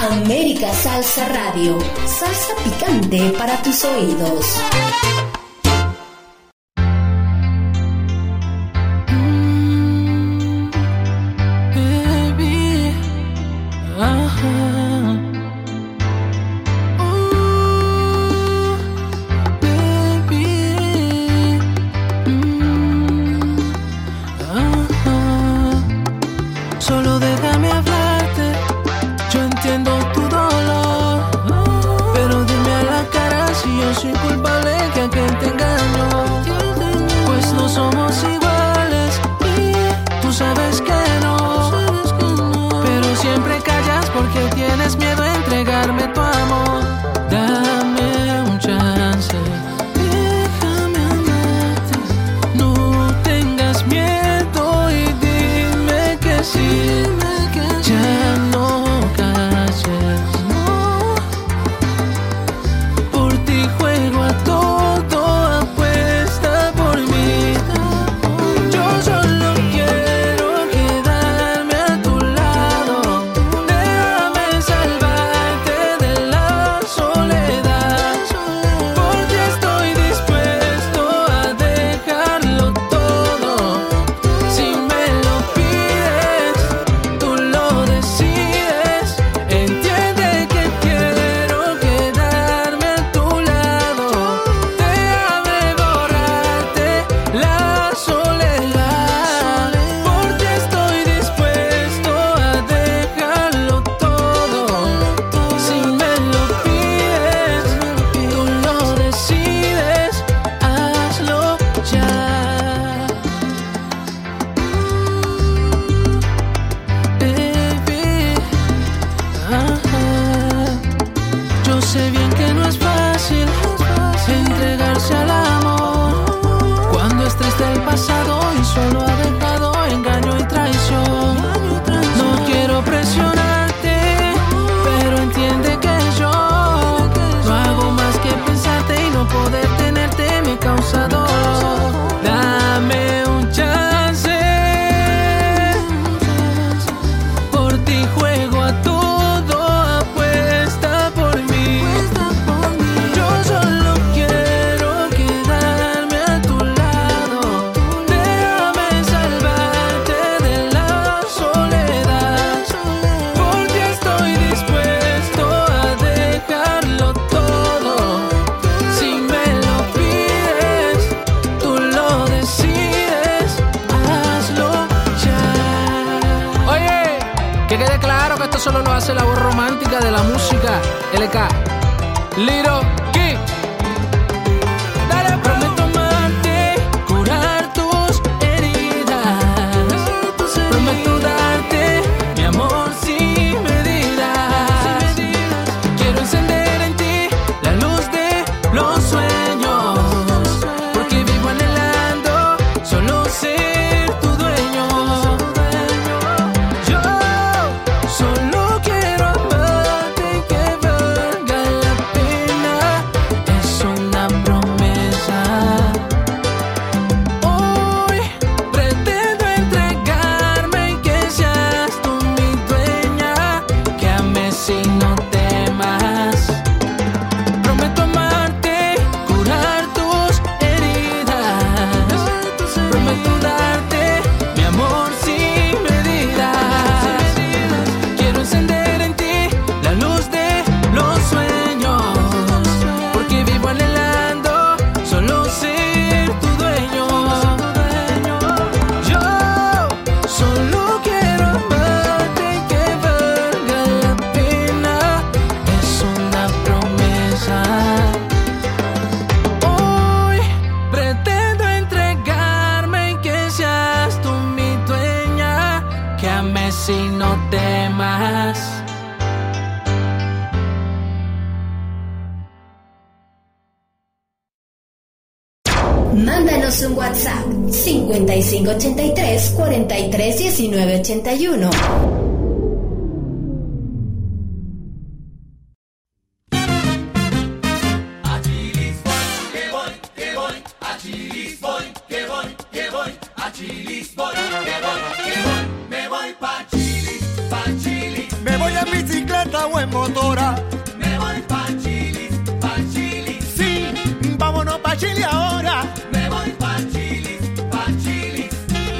[0.00, 1.78] América Salsa Radio.
[2.06, 4.46] Salsa picante para tus oídos.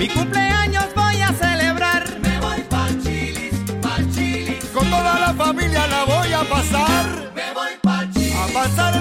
[0.01, 2.03] Mi cumpleaños voy a celebrar.
[2.23, 4.65] Me voy pa' Chilis, pa' Chilis.
[4.73, 7.05] Con toda la familia la voy a pasar.
[7.35, 8.35] Me voy pa' Chilis.
[8.35, 9.00] A pasarla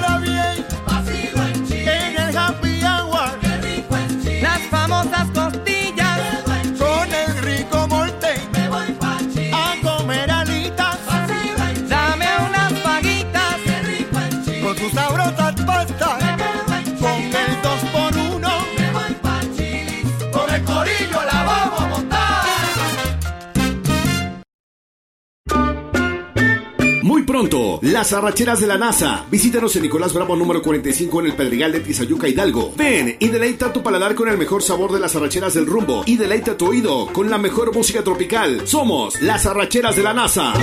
[27.99, 29.25] las arracheras de la NASA.
[29.29, 32.71] Visítanos en Nicolás Bravo número 45 en el Pedregal de Tizayuca Hidalgo.
[32.77, 36.15] Ven y deleita tu paladar con el mejor sabor de las arracheras del rumbo y
[36.15, 38.65] deleita tu oído con la mejor música tropical.
[38.65, 40.53] Somos las arracheras de la NASA.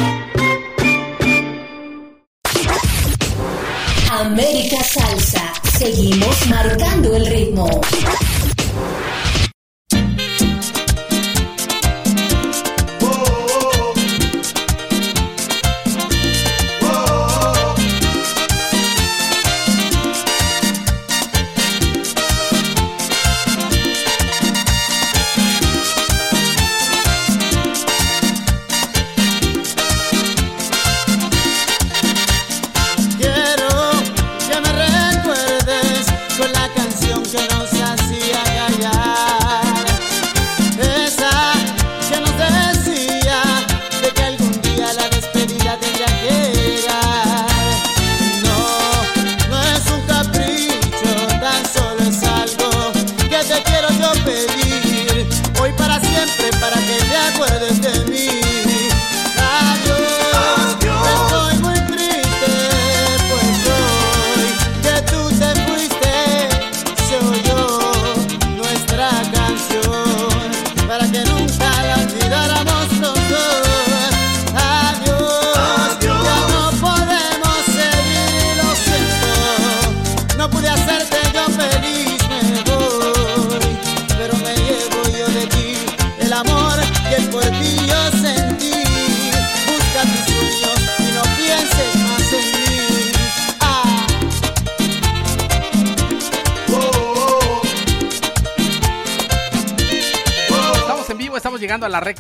[4.13, 5.53] América Salsa.
[5.79, 7.69] Seguimos marcando el ritmo.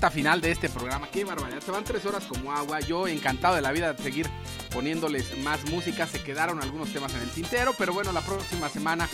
[0.07, 1.09] Recta final de este programa.
[1.10, 2.81] Qué barbaridad, se van tres horas como agua.
[2.81, 4.28] Yo encantado de la vida de seguir
[4.73, 6.07] poniéndoles más música.
[6.07, 9.09] Se quedaron algunos temas en el tintero, pero bueno, la próxima semana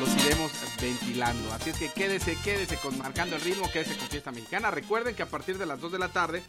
[0.00, 1.52] los iremos ventilando.
[1.52, 4.70] Así es que quédese, quédese con Marcando el Ritmo, quédese con Fiesta Mexicana.
[4.70, 6.42] Recuerden que a partir de las 2 de la tarde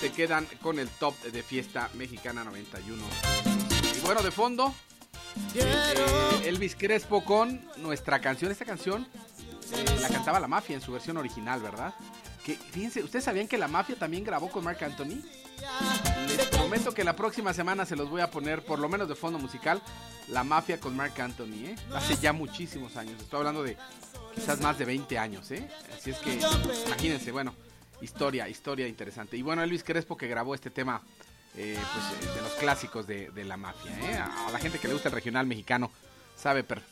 [0.00, 3.02] se quedan con el top de fiesta mexicana 91.
[3.96, 4.74] Y bueno, de fondo,
[5.54, 8.50] eh, Elvis Crespo con nuestra canción.
[8.50, 9.06] Esta canción
[9.72, 11.94] eh, la cantaba la mafia en su versión original, ¿verdad?
[12.46, 15.20] Que fíjense, ¿ustedes sabían que la mafia también grabó con Marc Anthony?
[16.28, 19.16] Les prometo que la próxima semana se los voy a poner, por lo menos de
[19.16, 19.82] fondo musical,
[20.28, 21.76] La Mafia con Marc Anthony, ¿eh?
[21.92, 23.20] Hace ya muchísimos años.
[23.20, 23.76] Estoy hablando de
[24.34, 25.68] quizás más de 20 años, ¿eh?
[25.96, 26.38] Así es que,
[26.86, 27.52] imagínense, bueno,
[28.00, 29.36] historia, historia interesante.
[29.36, 31.00] Y bueno, Elvis Crespo que grabó este tema,
[31.56, 34.18] eh, pues, eh, de los clásicos de, de la mafia, ¿eh?
[34.18, 35.90] A la gente que le gusta el regional mexicano,
[36.36, 36.82] sabe, per-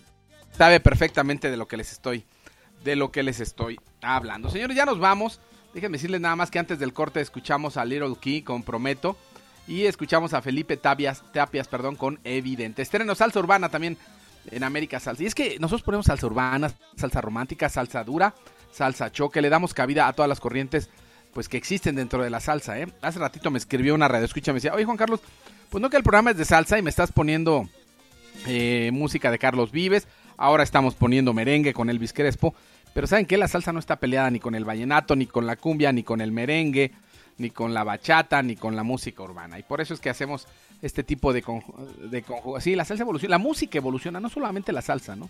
[0.56, 2.24] sabe perfectamente de lo que les estoy,
[2.84, 4.50] de lo que les estoy hablando.
[4.50, 5.40] Señores, ya nos vamos.
[5.72, 9.16] Déjenme decirles nada más que antes del corte escuchamos a Little Key con Prometo
[9.66, 12.82] y escuchamos a Felipe Tapias, Tapias perdón, con Evidente.
[12.82, 13.96] Estreno salsa urbana también
[14.50, 15.22] en América Salsa.
[15.22, 18.34] Y es que nosotros ponemos salsa urbana, salsa romántica, salsa dura,
[18.72, 20.90] salsa choque, le damos cabida a todas las corrientes
[21.32, 22.86] pues que existen dentro de la salsa, ¿eh?
[23.02, 25.20] Hace ratito me escribió una radio escucha, me decía, oye Juan Carlos,
[25.68, 27.68] pues no que el programa es de salsa y me estás poniendo
[28.46, 30.06] eh, música de Carlos Vives,
[30.36, 32.54] ahora estamos poniendo merengue con Elvis Crespo,
[32.94, 33.36] pero ¿saben qué?
[33.36, 36.20] La salsa no está peleada ni con el vallenato, ni con la cumbia, ni con
[36.22, 36.92] el merengue,
[37.36, 39.58] ni con la bachata, ni con la música urbana.
[39.58, 40.46] Y por eso es que hacemos
[40.80, 41.42] este tipo de,
[42.10, 42.24] de
[42.60, 45.28] Sí, la salsa evoluciona, la música evoluciona, no solamente la salsa, ¿no?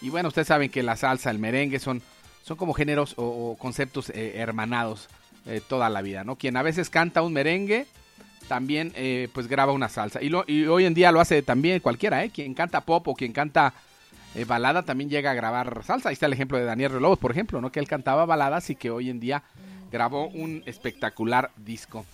[0.00, 2.00] Y bueno, ustedes saben que la salsa, el merengue son,
[2.42, 5.08] son como géneros o, o conceptos eh, hermanados
[5.46, 6.36] eh, toda la vida, ¿no?
[6.36, 7.86] Quien a veces canta un merengue,
[8.48, 10.22] también eh, pues graba una salsa.
[10.22, 12.30] Y, lo- y hoy en día lo hace también cualquiera, ¿eh?
[12.30, 13.74] Quien canta pop o quien canta
[14.34, 16.08] eh, balada también llega a grabar salsa.
[16.08, 17.72] Ahí está el ejemplo de Daniel Relobos, por ejemplo, ¿no?
[17.72, 19.42] Que él cantaba baladas y que hoy en día
[19.90, 22.06] grabó un espectacular disco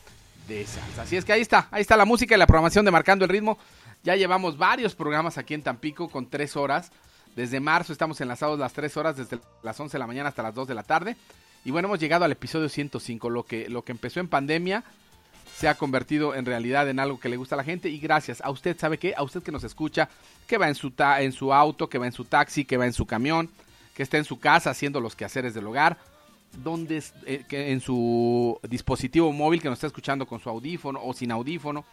[0.49, 1.03] de salsa.
[1.03, 3.31] Así es que ahí está, ahí está la música y la programación de Marcando el
[3.31, 3.59] Ritmo.
[4.03, 6.91] Ya llevamos varios programas aquí en Tampico con tres horas.
[7.35, 10.55] Desde marzo estamos enlazados las tres horas, desde las 11 de la mañana hasta las
[10.55, 11.17] 2 de la tarde.
[11.67, 14.85] Y bueno, hemos llegado al episodio 105, lo que, lo que empezó en pandemia
[15.57, 18.41] se ha convertido en realidad en algo que le gusta a la gente y gracias
[18.43, 19.15] a usted, ¿sabe qué?
[19.17, 20.09] A usted que nos escucha,
[20.47, 22.87] que va en su, ta- en su auto, que va en su taxi, que va
[22.87, 23.51] en su camión,
[23.95, 25.99] que está en su casa haciendo los quehaceres del hogar,
[26.63, 31.13] donde eh, que en su dispositivo móvil que nos está escuchando con su audífono o
[31.13, 31.85] sin audífono.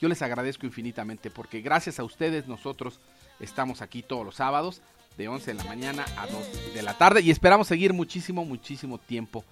[0.00, 2.98] Yo les agradezco infinitamente porque gracias a ustedes nosotros
[3.38, 4.80] estamos aquí todos los sábados
[5.16, 8.96] de 11 de la mañana a 2 de la tarde y esperamos seguir muchísimo, muchísimo
[8.98, 9.44] tiempo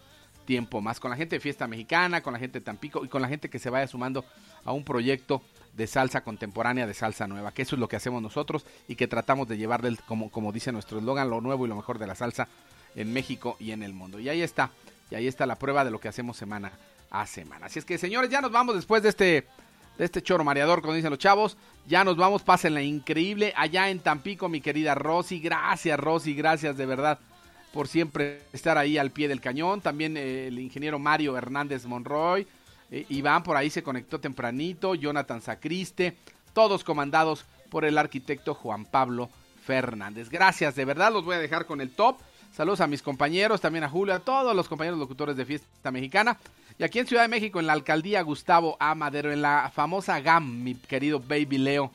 [0.48, 3.20] tiempo más con la gente de Fiesta Mexicana, con la gente de Tampico y con
[3.20, 4.24] la gente que se vaya sumando
[4.64, 5.42] a un proyecto
[5.74, 9.06] de salsa contemporánea, de salsa nueva, que eso es lo que hacemos nosotros y que
[9.06, 12.06] tratamos de llevar del, como, como dice nuestro eslogan, lo nuevo y lo mejor de
[12.06, 12.48] la salsa
[12.96, 14.20] en México y en el mundo.
[14.20, 14.70] Y ahí está,
[15.10, 16.72] y ahí está la prueba de lo que hacemos semana
[17.10, 17.66] a semana.
[17.66, 19.46] Así es que señores, ya nos vamos después de este
[19.98, 21.58] de este choro mareador, como dicen los chavos.
[21.86, 25.40] Ya nos vamos, pásenla increíble allá en Tampico, mi querida Rosy.
[25.40, 27.18] Gracias, Rosy, gracias de verdad
[27.72, 29.80] por siempre estar ahí al pie del cañón.
[29.80, 32.46] También eh, el ingeniero Mario Hernández Monroy.
[32.90, 34.94] eh, Iván por ahí se conectó tempranito.
[34.94, 36.16] Jonathan Sacriste.
[36.52, 39.28] Todos comandados por el arquitecto Juan Pablo
[39.64, 40.30] Fernández.
[40.30, 42.16] Gracias, de verdad los voy a dejar con el top.
[42.52, 46.38] Saludos a mis compañeros, también a Julio, a todos los compañeros locutores de Fiesta Mexicana.
[46.78, 48.94] Y aquí en Ciudad de México, en la alcaldía Gustavo A.
[48.94, 51.92] Madero, en la famosa GAM, mi querido Baby Leo,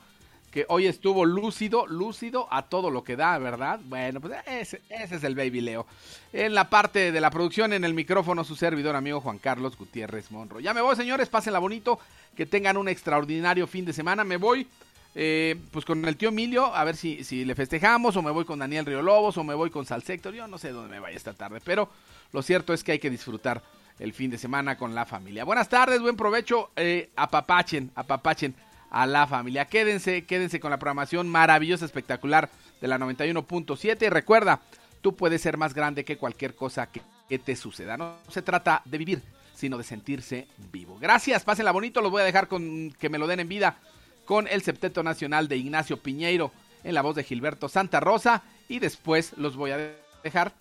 [0.54, 3.80] que hoy estuvo lúcido, lúcido a todo lo que da, ¿verdad?
[3.86, 5.88] Bueno, pues ese, es el Baby Leo.
[6.32, 10.30] En la parte de la producción, en el micrófono, su servidor amigo Juan Carlos Gutiérrez
[10.30, 10.60] Monro.
[10.60, 12.00] Ya me voy, señores, pásenla bonito,
[12.38, 14.24] que tengan un extraordinario fin de semana.
[14.24, 14.68] Me voy
[15.16, 18.46] eh, pues con el tío Emilio, a ver si, si le festejamos, o me voy
[18.46, 21.18] con Daniel Río Lobos, o me voy con Salsector, yo no sé dónde me vaya
[21.18, 21.90] esta tarde, pero
[22.32, 23.64] lo cierto es que hay que disfrutar
[24.00, 25.46] el fin de semana con la familia.
[25.46, 28.56] Buenas tardes, buen provecho, eh, apapachen, apapachen
[28.94, 29.66] a la familia.
[29.66, 32.50] Quédense, quédense con la programación maravillosa, espectacular
[32.80, 34.62] de la 91.7 y recuerda,
[35.02, 37.98] tú puedes ser más grande que cualquier cosa que, que te suceda.
[37.98, 39.22] No se trata de vivir,
[39.56, 40.98] sino de sentirse vivo.
[41.02, 43.78] Gracias, pásenla bonito, los voy a dejar con que me lo den en vida
[44.26, 46.52] con el septeto nacional de Ignacio Piñeiro
[46.84, 49.92] en la voz de Gilberto Santa Rosa y después los voy a
[50.24, 50.54] dejar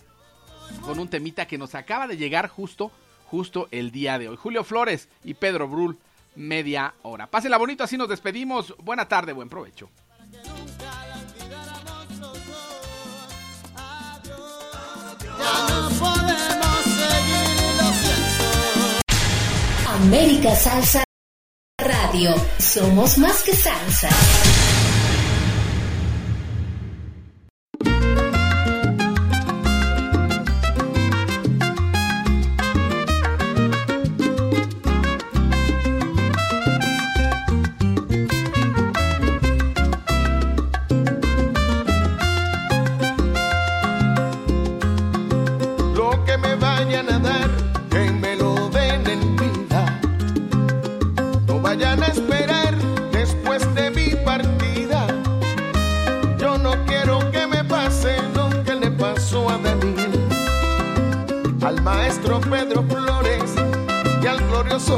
[0.80, 2.90] con un temita que nos acaba de llegar justo
[3.26, 4.36] justo el día de hoy.
[4.36, 5.98] Julio Flores y Pedro Brul,
[6.34, 7.26] media hora.
[7.26, 8.74] Pásenla bonito, así nos despedimos.
[8.78, 9.90] Buena tarde, buen provecho.
[19.86, 21.04] América Salsa
[21.78, 22.34] Radio.
[22.58, 24.08] Somos más que salsa.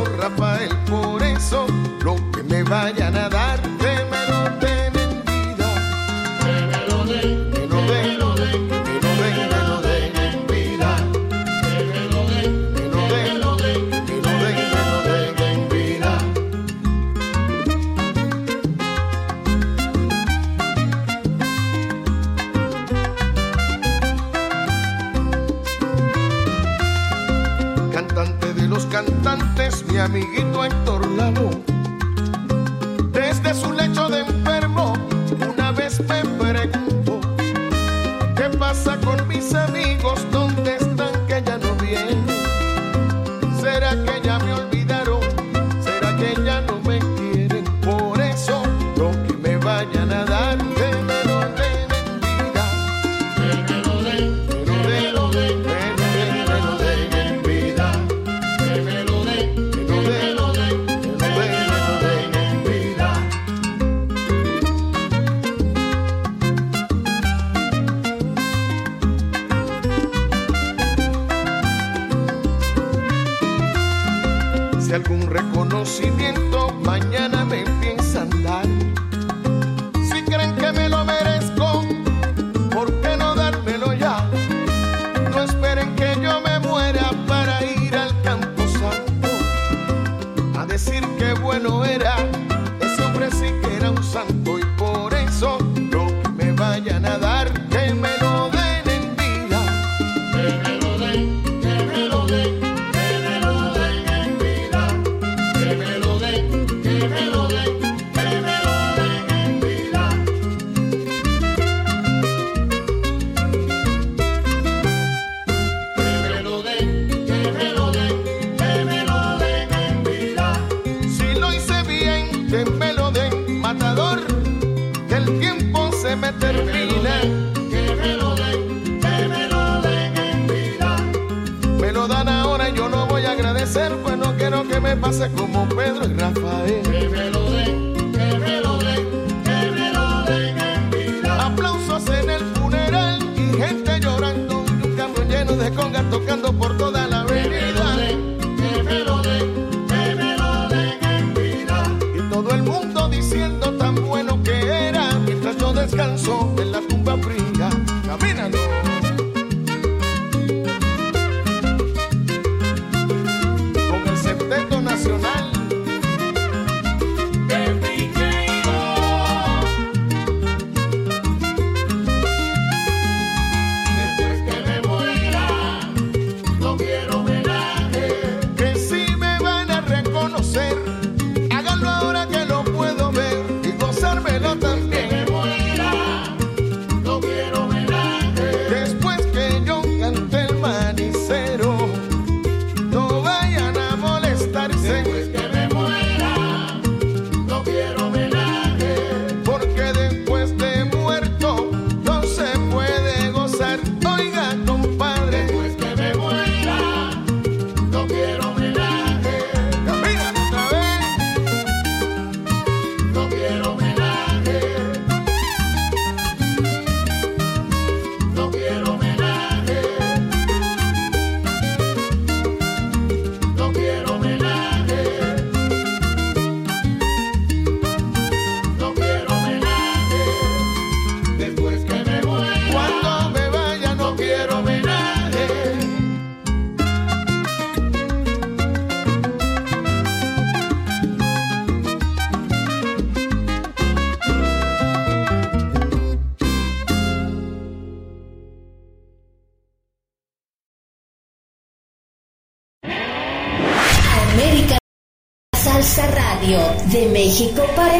[0.03, 1.67] Rafael, por eso
[2.03, 3.29] lo que me vayan a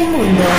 [0.03, 0.54] 温暖。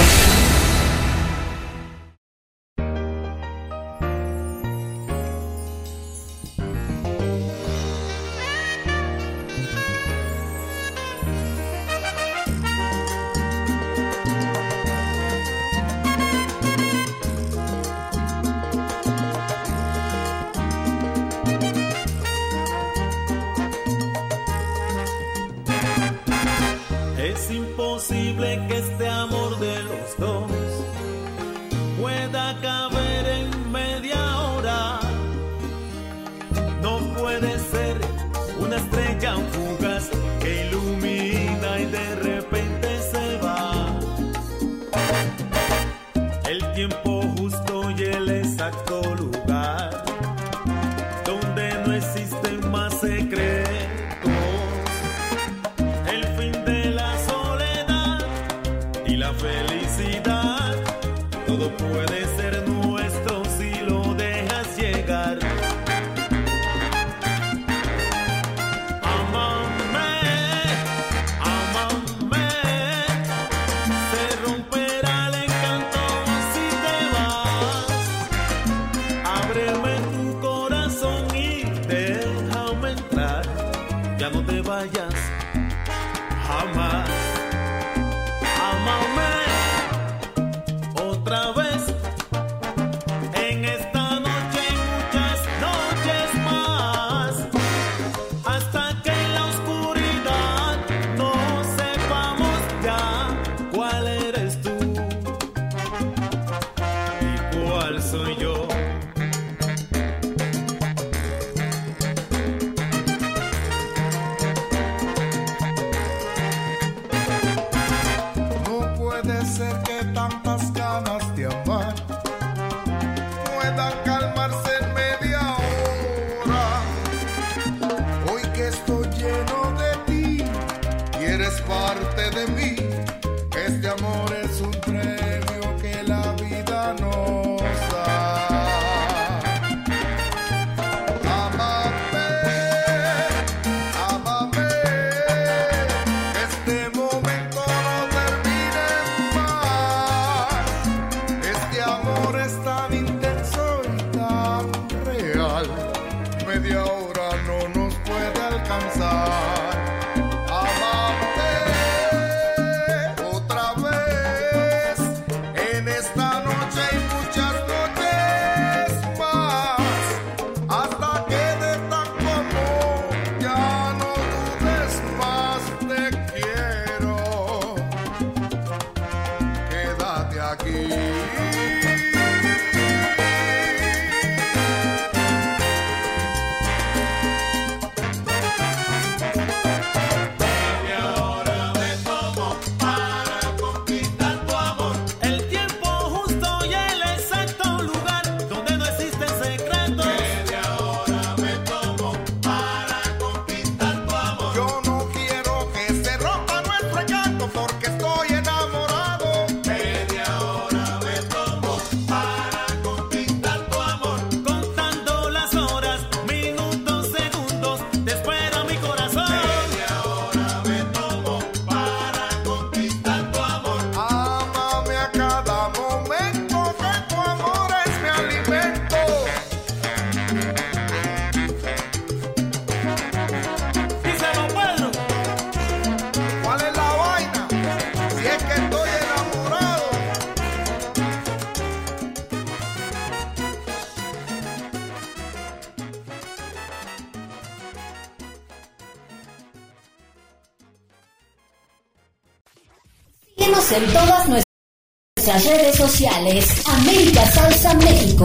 [253.68, 256.62] En todas nuestras redes sociales.
[256.68, 258.24] América Salsa México.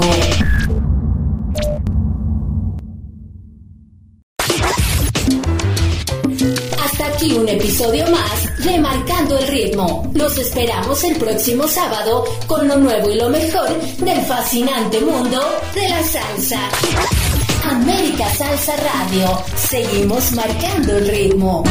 [6.83, 10.11] Hasta aquí un episodio más, remarcando el ritmo.
[10.13, 15.41] Los esperamos el próximo sábado con lo nuevo y lo mejor del fascinante mundo
[15.73, 16.69] de la salsa.
[17.67, 19.43] América Salsa Radio.
[19.55, 21.63] Seguimos marcando el ritmo.